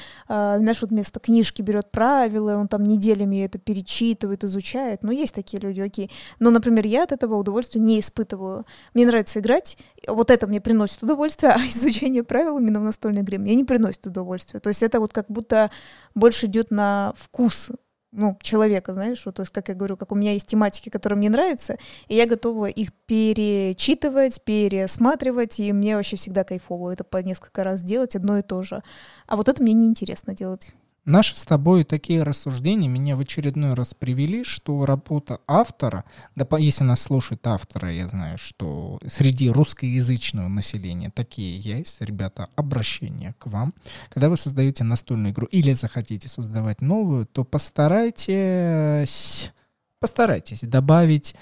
знаешь, 0.59 0.81
вот 0.81 0.91
вместо 0.91 1.21
книжки 1.21 1.61
берет 1.61 1.91
правила, 1.91 2.57
он 2.57 2.69
там 2.69 2.85
неделями 2.85 3.45
это 3.45 3.59
перечитывает, 3.59 4.45
изучает. 4.45 5.03
Ну, 5.03 5.13
есть 5.13 5.35
такие 5.35 5.61
люди, 5.61 5.81
окей. 5.81 6.11
Но, 6.39 6.51
например, 6.51 6.87
я 6.87 7.03
от 7.03 7.13
этого 7.13 7.37
удовольствия 7.37 7.83
не 7.83 8.01
испытываю. 8.01 8.65
Мне 8.95 9.05
нравится 9.05 9.41
играть, 9.41 9.77
вот 10.09 10.31
это 10.31 10.47
мне 10.47 10.63
приносит 10.63 11.03
удовольствие, 11.03 11.53
а 11.53 11.59
изучение 11.69 12.23
правил 12.23 12.59
именно 12.59 12.81
в 12.81 12.85
настольной 12.85 13.21
игре 13.21 13.37
мне 13.37 13.55
не 13.55 13.65
приносит 13.65 14.07
удовольствия. 14.07 14.61
То 14.61 14.71
есть 14.71 14.83
это 14.83 15.01
вот 15.01 15.13
как 15.13 15.27
будто 15.29 15.71
больше 16.15 16.47
идет 16.47 16.71
на 16.71 17.13
вкус 17.15 17.69
ну, 18.13 18.39
человека, 18.43 18.93
знаешь, 18.93 19.25
вот, 19.25 19.37
то 19.37 19.43
есть, 19.43 19.53
как 19.53 19.69
я 19.69 19.75
говорю, 19.75 19.97
как 19.97 20.13
у 20.13 20.15
меня 20.15 20.33
есть 20.33 20.47
тематики, 20.47 20.91
которые 20.91 21.17
мне 21.19 21.31
нравятся, 21.31 21.79
и 22.09 22.15
я 22.15 22.27
готова 22.27 22.67
их 22.67 22.93
перечитывать, 23.07 24.43
пересматривать, 24.45 25.59
и 25.59 25.73
мне 25.73 25.97
вообще 25.97 26.17
всегда 26.17 26.45
кайфово 26.45 26.91
это 26.91 27.05
по 27.05 27.17
несколько 27.19 27.65
раз 27.65 27.83
делать, 27.83 28.15
одно 28.15 28.39
и 28.39 28.43
то 28.43 28.63
же. 28.63 28.83
А 29.27 29.37
вот 29.37 29.49
это 29.49 29.63
мне 29.63 29.73
неинтересно 29.73 30.35
делать. 30.35 30.73
Наши 31.05 31.37
с 31.37 31.45
тобой 31.45 31.83
такие 31.83 32.23
рассуждения 32.23 32.87
меня 32.87 33.17
в 33.17 33.21
очередной 33.21 33.75
раз 33.75 33.93
привели, 33.93 34.45
что 34.45 34.87
работа 34.87 35.41
автора, 35.49 36.05
да 36.37 36.47
если 36.59 36.85
нас 36.85 37.03
слушает 37.03 37.45
автора, 37.45 37.93
я 37.93 38.07
знаю, 38.07 38.39
что 38.39 39.01
среди 39.09 39.51
русскоязычного 39.51 40.47
населения 40.47 41.11
такие 41.11 41.59
есть, 41.59 42.01
ребята, 42.01 42.51
обращение 42.55 43.35
к 43.41 43.49
вам. 43.49 43.75
Когда 44.11 44.29
вы 44.29 44.37
создаете 44.37 44.85
настольную 44.85 45.33
игру 45.33 45.47
или 45.47 45.73
захотите 45.73 46.29
создавать 46.29 46.81
новую, 46.81 47.27
то 47.27 47.43
постарайтесь, 47.43 49.51
постарайтесь 49.99 50.61
добавить 50.61 51.35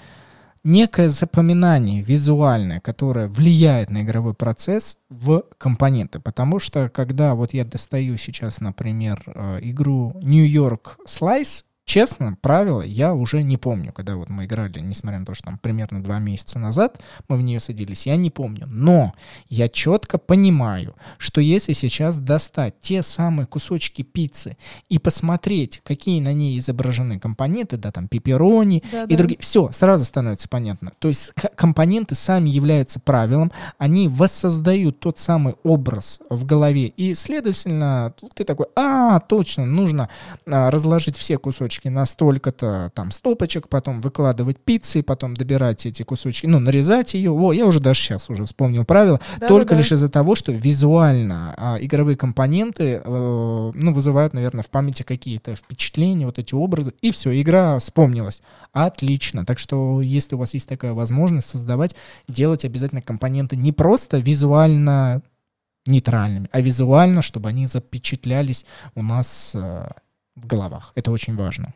некое 0.63 1.09
запоминание 1.09 2.01
визуальное, 2.01 2.79
которое 2.79 3.27
влияет 3.27 3.89
на 3.89 4.01
игровой 4.01 4.33
процесс 4.33 4.97
в 5.09 5.43
компоненты. 5.57 6.19
Потому 6.19 6.59
что 6.59 6.89
когда 6.89 7.35
вот 7.35 7.53
я 7.53 7.65
достаю 7.65 8.17
сейчас, 8.17 8.61
например, 8.61 9.23
э, 9.25 9.59
игру 9.61 10.13
New 10.21 10.45
York 10.45 10.97
Slice, 11.07 11.63
Честно, 11.91 12.37
правила 12.39 12.81
я 12.81 13.13
уже 13.13 13.43
не 13.43 13.57
помню, 13.57 13.91
когда 13.91 14.15
вот 14.15 14.29
мы 14.29 14.45
играли, 14.45 14.79
несмотря 14.79 15.19
на 15.19 15.25
то, 15.25 15.33
что 15.33 15.47
там 15.47 15.57
примерно 15.57 16.01
два 16.01 16.19
месяца 16.19 16.57
назад 16.57 17.01
мы 17.27 17.35
в 17.35 17.41
нее 17.41 17.59
садились, 17.59 18.07
я 18.07 18.15
не 18.15 18.29
помню. 18.29 18.65
Но 18.71 19.13
я 19.49 19.67
четко 19.67 20.17
понимаю, 20.17 20.95
что 21.17 21.41
если 21.41 21.73
сейчас 21.73 22.15
достать 22.15 22.75
те 22.79 23.03
самые 23.03 23.45
кусочки 23.45 24.03
пиццы 24.03 24.55
и 24.87 24.99
посмотреть, 24.99 25.81
какие 25.83 26.21
на 26.21 26.31
ней 26.31 26.57
изображены 26.59 27.19
компоненты, 27.19 27.75
да, 27.75 27.91
там 27.91 28.07
пепперони 28.07 28.81
да, 28.89 29.03
и 29.03 29.07
да. 29.07 29.17
другие, 29.17 29.39
все, 29.41 29.69
сразу 29.73 30.05
становится 30.05 30.47
понятно. 30.47 30.93
То 30.97 31.09
есть 31.09 31.33
компоненты 31.57 32.15
сами 32.15 32.49
являются 32.49 33.01
правилом, 33.01 33.51
они 33.77 34.07
воссоздают 34.07 35.01
тот 35.01 35.19
самый 35.19 35.55
образ 35.63 36.21
в 36.29 36.45
голове, 36.45 36.87
и, 36.87 37.15
следовательно, 37.15 38.13
ты 38.33 38.45
такой, 38.45 38.67
а, 38.77 39.19
точно, 39.19 39.65
нужно 39.65 40.07
а, 40.45 40.71
разложить 40.71 41.17
все 41.17 41.37
кусочки 41.37 41.80
кусочки 41.81 41.87
на 41.89 42.05
столько-то 42.05 42.91
там 42.93 43.11
стопочек, 43.11 43.67
потом 43.67 44.01
выкладывать 44.01 44.57
пиццы, 44.57 45.03
потом 45.03 45.35
добирать 45.35 45.85
эти 45.85 46.03
кусочки, 46.03 46.47
ну, 46.47 46.59
нарезать 46.59 47.13
ее. 47.15 47.31
О, 47.31 47.53
я 47.53 47.65
уже 47.65 47.79
даже 47.79 47.99
сейчас 47.99 48.29
уже 48.29 48.45
вспомнил 48.45 48.85
правила. 48.85 49.19
Да, 49.39 49.47
только 49.47 49.73
да. 49.73 49.77
лишь 49.77 49.91
из-за 49.91 50.09
того, 50.09 50.35
что 50.35 50.51
визуально 50.51 51.53
а, 51.57 51.77
игровые 51.81 52.15
компоненты, 52.15 53.01
э, 53.03 53.71
ну, 53.73 53.93
вызывают, 53.93 54.33
наверное, 54.33 54.63
в 54.63 54.69
памяти 54.69 55.03
какие-то 55.03 55.55
впечатления, 55.55 56.25
вот 56.25 56.39
эти 56.39 56.55
образы, 56.55 56.93
и 57.01 57.11
все, 57.11 57.29
игра 57.41 57.77
вспомнилась. 57.79 58.41
Отлично. 58.73 59.45
Так 59.45 59.59
что, 59.59 60.01
если 60.01 60.35
у 60.35 60.39
вас 60.39 60.53
есть 60.53 60.69
такая 60.69 60.93
возможность 60.93 61.49
создавать, 61.49 61.95
делать 62.27 62.65
обязательно 62.65 63.01
компоненты 63.01 63.55
не 63.55 63.71
просто 63.71 64.17
визуально 64.17 65.21
нейтральными, 65.85 66.47
а 66.51 66.61
визуально, 66.61 67.21
чтобы 67.21 67.49
они 67.49 67.65
запечатлялись 67.65 68.65
у 68.93 69.01
нас 69.01 69.53
э, 69.55 69.89
в 70.35 70.47
головах. 70.47 70.91
Это 70.95 71.11
очень 71.11 71.35
важно. 71.35 71.73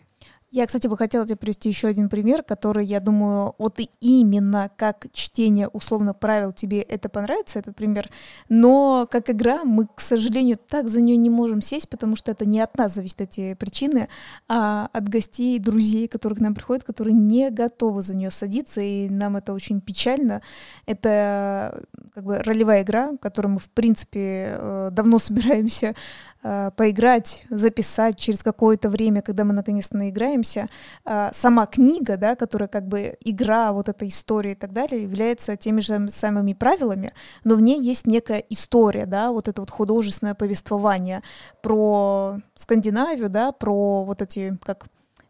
Я, 0.56 0.66
кстати, 0.68 0.88
бы 0.88 0.96
хотела 0.96 1.26
тебе 1.26 1.36
привести 1.36 1.68
еще 1.68 1.90
один 1.90 2.08
пример, 2.08 2.42
который, 2.42 2.86
я 2.86 3.02
думаю, 3.02 3.56
вот 3.58 3.78
и 3.80 3.90
именно 4.00 4.72
как 4.78 5.08
чтение 5.12 5.68
условно 5.68 6.14
правил 6.14 6.54
тебе 6.54 6.80
это 6.80 7.10
понравится, 7.10 7.60
этот 7.60 7.76
пример. 7.76 8.10
Но 8.48 9.06
как 9.12 9.30
игра 9.30 9.66
мы, 9.66 9.86
к 9.94 10.00
сожалению, 10.00 10.56
так 10.56 10.88
за 10.88 11.02
нее 11.02 11.18
не 11.18 11.30
можем 11.30 11.62
сесть, 11.62 11.90
потому 11.90 12.16
что 12.16 12.32
это 12.32 12.46
не 12.46 12.62
от 12.62 12.78
нас 12.78 12.96
зависит 12.96 13.20
эти 13.20 13.54
причины, 13.56 14.08
а 14.48 14.90
от 14.94 15.10
гостей, 15.10 15.60
друзей, 15.60 16.08
которые 16.08 16.38
к 16.38 16.42
нам 16.42 16.54
приходят, 16.54 16.86
которые 16.86 17.16
не 17.16 17.50
готовы 17.50 18.02
за 18.02 18.16
нее 18.16 18.32
садиться, 18.32 18.80
и 18.80 19.10
нам 19.10 19.36
это 19.36 19.52
очень 19.52 19.82
печально. 19.82 20.42
Это 20.86 21.84
как 22.14 22.24
бы 22.24 22.38
ролевая 22.38 22.84
игра, 22.84 23.18
которую 23.18 23.56
мы, 23.56 23.60
в 23.60 23.70
принципе, 23.70 24.56
э, 24.58 24.90
давно 24.92 25.20
собираемся 25.20 25.96
Э, 26.35 26.35
поиграть, 26.76 27.46
записать 27.50 28.20
через 28.20 28.44
какое-то 28.44 28.90
время, 28.90 29.22
когда 29.22 29.44
мы 29.44 29.54
наконец-то 29.54 29.98
наиграемся. 29.98 30.70
Э, 31.06 31.32
сама 31.34 31.66
книга, 31.66 32.18
да, 32.18 32.36
которая 32.36 32.68
как 32.68 32.88
бы 32.88 33.18
игра, 33.22 33.74
вот 33.74 33.90
эта 33.90 34.08
история 34.08 34.52
и 34.52 34.56
так 34.56 34.72
далее, 34.72 35.02
является 35.04 35.58
теми 35.58 35.82
же 35.82 36.08
самыми 36.10 36.54
правилами, 36.54 37.14
но 37.44 37.56
в 37.56 37.62
ней 37.62 37.82
есть 37.82 38.06
некая 38.06 38.44
история, 38.50 39.06
да, 39.06 39.32
вот 39.32 39.48
это 39.48 39.62
вот 39.62 39.72
художественное 39.72 40.36
повествование 40.36 41.24
про 41.62 42.38
Скандинавию, 42.54 43.30
да, 43.30 43.52
про 43.52 44.04
вот 44.04 44.22
эти, 44.22 44.58
как 44.64 44.86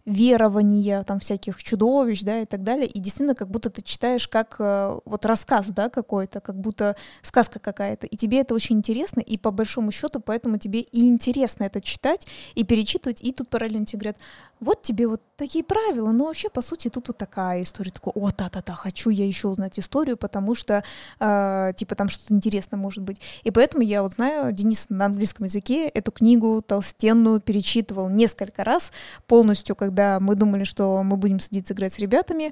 верования, 0.05 1.03
там 1.03 1.19
всяких 1.19 1.63
чудовищ, 1.63 2.21
да, 2.21 2.41
и 2.41 2.45
так 2.45 2.63
далее. 2.63 2.85
И 2.85 2.99
действительно, 2.99 3.35
как 3.35 3.49
будто 3.49 3.69
ты 3.69 3.81
читаешь 3.81 4.27
как 4.27 4.55
э, 4.59 4.99
вот 5.03 5.25
рассказ, 5.25 5.67
да, 5.67 5.89
какой-то, 5.89 6.39
как 6.39 6.55
будто 6.55 6.95
сказка 7.23 7.59
какая-то. 7.59 8.05
И 8.05 8.15
тебе 8.15 8.41
это 8.41 8.53
очень 8.53 8.77
интересно, 8.77 9.19
и 9.19 9.37
по 9.37 9.51
большому 9.51 9.91
счету, 9.91 10.19
поэтому 10.19 10.57
тебе 10.57 10.81
и 10.81 11.07
интересно 11.07 11.63
это 11.63 11.81
читать 11.81 12.27
и 12.53 12.63
перечитывать. 12.63 13.21
И 13.21 13.31
тут 13.31 13.49
параллельно 13.49 13.85
тебе 13.85 13.99
говорят, 13.99 14.17
вот 14.65 14.81
тебе 14.81 15.07
вот 15.07 15.21
такие 15.37 15.63
правила, 15.63 16.11
но 16.11 16.25
вообще, 16.25 16.49
по 16.49 16.61
сути, 16.61 16.89
тут 16.89 17.07
вот 17.09 17.17
такая 17.17 17.61
история. 17.61 17.91
Такой, 17.91 18.13
о, 18.15 18.31
да-да-да, 18.35 18.73
хочу 18.73 19.11
я 19.11 19.25
еще 19.25 19.47
узнать 19.47 19.77
историю, 19.79 20.17
потому 20.17 20.55
что, 20.55 20.83
э, 21.19 21.71
типа, 21.75 21.95
там 21.95 22.09
что-то 22.09 22.33
интересное 22.33 22.77
может 22.77 23.03
быть. 23.03 23.21
И 23.43 23.51
поэтому 23.51 23.83
я 23.83 24.01
вот 24.01 24.13
знаю, 24.13 24.51
Денис 24.51 24.87
на 24.89 25.05
английском 25.05 25.45
языке 25.45 25.87
эту 25.87 26.11
книгу 26.11 26.63
толстенную 26.65 27.39
перечитывал 27.41 28.09
несколько 28.09 28.63
раз 28.63 28.91
полностью, 29.27 29.75
когда 29.75 30.19
мы 30.19 30.35
думали, 30.35 30.63
что 30.63 31.03
мы 31.03 31.15
будем 31.15 31.39
садиться 31.39 31.73
играть 31.73 31.93
с 31.93 31.99
ребятами, 31.99 32.51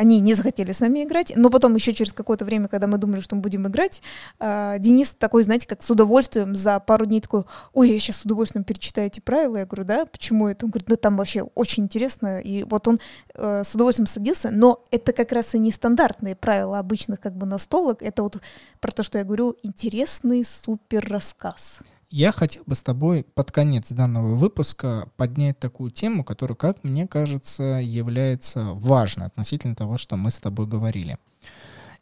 они 0.00 0.18
не 0.18 0.32
захотели 0.32 0.72
с 0.72 0.80
нами 0.80 1.04
играть, 1.04 1.34
но 1.36 1.50
потом 1.50 1.74
еще 1.74 1.92
через 1.92 2.14
какое-то 2.14 2.46
время, 2.46 2.68
когда 2.68 2.86
мы 2.86 2.96
думали, 2.96 3.20
что 3.20 3.36
мы 3.36 3.42
будем 3.42 3.68
играть, 3.68 4.00
э, 4.38 4.76
Денис 4.78 5.10
такой, 5.10 5.42
знаете, 5.42 5.66
как 5.68 5.82
с 5.82 5.90
удовольствием 5.90 6.54
за 6.54 6.80
пару 6.80 7.04
дней 7.04 7.20
такой, 7.20 7.44
ой, 7.74 7.90
я 7.90 7.98
сейчас 7.98 8.16
с 8.16 8.24
удовольствием 8.24 8.64
перечитаю 8.64 9.08
эти 9.08 9.20
правила. 9.20 9.58
Я 9.58 9.66
говорю, 9.66 9.84
да, 9.84 10.06
почему 10.06 10.48
это? 10.48 10.64
Он 10.64 10.70
говорит, 10.70 10.88
да 10.88 10.96
там 10.96 11.18
вообще 11.18 11.42
очень 11.42 11.84
интересно. 11.84 12.40
И 12.40 12.62
вот 12.62 12.88
он 12.88 12.98
э, 13.34 13.62
с 13.62 13.74
удовольствием 13.74 14.06
садился, 14.06 14.50
но 14.50 14.82
это 14.90 15.12
как 15.12 15.32
раз 15.32 15.54
и 15.54 15.58
не 15.58 15.70
стандартные 15.70 16.34
правила 16.34 16.78
обычных 16.78 17.20
как 17.20 17.36
бы 17.36 17.44
настолок, 17.44 18.00
это 18.00 18.22
вот 18.22 18.38
про 18.80 18.92
то, 18.92 19.02
что 19.02 19.18
я 19.18 19.24
говорю, 19.24 19.54
интересный 19.62 20.46
супер 20.46 21.06
рассказ. 21.06 21.80
Я 22.12 22.32
хотел 22.32 22.64
бы 22.66 22.74
с 22.74 22.82
тобой 22.82 23.24
под 23.34 23.52
конец 23.52 23.92
данного 23.92 24.34
выпуска 24.34 25.08
поднять 25.16 25.60
такую 25.60 25.92
тему, 25.92 26.24
которая, 26.24 26.56
как 26.56 26.82
мне 26.82 27.06
кажется, 27.06 27.80
является 27.80 28.64
важной 28.74 29.26
относительно 29.26 29.76
того, 29.76 29.96
что 29.96 30.16
мы 30.16 30.32
с 30.32 30.40
тобой 30.40 30.66
говорили. 30.66 31.18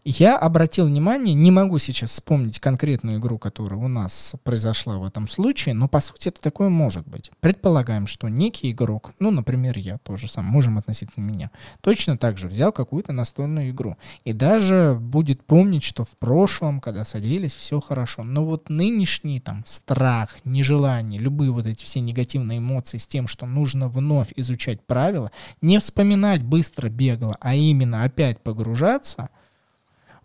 Я 0.05 0.39
обратил 0.39 0.87
внимание, 0.87 1.35
не 1.35 1.51
могу 1.51 1.79
сейчас 1.79 2.13
вспомнить 2.13 2.61
конкретную 2.61 3.19
игру, 3.19 3.37
которая 3.37 3.79
у 3.79 3.89
нас 3.89 4.35
произошла 4.45 4.97
в 4.97 5.05
этом 5.05 5.29
случае, 5.29 5.75
но 5.75 5.87
по 5.89 6.01
сути 6.01 6.29
это 6.29 6.41
такое 6.41 6.69
может 6.69 7.07
быть. 7.07 7.31
Предполагаем, 7.41 8.07
что 8.07 8.29
некий 8.29 8.71
игрок, 8.71 9.13
ну, 9.19 9.31
например, 9.31 9.77
я 9.77 9.99
тоже 9.99 10.29
сам, 10.29 10.47
можем 10.47 10.79
относительно 10.79 11.25
меня, 11.25 11.51
точно 11.83 12.17
так 12.17 12.39
же 12.39 12.49
взял 12.49 12.73
какую-то 12.73 13.13
настольную 13.13 13.71
игру. 13.71 13.97
И 14.25 14.33
даже 14.33 14.97
будет 14.99 15.45
помнить, 15.45 15.83
что 15.83 16.05
в 16.05 16.17
прошлом, 16.17 16.81
когда 16.81 17.05
садились, 17.05 17.55
все 17.55 17.81
хорошо. 17.81 18.23
Но 18.23 18.45
вот 18.45 18.71
нынешний 18.71 19.41
там 19.41 19.65
страх, 19.67 20.37
нежелание, 20.45 21.21
любые 21.21 21.51
вот 21.51 21.67
эти 21.67 21.85
все 21.85 22.01
негативные 22.01 22.61
эмоции 22.61 22.99
с 22.99 23.07
тем, 23.07 23.27
что 23.27 23.47
нужно 23.47 23.89
вновь 23.89 24.33
изучать 24.37 24.81
правила, 24.81 25.33
не 25.61 25.79
вспоминать 25.81 26.43
быстро 26.43 26.89
бегло, 26.89 27.37
а 27.41 27.55
именно 27.57 28.05
опять 28.05 28.41
погружаться— 28.41 29.29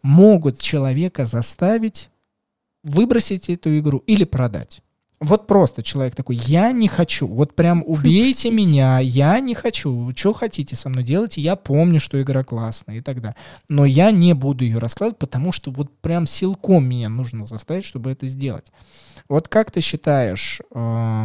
могут 0.04 0.60
человека 0.60 1.26
заставить 1.26 2.10
выбросить 2.84 3.50
эту 3.50 3.78
игру 3.80 4.00
или 4.00 4.26
продать. 4.26 4.82
Вот 5.20 5.48
просто 5.48 5.84
человек 5.84 6.16
такой, 6.16 6.36
я 6.36 6.74
не 6.74 6.90
хочу, 6.90 7.28
вот 7.28 7.56
прям 7.56 7.82
убейте 7.86 8.52
меня, 8.52 9.00
я 9.00 9.40
не 9.40 9.56
хочу, 9.56 10.12
что 10.14 10.34
хотите 10.34 10.76
со 10.76 10.90
мной 10.90 11.04
делать, 11.06 11.38
я 11.38 11.56
помню, 11.56 12.02
что 12.02 12.22
игра 12.22 12.44
классная 12.44 12.98
и 12.98 13.02
так 13.02 13.22
далее. 13.22 13.38
Но 13.70 13.86
я 13.86 14.12
не 14.12 14.34
буду 14.34 14.66
ее 14.66 14.80
раскладывать, 14.80 15.20
потому 15.20 15.54
что 15.54 15.72
вот 15.72 15.98
прям 16.02 16.28
силком 16.28 16.86
меня 16.86 17.08
нужно 17.08 17.46
заставить, 17.46 17.86
чтобы 17.86 18.12
это 18.12 18.28
сделать. 18.28 18.66
Вот 19.30 19.48
как 19.48 19.72
ты 19.72 19.80
считаешь, 19.80 20.60
э, 20.76 21.24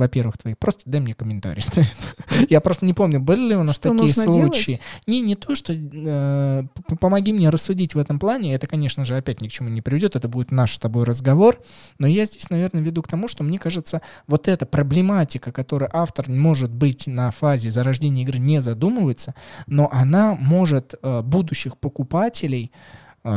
во-первых, 0.00 0.38
твои. 0.38 0.54
Просто 0.54 0.82
дай 0.86 1.00
мне 1.00 1.12
комментарий. 1.12 1.62
Я 2.48 2.62
просто 2.62 2.86
не 2.86 2.94
помню, 2.94 3.20
были 3.20 3.50
ли 3.50 3.54
у 3.54 3.62
нас 3.62 3.76
что 3.76 3.94
такие 3.94 4.14
случаи. 4.14 4.66
Делать? 4.66 4.80
Не, 5.06 5.20
не 5.20 5.34
то, 5.36 5.54
что 5.54 5.74
э, 5.74 6.64
помоги 6.98 7.34
мне 7.34 7.50
рассудить 7.50 7.94
в 7.94 7.98
этом 7.98 8.18
плане. 8.18 8.54
Это, 8.54 8.66
конечно 8.66 9.04
же, 9.04 9.16
опять 9.16 9.42
ни 9.42 9.48
к 9.48 9.52
чему 9.52 9.68
не 9.68 9.82
приведет. 9.82 10.16
Это 10.16 10.26
будет 10.26 10.50
наш 10.50 10.74
с 10.74 10.78
тобой 10.78 11.04
разговор. 11.04 11.60
Но 11.98 12.06
я 12.06 12.24
здесь, 12.24 12.48
наверное, 12.48 12.82
веду 12.82 13.02
к 13.02 13.08
тому, 13.08 13.28
что 13.28 13.44
мне 13.44 13.58
кажется, 13.58 14.00
вот 14.26 14.48
эта 14.48 14.64
проблематика, 14.64 15.52
которую 15.52 15.90
автор, 15.92 16.30
может 16.30 16.72
быть, 16.72 17.06
на 17.06 17.30
фазе 17.30 17.70
зарождения 17.70 18.22
игры 18.22 18.38
не 18.38 18.62
задумывается, 18.62 19.34
но 19.66 19.90
она 19.92 20.34
может 20.34 20.94
э, 21.02 21.20
будущих 21.20 21.76
покупателей 21.76 22.72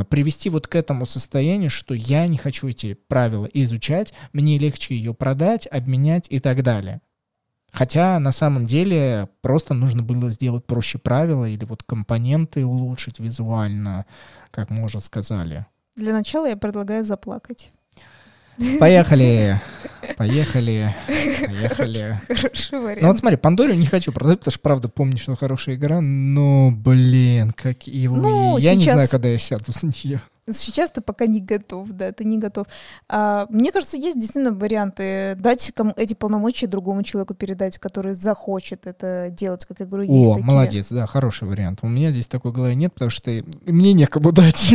привести 0.10 0.50
вот 0.50 0.68
к 0.68 0.76
этому 0.76 1.06
состоянию, 1.06 1.70
что 1.70 1.94
я 1.94 2.28
не 2.28 2.38
хочу 2.38 2.68
эти 2.68 2.94
правила 2.94 3.46
изучать, 3.54 4.14
мне 4.32 4.58
легче 4.58 4.96
ее 4.96 5.14
продать, 5.14 5.68
обменять 5.68 6.28
и 6.30 6.40
так 6.40 6.64
далее. 6.64 7.02
Хотя 7.72 8.20
на 8.20 8.32
самом 8.32 8.68
деле 8.68 9.30
просто 9.42 9.74
нужно 9.74 10.04
было 10.04 10.30
сделать 10.30 10.64
проще 10.66 11.00
правила 11.00 11.50
или 11.50 11.66
вот 11.66 11.82
компоненты 11.82 12.66
улучшить 12.66 13.20
визуально, 13.20 14.06
как 14.52 14.70
мы 14.70 14.84
уже 14.84 15.02
сказали. 15.02 15.66
Для 15.96 16.14
начала 16.14 16.48
я 16.48 16.56
предлагаю 16.56 17.04
заплакать. 17.04 17.72
Поехали. 18.80 19.60
Поехали. 20.18 20.94
Поехали. 21.08 22.20
Хороший 22.28 22.80
вариант. 22.80 23.02
Ну 23.02 23.08
вот 23.08 23.18
смотри, 23.20 23.38
Пандорию 23.38 23.78
не 23.78 23.86
хочу 23.86 24.12
продать, 24.12 24.40
потому 24.40 24.52
что 24.52 24.62
правда 24.62 24.90
помню, 24.90 25.18
что 25.18 25.36
хорошая 25.36 25.76
игра, 25.76 26.02
но, 26.02 26.72
блин, 26.72 27.52
как 27.52 27.88
его... 27.88 28.18
Ну, 28.18 28.58
я 28.58 28.72
сейчас... 28.72 28.78
не 28.78 28.84
знаю, 28.84 29.10
когда 29.10 29.30
я 29.30 29.38
сяду 29.38 29.72
с 29.72 29.84
нее. 29.84 30.22
Сейчас 30.52 30.92
ты 30.92 31.02
пока 31.02 31.26
не 31.26 31.42
готов, 31.42 31.90
да, 31.90 32.12
ты 32.12 32.26
не 32.26 32.38
готов. 32.38 32.68
А, 33.08 33.46
мне 33.50 33.72
кажется, 33.72 33.98
есть 33.98 34.20
действительно 34.20 34.52
варианты 34.52 35.36
дать 35.36 35.72
эти 35.96 36.14
полномочия 36.14 36.68
другому 36.68 37.04
человеку 37.04 37.34
передать, 37.34 37.78
который 37.78 38.14
захочет 38.14 38.86
это 38.86 39.30
делать, 39.32 39.66
как 39.66 39.80
я 39.80 39.86
говорю, 39.86 40.04
есть 40.12 40.30
О, 40.30 40.34
такие. 40.34 40.46
молодец, 40.46 40.90
да, 40.90 41.08
хороший 41.08 41.48
вариант. 41.48 41.80
У 41.82 41.88
меня 41.88 42.12
здесь 42.12 42.28
такой 42.28 42.52
головы 42.52 42.76
нет, 42.76 42.94
потому 42.94 43.10
что 43.10 43.32
мне 43.66 43.94
некому 43.94 44.32
дать. 44.32 44.72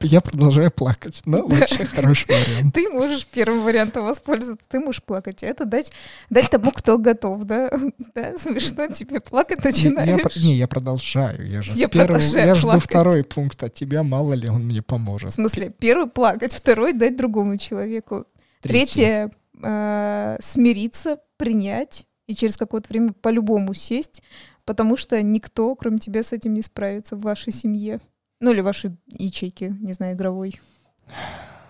Я 0.00 0.20
продолжаю 0.20 0.70
плакать, 0.70 1.20
но 1.24 1.46
вообще 1.46 1.86
хороший 1.86 2.26
вариант. 2.28 2.74
Ты 2.74 2.88
можешь 2.88 3.26
первым 3.26 3.64
вариантом 3.64 4.04
воспользоваться, 4.04 4.64
ты 4.68 4.80
можешь 4.80 5.02
плакать. 5.02 5.42
Это 5.42 5.64
дать 5.64 5.92
дать 6.30 6.50
тому, 6.50 6.70
кто 6.72 6.98
готов, 6.98 7.44
да? 7.44 7.70
Да, 8.14 8.36
смешно 8.38 8.88
тебе 8.88 9.20
плакать 9.20 9.64
начинаешь. 9.64 10.36
Не, 10.36 10.56
я 10.56 10.68
продолжаю, 10.68 11.48
я 11.48 11.62
же 11.62 11.72
с 11.72 11.88
первого, 11.88 12.18
я 12.18 12.54
жду 12.54 12.78
второй 12.78 13.24
пункт 13.24 13.62
от 13.62 13.74
тебя, 13.74 14.02
мало 14.02 14.34
ли 14.34 14.48
он 14.56 14.64
мне 14.64 14.82
поможет. 14.82 15.30
В 15.30 15.34
смысле, 15.34 15.70
первый 15.70 16.08
плакать, 16.08 16.52
второй 16.52 16.92
дать 16.92 17.16
другому 17.16 17.56
человеку. 17.58 18.26
Третье, 18.60 19.30
э, 19.62 20.36
смириться, 20.40 21.20
принять 21.36 22.06
и 22.26 22.34
через 22.34 22.56
какое-то 22.56 22.88
время 22.88 23.12
по-любому 23.12 23.74
сесть, 23.74 24.22
потому 24.64 24.96
что 24.96 25.22
никто, 25.22 25.74
кроме 25.76 25.98
тебя, 25.98 26.22
с 26.22 26.32
этим 26.32 26.54
не 26.54 26.62
справится 26.62 27.16
в 27.16 27.20
вашей 27.20 27.52
семье. 27.52 28.00
Ну 28.40 28.50
или 28.50 28.60
вашей 28.60 28.96
ячейке, 29.06 29.70
не 29.80 29.92
знаю, 29.92 30.16
игровой. 30.16 30.60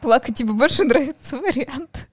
Плакать 0.01 0.37
тебе 0.37 0.53
больше 0.53 0.84
нравится 0.84 1.39
вариант. 1.39 2.11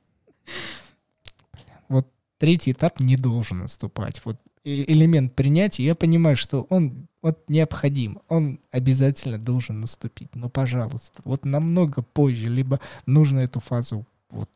Вот 1.87 2.11
третий 2.37 2.71
этап 2.71 2.99
не 2.99 3.15
должен 3.15 3.59
наступать. 3.59 4.21
Вот 4.25 4.37
элемент 4.63 5.33
принятия, 5.33 5.83
я 5.83 5.95
понимаю, 5.95 6.35
что 6.35 6.65
он 6.69 7.07
вот 7.21 7.39
необходим, 7.47 8.19
он 8.27 8.59
обязательно 8.71 9.37
должен 9.37 9.81
наступить. 9.81 10.35
Но, 10.35 10.49
пожалуйста, 10.49 11.21
вот 11.23 11.45
намного 11.45 12.01
позже, 12.01 12.49
либо 12.49 12.79
нужно 13.05 13.39
эту 13.39 13.59
фазу 13.59 14.05
вот 14.33 14.49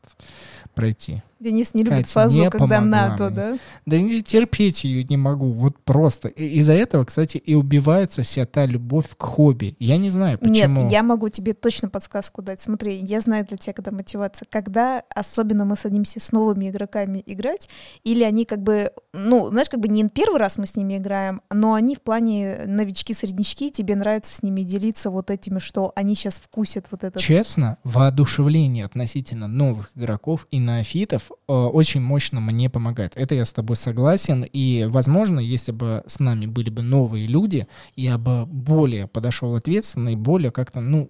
пройти. 0.74 1.22
Денис 1.40 1.74
не 1.76 1.84
любит 1.84 2.00
Катя 2.00 2.10
фазу, 2.10 2.42
не 2.42 2.50
когда 2.50 2.82
надо, 2.82 3.26
мне. 3.26 3.36
да? 3.36 3.58
Да 3.86 4.00
не 4.00 4.24
терпеть 4.24 4.84
ее 4.84 5.04
не 5.04 5.18
могу, 5.18 5.52
вот 5.52 5.78
просто. 5.84 6.30
Из-за 6.30 6.74
этого, 6.74 7.06
кстати, 7.06 7.38
и 7.38 7.54
убивается 7.54 8.24
вся 8.24 8.46
та 8.46 8.66
любовь 8.66 9.06
к 9.16 9.24
хобби. 9.24 9.76
Я 9.78 9.98
не 9.98 10.10
знаю, 10.10 10.40
почему. 10.40 10.82
Нет, 10.82 10.92
я 10.92 11.04
могу 11.04 11.30
тебе 11.30 11.54
точно 11.54 11.90
подсказку 11.90 12.42
дать. 12.42 12.62
Смотри, 12.62 12.98
я 12.98 13.22
знаю 13.22 13.46
для 13.46 13.58
тебя, 13.58 13.74
когда 13.74 13.92
мотивация. 13.92 14.48
Когда 14.50 15.04
особенно 15.14 15.64
мы 15.66 15.78
садимся 15.78 16.20
с 16.20 16.32
новыми 16.32 16.70
игроками 16.70 17.22
играть, 17.26 17.70
или 18.04 18.24
они 18.24 18.46
как 18.46 18.64
бы, 18.64 18.92
ну, 19.14 19.50
знаешь, 19.50 19.70
как 19.70 19.80
бы 19.80 19.88
не 19.90 20.10
первый 20.10 20.40
раз 20.40 20.58
мы 20.58 20.66
с 20.66 20.76
ними 20.76 20.98
играем, 20.98 21.42
но 21.52 21.76
они 21.76 21.96
в 21.96 22.02
плане 22.02 22.62
новички-среднячки, 22.66 23.70
тебе 23.70 23.96
нравится 23.96 24.34
с 24.34 24.42
ними 24.42 24.62
делиться 24.62 25.12
вот 25.12 25.30
этими, 25.30 25.60
что 25.60 25.92
они 25.96 26.16
сейчас 26.16 26.40
вкусят 26.40 26.88
вот 26.90 27.04
это. 27.04 27.20
Честно, 27.20 27.78
воодушевление 27.84 28.86
относительно 28.86 29.48
новых 29.70 29.92
игроков 29.96 30.48
и 30.52 30.58
неофитов 30.58 31.32
Э, 31.48 31.54
очень 31.54 32.02
мощно 32.02 32.40
мне 32.40 32.70
помогает. 32.70 33.14
Это 33.16 33.36
я 33.36 33.46
с 33.46 33.54
тобой 33.54 33.78
согласен. 33.78 34.46
И, 34.52 34.86
возможно, 34.90 35.40
если 35.40 35.72
бы 35.72 36.04
с 36.06 36.20
нами 36.20 36.46
были 36.46 36.70
бы 36.70 36.82
новые 36.82 37.28
люди, 37.28 37.68
я 37.96 38.18
бы 38.18 38.46
более 38.46 39.08
подошел 39.08 39.56
ответственно 39.56 40.10
и 40.10 40.16
более 40.16 40.52
как-то, 40.52 40.82
ну, 40.82 41.10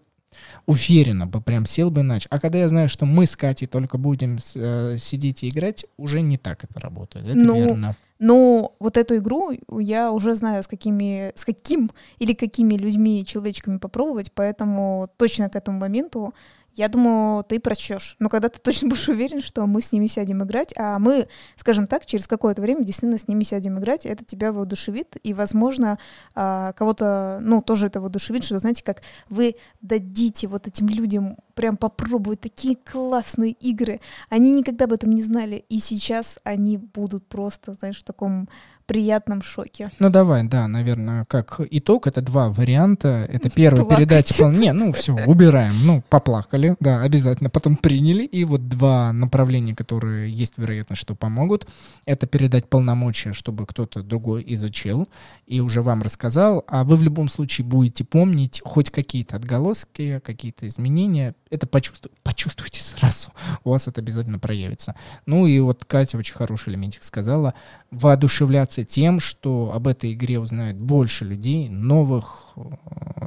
уверенно 0.68 1.26
бы 1.26 1.42
прям 1.42 1.66
сел 1.66 1.90
бы 1.90 2.02
иначе. 2.02 2.28
А 2.30 2.40
когда 2.40 2.60
я 2.60 2.70
знаю, 2.70 2.90
что 2.90 3.06
мы 3.06 3.26
с 3.26 3.36
Катей 3.36 3.68
только 3.68 3.98
будем 3.98 4.38
э, 4.56 4.98
сидеть 5.00 5.44
и 5.44 5.50
играть, 5.50 5.86
уже 5.98 6.22
не 6.22 6.38
так 6.38 6.64
это 6.64 6.80
работает. 6.80 7.26
Это 7.26 7.38
ну, 7.38 7.56
верно. 7.56 7.96
Но 8.20 8.76
вот 8.80 8.98
эту 8.98 9.18
игру 9.18 9.52
я 9.80 10.12
уже 10.12 10.36
знаю, 10.36 10.64
с 10.64 10.68
какими, 10.68 11.32
с 11.36 11.46
каким 11.46 11.92
или 12.18 12.34
какими 12.34 12.76
людьми, 12.76 13.26
человечками 13.26 13.78
попробовать, 13.78 14.32
поэтому 14.32 15.10
точно 15.18 15.50
к 15.50 15.56
этому 15.56 15.80
моменту 15.80 16.34
я 16.78 16.90
думаю, 16.90 17.44
ты 17.44 17.60
прочтешь. 17.60 18.16
Но 18.20 18.30
когда 18.30 18.50
ты 18.50 18.60
точно 18.60 18.90
будешь 18.90 19.10
уверен, 19.10 19.42
что 19.42 19.66
мы 19.66 19.82
с 19.82 19.92
ними 19.92 20.06
сядем 20.06 20.44
играть, 20.44 20.74
а 20.78 21.00
мы, 21.00 21.28
скажем 21.56 21.88
так, 21.88 22.06
через 22.06 22.28
какое-то 22.28 22.62
время 22.62 22.84
действительно 22.84 23.18
с 23.18 23.28
ними 23.28 23.44
сядем 23.44 23.80
играть, 23.80 24.06
это 24.06 24.24
тебя 24.24 24.54
воодушевит, 24.54 25.18
и, 25.24 25.34
возможно, 25.34 25.98
а, 26.36 26.74
кого-то, 26.74 27.40
ну, 27.42 27.64
тоже 27.64 27.88
это 27.88 28.00
воодушевит, 28.00 28.44
что, 28.44 28.60
знаете, 28.60 28.84
как 28.84 29.02
вы 29.28 29.56
дадите 29.82 30.48
вот 30.48 30.68
этим 30.68 30.88
людям 30.88 31.38
прям 31.56 31.78
попробовать 31.78 32.42
такие 32.42 32.76
классные 32.76 33.54
игры. 33.54 34.00
Они 34.30 34.52
никогда 34.52 34.86
об 34.86 34.94
этом 34.94 35.10
не 35.10 35.24
знали, 35.24 35.66
и 35.70 35.80
сейчас 35.80 36.38
они 36.44 36.78
будут 36.78 37.28
просто, 37.28 37.74
знаешь, 37.74 38.00
в 38.00 38.04
таком 38.04 38.48
приятном 38.88 39.42
шоке. 39.42 39.92
Ну 40.00 40.10
давай, 40.10 40.44
да, 40.44 40.68
наверное, 40.68 41.26
как 41.26 41.60
итог, 41.70 42.08
это 42.08 42.22
два 42.22 42.50
варианта. 42.50 43.28
Это 43.30 43.50
первый 43.56 43.82
Плакать. 43.82 43.98
передать 43.98 44.38
пол- 44.38 44.52
Не, 44.52 44.74
ну 44.74 44.92
все, 44.94 45.14
убираем. 45.26 45.74
Ну, 45.84 46.02
поплакали, 46.10 46.76
да, 46.80 47.04
обязательно. 47.04 47.50
Потом 47.50 47.76
приняли. 47.76 48.24
И 48.24 48.44
вот 48.46 48.68
два 48.68 49.12
направления, 49.14 49.76
которые 49.76 50.32
есть 50.32 50.54
вероятность, 50.58 51.02
что 51.02 51.14
помогут. 51.16 51.68
Это 52.06 52.26
передать 52.26 52.70
полномочия, 52.70 53.34
чтобы 53.34 53.66
кто-то 53.66 54.02
другой 54.02 54.44
изучил 54.48 55.08
и 55.46 55.60
уже 55.60 55.82
вам 55.82 56.02
рассказал. 56.02 56.64
А 56.68 56.84
вы 56.84 56.96
в 56.96 57.04
любом 57.04 57.30
случае 57.30 57.68
будете 57.68 58.04
помнить 58.06 58.62
хоть 58.64 58.90
какие-то 58.90 59.36
отголоски, 59.36 60.22
какие-то 60.26 60.66
изменения. 60.68 61.36
Это 61.50 61.68
почувствуйте, 61.68 62.16
почувствуйте 62.24 62.82
сразу. 62.82 63.30
У 63.64 63.72
вас 63.72 63.88
это 63.88 64.02
обязательно 64.02 64.40
проявится. 64.40 64.96
Ну 65.26 65.46
и 65.46 65.60
вот 65.60 65.84
Катя 65.86 66.18
очень 66.18 66.36
хороший 66.36 66.70
элементик 66.70 67.04
сказала. 67.04 67.54
Воодушевляться 67.92 68.77
тем, 68.84 69.20
что 69.20 69.72
об 69.74 69.88
этой 69.88 70.14
игре 70.14 70.40
узнает 70.40 70.78
больше 70.78 71.26
людей, 71.26 71.70
новых, 71.70 72.54
э, 72.56 72.62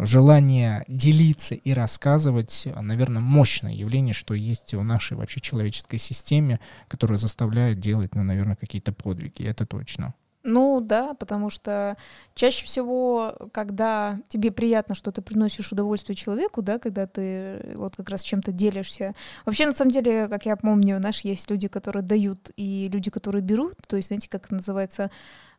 желание 0.05 0.85
делиться 0.89 1.55
и 1.55 1.73
рассказывать, 1.73 2.67
наверное, 2.81 3.21
мощное 3.21 3.73
явление, 3.73 4.15
что 4.15 4.35
есть 4.35 4.75
в 4.75 4.83
нашей 4.83 5.17
вообще 5.17 5.41
человеческой 5.41 5.99
системе, 5.99 6.61
которое 6.89 7.17
заставляет 7.17 7.81
делать, 7.81 8.15
ну, 8.15 8.23
наверное, 8.23 8.57
какие-то 8.57 8.93
подвиги. 8.93 9.43
Это 9.43 9.67
точно. 9.67 10.15
Ну 10.43 10.81
да, 10.81 11.13
потому 11.15 11.51
что 11.51 11.97
чаще 12.35 12.65
всего, 12.65 13.35
когда 13.53 14.19
тебе 14.29 14.51
приятно, 14.51 14.95
что 14.95 15.13
ты 15.13 15.21
приносишь 15.21 15.71
удовольствие 15.71 16.17
человеку, 16.17 16.63
да, 16.63 16.79
когда 16.79 17.07
ты 17.07 17.73
вот 17.75 17.97
как 17.97 18.09
раз 18.09 18.23
чем-то 18.23 18.51
делишься. 18.51 19.15
Вообще, 19.45 19.67
на 19.67 19.75
самом 19.75 19.91
деле, 19.91 20.29
как 20.29 20.47
я 20.47 20.57
помню, 20.57 20.97
знаешь, 20.99 21.21
есть 21.21 21.51
люди, 21.51 21.69
которые 21.69 22.03
дают, 22.03 22.51
и 22.57 22.89
люди, 22.91 23.11
которые 23.11 23.43
берут, 23.43 23.75
то 23.87 23.97
есть, 23.97 24.09
знаете, 24.09 24.31
как 24.31 24.47
это 24.47 24.55
называется, 24.55 25.11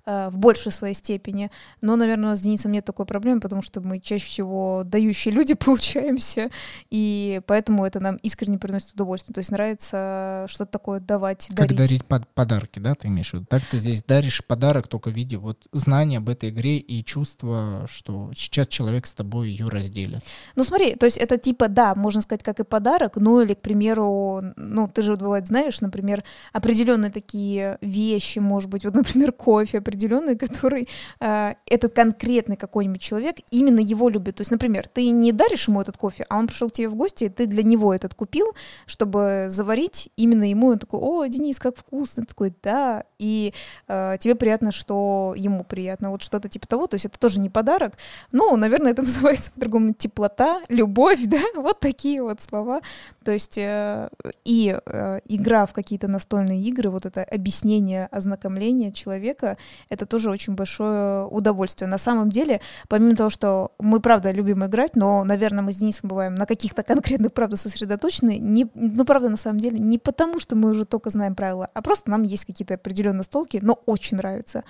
в 0.05 0.31
большей 0.33 0.71
своей 0.71 0.93
степени. 0.93 1.51
Но, 1.81 1.95
наверное, 1.95 2.35
с 2.35 2.41
Денисом 2.41 2.71
нет 2.71 2.85
такой 2.85 3.05
проблемы, 3.05 3.39
потому 3.39 3.61
что 3.61 3.81
мы 3.81 3.99
чаще 3.99 4.25
всего 4.25 4.83
дающие 4.85 5.33
люди 5.33 5.53
получаемся, 5.65 6.49
и 6.89 7.41
поэтому 7.45 7.85
это 7.85 7.99
нам 7.99 8.15
искренне 8.17 8.57
приносит 8.57 8.93
удовольствие. 8.93 9.33
То 9.33 9.39
есть 9.39 9.51
нравится 9.51 10.45
что-то 10.47 10.71
такое 10.71 10.99
давать, 10.99 11.47
Как 11.47 11.57
дарить. 11.57 11.77
дарить 11.77 12.05
под- 12.05 12.27
подарки, 12.29 12.79
да, 12.79 12.95
ты 12.95 13.07
имеешь 13.07 13.31
в 13.31 13.33
виду? 13.33 13.45
Так 13.49 13.63
ты 13.69 13.79
здесь 13.79 14.03
даришь 14.03 14.43
подарок 14.45 14.87
только 14.87 15.09
в 15.09 15.13
виде 15.13 15.37
вот 15.37 15.67
знания 15.71 16.17
об 16.17 16.29
этой 16.29 16.49
игре 16.49 16.77
и 16.77 17.03
чувства, 17.03 17.87
что 17.89 18.31
сейчас 18.35 18.67
человек 18.67 19.05
с 19.05 19.13
тобой 19.13 19.49
ее 19.49 19.67
разделит. 19.67 20.23
Ну 20.55 20.63
смотри, 20.63 20.95
то 20.95 21.05
есть 21.05 21.17
это 21.17 21.37
типа, 21.37 21.67
да, 21.67 21.95
можно 21.95 22.21
сказать, 22.21 22.43
как 22.43 22.59
и 22.59 22.63
подарок, 22.63 23.17
ну 23.17 23.41
или, 23.41 23.53
к 23.53 23.61
примеру, 23.61 24.41
ну 24.55 24.87
ты 24.87 25.01
же 25.01 25.11
вот 25.11 25.19
бывает 25.21 25.47
знаешь, 25.47 25.81
например, 25.81 26.23
определенные 26.53 27.11
такие 27.11 27.77
вещи, 27.81 28.39
может 28.39 28.69
быть, 28.69 28.85
вот, 28.85 28.93
например, 29.01 29.31
кофе 29.31 29.81
определенный, 29.91 30.37
который 30.47 30.87
э, 31.19 31.53
этот 31.65 31.93
конкретный 31.93 32.55
какой-нибудь 32.55 33.01
человек 33.01 33.37
именно 33.51 33.79
его 33.79 34.09
любит. 34.09 34.35
То 34.35 34.41
есть, 34.41 34.51
например, 34.51 34.87
ты 34.87 35.09
не 35.09 35.31
даришь 35.31 35.67
ему 35.67 35.81
этот 35.81 35.97
кофе, 35.97 36.25
а 36.29 36.37
он 36.37 36.47
пришел 36.47 36.69
к 36.69 36.73
тебе 36.73 36.89
в 36.89 36.95
гости, 36.95 37.25
и 37.25 37.29
ты 37.29 37.45
для 37.45 37.63
него 37.63 37.93
этот 37.93 38.13
купил, 38.13 38.53
чтобы 38.85 39.45
заварить 39.49 40.09
именно 40.15 40.49
ему. 40.49 40.67
Он 40.67 40.79
такой, 40.79 40.99
о, 40.99 41.25
Денис, 41.25 41.59
как 41.59 41.77
вкусно. 41.77 42.23
Ты 42.23 42.29
такой, 42.29 42.53
да. 42.63 43.03
И 43.19 43.53
э, 43.87 44.17
тебе 44.19 44.35
приятно, 44.35 44.71
что 44.71 45.33
ему 45.37 45.63
приятно. 45.63 46.11
Вот 46.11 46.21
что-то 46.21 46.49
типа 46.49 46.67
того. 46.67 46.87
То 46.87 46.95
есть 46.95 47.05
это 47.05 47.19
тоже 47.19 47.39
не 47.39 47.49
подарок, 47.49 47.93
ну, 48.31 48.55
наверное, 48.55 48.91
это 48.91 49.01
называется 49.03 49.51
по-другому 49.51 49.93
теплота, 49.93 50.61
любовь, 50.69 51.21
да, 51.25 51.41
вот 51.55 51.79
такие 51.79 52.21
вот 52.21 52.41
слова. 52.41 52.81
То 53.23 53.31
есть 53.31 53.57
э, 53.57 54.09
и 54.45 54.77
э, 54.85 55.19
игра 55.25 55.65
в 55.65 55.73
какие-то 55.73 56.07
настольные 56.07 56.61
игры, 56.61 56.89
вот 56.89 57.05
это 57.05 57.23
объяснение, 57.23 58.07
ознакомление 58.07 58.91
человека, 58.91 59.57
это 59.89 60.05
тоже 60.05 60.29
очень 60.29 60.53
большое 60.53 61.25
удовольствие. 61.25 61.87
На 61.87 61.97
самом 61.97 62.29
деле, 62.29 62.61
помимо 62.87 63.15
того, 63.15 63.29
что 63.29 63.71
мы, 63.79 63.99
правда, 63.99 64.31
любим 64.31 64.65
играть, 64.65 64.95
но, 64.95 65.23
наверное, 65.23 65.63
мы 65.63 65.73
с 65.73 65.77
Денисом 65.77 66.09
бываем 66.09 66.35
на 66.35 66.45
каких-то 66.45 66.83
конкретных, 66.83 67.33
правда, 67.33 67.57
сосредоточены, 67.57 68.37
не, 68.37 68.67
ну, 68.73 69.05
правда, 69.05 69.29
на 69.29 69.37
самом 69.37 69.59
деле, 69.59 69.79
не 69.79 69.97
потому, 69.97 70.39
что 70.39 70.55
мы 70.55 70.71
уже 70.71 70.85
только 70.85 71.09
знаем 71.09 71.35
правила, 71.35 71.69
а 71.73 71.81
просто 71.81 72.09
нам 72.09 72.23
есть 72.23 72.45
какие-то 72.45 72.75
определенные 72.75 73.23
столки, 73.23 73.59
но 73.61 73.79
очень 73.85 74.17
нравятся. 74.17 74.63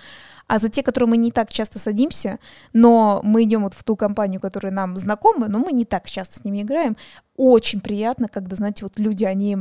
А 0.46 0.58
за 0.58 0.68
те, 0.68 0.82
которые 0.82 1.08
мы 1.08 1.16
не 1.16 1.30
так 1.30 1.50
часто 1.50 1.78
садимся, 1.78 2.38
но 2.72 3.20
мы 3.22 3.44
идем 3.44 3.62
вот 3.62 3.74
в 3.74 3.84
ту 3.84 3.96
компанию, 3.96 4.40
которая 4.40 4.72
нам 4.72 4.96
знакома, 4.96 5.48
но 5.48 5.58
мы 5.58 5.72
не 5.72 5.84
так 5.84 6.08
часто 6.08 6.36
с 6.36 6.44
ними 6.44 6.62
играем, 6.62 6.96
очень 7.36 7.80
приятно, 7.80 8.28
когда, 8.28 8.56
знаете, 8.56 8.84
вот 8.84 8.98
люди, 8.98 9.24
они 9.24 9.58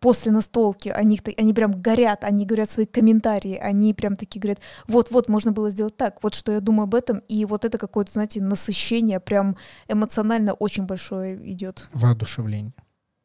после 0.00 0.32
настолки, 0.32 0.88
они, 0.88 1.20
они 1.36 1.52
прям 1.52 1.72
горят, 1.72 2.24
они 2.24 2.46
говорят 2.46 2.70
свои 2.70 2.86
комментарии, 2.86 3.56
они 3.56 3.92
прям 3.92 4.16
такие 4.16 4.40
говорят, 4.40 4.60
вот-вот, 4.88 5.28
можно 5.28 5.52
было 5.52 5.70
сделать 5.70 5.96
так, 5.96 6.22
вот 6.22 6.34
что 6.34 6.52
я 6.52 6.60
думаю 6.60 6.84
об 6.84 6.94
этом, 6.94 7.18
и 7.28 7.44
вот 7.44 7.64
это 7.64 7.76
какое-то, 7.76 8.12
знаете, 8.12 8.40
насыщение 8.40 9.20
прям 9.20 9.56
эмоционально 9.88 10.54
очень 10.54 10.84
большое 10.84 11.52
идет. 11.52 11.88
Воодушевление. 11.92 12.72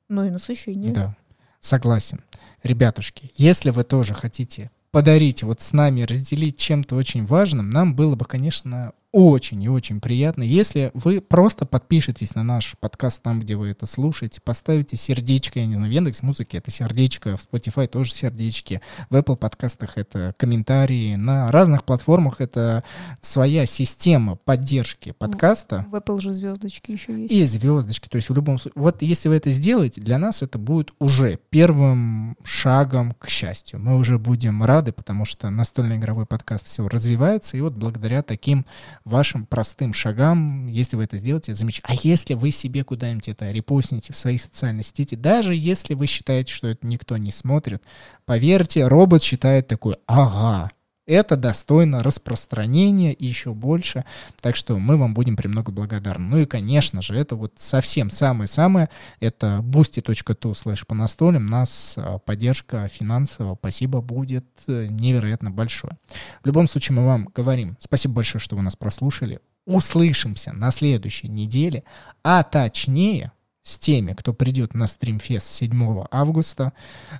Ну 0.09 0.25
и 0.25 0.29
насыщение. 0.29 0.91
Да, 0.91 1.15
согласен. 1.59 2.19
Ребятушки, 2.63 3.31
если 3.35 3.69
вы 3.69 3.83
тоже 3.83 4.13
хотите 4.13 4.69
подарить 4.91 5.43
вот 5.43 5.61
с 5.61 5.73
нами, 5.73 6.01
разделить 6.01 6.57
чем-то 6.57 6.95
очень 6.95 7.25
важным, 7.25 7.69
нам 7.69 7.95
было 7.95 8.15
бы, 8.15 8.25
конечно, 8.25 8.93
очень 9.11 9.63
и 9.63 9.69
очень 9.69 10.01
приятно, 10.01 10.43
если 10.43 10.91
вы 10.93 11.21
просто 11.21 11.65
подпишетесь 11.65 12.35
на 12.35 12.43
наш 12.43 12.75
подкаст 12.79 13.23
там, 13.23 13.39
где 13.39 13.55
вы 13.55 13.69
это 13.69 13.85
слушаете, 13.85 14.41
поставите 14.41 14.97
сердечко, 14.97 15.59
я 15.59 15.65
не 15.65 15.75
знаю, 15.75 15.89
в 15.89 15.93
Яндекс 15.93 16.23
Музыке 16.23 16.57
это 16.57 16.71
сердечко, 16.71 17.37
в 17.37 17.47
Spotify 17.47 17.87
тоже 17.87 18.11
сердечки, 18.13 18.81
в 19.09 19.15
Apple 19.15 19.37
подкастах 19.37 19.97
это 19.97 20.35
комментарии, 20.37 21.15
на 21.15 21.51
разных 21.51 21.85
платформах 21.85 22.41
это 22.41 22.83
своя 23.21 23.65
система 23.65 24.35
поддержки 24.35 25.13
подкаста. 25.17 25.85
В 25.89 25.95
Apple 25.95 26.19
же 26.19 26.33
звездочки 26.33 26.91
еще 26.91 27.19
есть. 27.19 27.33
И 27.33 27.45
звездочки. 27.45 28.09
То 28.09 28.17
есть 28.17 28.29
в 28.29 28.35
любом 28.35 28.59
случае, 28.59 28.81
вот 28.81 29.01
если 29.01 29.29
вы 29.29 29.35
это 29.35 29.49
сделаете, 29.49 30.01
для 30.01 30.17
нас 30.17 30.41
это 30.41 30.57
будет 30.57 30.91
уже 30.99 31.39
первым 31.49 32.35
шагом 32.43 33.13
к 33.13 33.29
счастью. 33.29 33.79
Мы 33.79 33.97
уже 33.97 34.19
будем 34.19 34.63
рады, 34.63 34.91
потому 34.91 35.25
что 35.25 35.49
настольный 35.49 35.95
игровой 35.95 36.25
подкаст 36.25 36.65
все 36.65 36.87
развивается, 36.87 37.57
и 37.57 37.61
вот 37.61 37.73
благодаря 37.73 38.21
таким 38.21 38.65
вашим 39.07 39.45
простым 39.45 39.93
шагам, 39.93 40.67
если 40.67 40.95
вы 40.95 41.03
это 41.03 41.17
сделаете, 41.17 41.51
это 41.51 41.59
замечательно. 41.59 41.97
А 41.97 42.07
если 42.07 42.33
вы 42.33 42.51
себе 42.51 42.83
куда-нибудь 42.83 43.29
это 43.29 43.51
репостните 43.51 44.13
в 44.13 44.17
свои 44.17 44.37
социальные 44.37 44.83
сети, 44.83 45.15
даже 45.15 45.55
если 45.55 45.93
вы 45.93 46.07
считаете, 46.07 46.53
что 46.53 46.67
это 46.67 46.85
никто 46.85 47.17
не 47.17 47.31
смотрит, 47.31 47.81
поверьте, 48.25 48.87
робот 48.87 49.23
считает 49.23 49.67
такой, 49.67 49.97
ага, 50.05 50.71
это 51.07 51.37
достойно 51.37 52.03
распространения 52.03 53.13
и 53.13 53.25
еще 53.25 53.53
больше. 53.53 54.05
Так 54.41 54.55
что 54.55 54.77
мы 54.77 54.97
вам 54.97 55.13
будем 55.13 55.37
премного 55.37 55.71
благодарны. 55.71 56.27
Ну 56.27 56.37
и, 56.39 56.45
конечно 56.45 57.01
же, 57.01 57.15
это 57.15 57.35
вот 57.35 57.53
совсем 57.55 58.11
самое-самое. 58.11 58.89
Это 59.19 59.59
boosty.tu 59.63 60.51
slash 60.51 60.85
по 60.85 60.93
настолям. 60.93 61.45
Нас 61.45 61.95
а, 61.97 62.19
поддержка 62.19 62.87
финансовая, 62.89 63.55
спасибо, 63.55 64.01
будет 64.01 64.45
э, 64.67 64.87
невероятно 64.89 65.49
большое. 65.49 65.97
В 66.43 66.45
любом 66.45 66.67
случае, 66.67 66.97
мы 66.97 67.05
вам 67.05 67.29
говорим 67.33 67.77
спасибо 67.79 68.15
большое, 68.15 68.41
что 68.41 68.55
вы 68.55 68.61
нас 68.61 68.75
прослушали. 68.75 69.39
Услышимся 69.65 70.53
на 70.53 70.71
следующей 70.71 71.27
неделе, 71.27 71.83
а 72.23 72.43
точнее 72.43 73.31
с 73.67 73.77
теми, 73.77 74.13
кто 74.13 74.33
придет 74.33 74.73
на 74.73 74.87
стримфест 74.87 75.45
7 75.45 76.05
августа. 76.09 76.71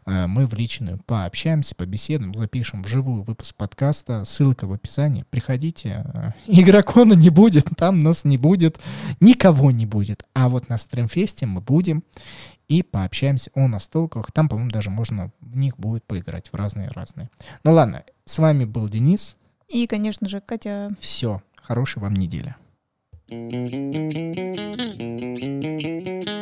Э, 0.06 0.28
Мы 0.28 0.46
в 0.46 0.54
личную 0.54 0.98
пообщаемся, 1.06 1.76
побеседуем, 1.76 2.34
запишем 2.34 2.84
вживую 2.84 3.24
выпуск 3.24 3.54
подкаста. 3.56 4.24
Ссылка 4.24 4.66
в 4.66 4.72
описании. 4.72 5.26
Приходите. 5.30 6.06
Э, 6.14 6.32
Игрокона 6.48 7.14
не 7.14 7.30
будет, 7.30 7.66
там 7.76 8.00
нас 8.00 8.24
не 8.24 8.38
будет, 8.38 8.80
никого 9.20 9.72
не 9.72 9.86
будет. 9.86 10.24
А 10.34 10.48
вот 10.48 10.70
на 10.70 10.78
стримфесте 10.78 11.46
мы 11.46 11.60
будем 11.60 12.06
и 12.70 12.82
пообщаемся 12.82 13.52
о 13.54 13.68
настолках. 13.68 14.32
Там, 14.32 14.48
по-моему, 14.48 14.72
даже 14.72 14.90
можно 14.90 15.34
в 15.42 15.58
них 15.58 15.78
будет 15.78 16.06
поиграть 16.06 16.48
в 16.50 16.56
разные-разные. 16.56 17.30
Ну 17.66 17.74
ладно, 17.74 18.04
с 18.24 18.40
вами 18.40 18.64
был 18.64 18.88
Денис. 18.88 19.36
И, 19.68 19.86
конечно 19.86 20.30
же, 20.30 20.40
Катя 20.40 20.92
Все, 21.02 21.42
хорошей 21.62 22.02
вам 22.02 22.14
недели. 22.14 22.56
Thank 23.30 23.66
you. 26.30 26.37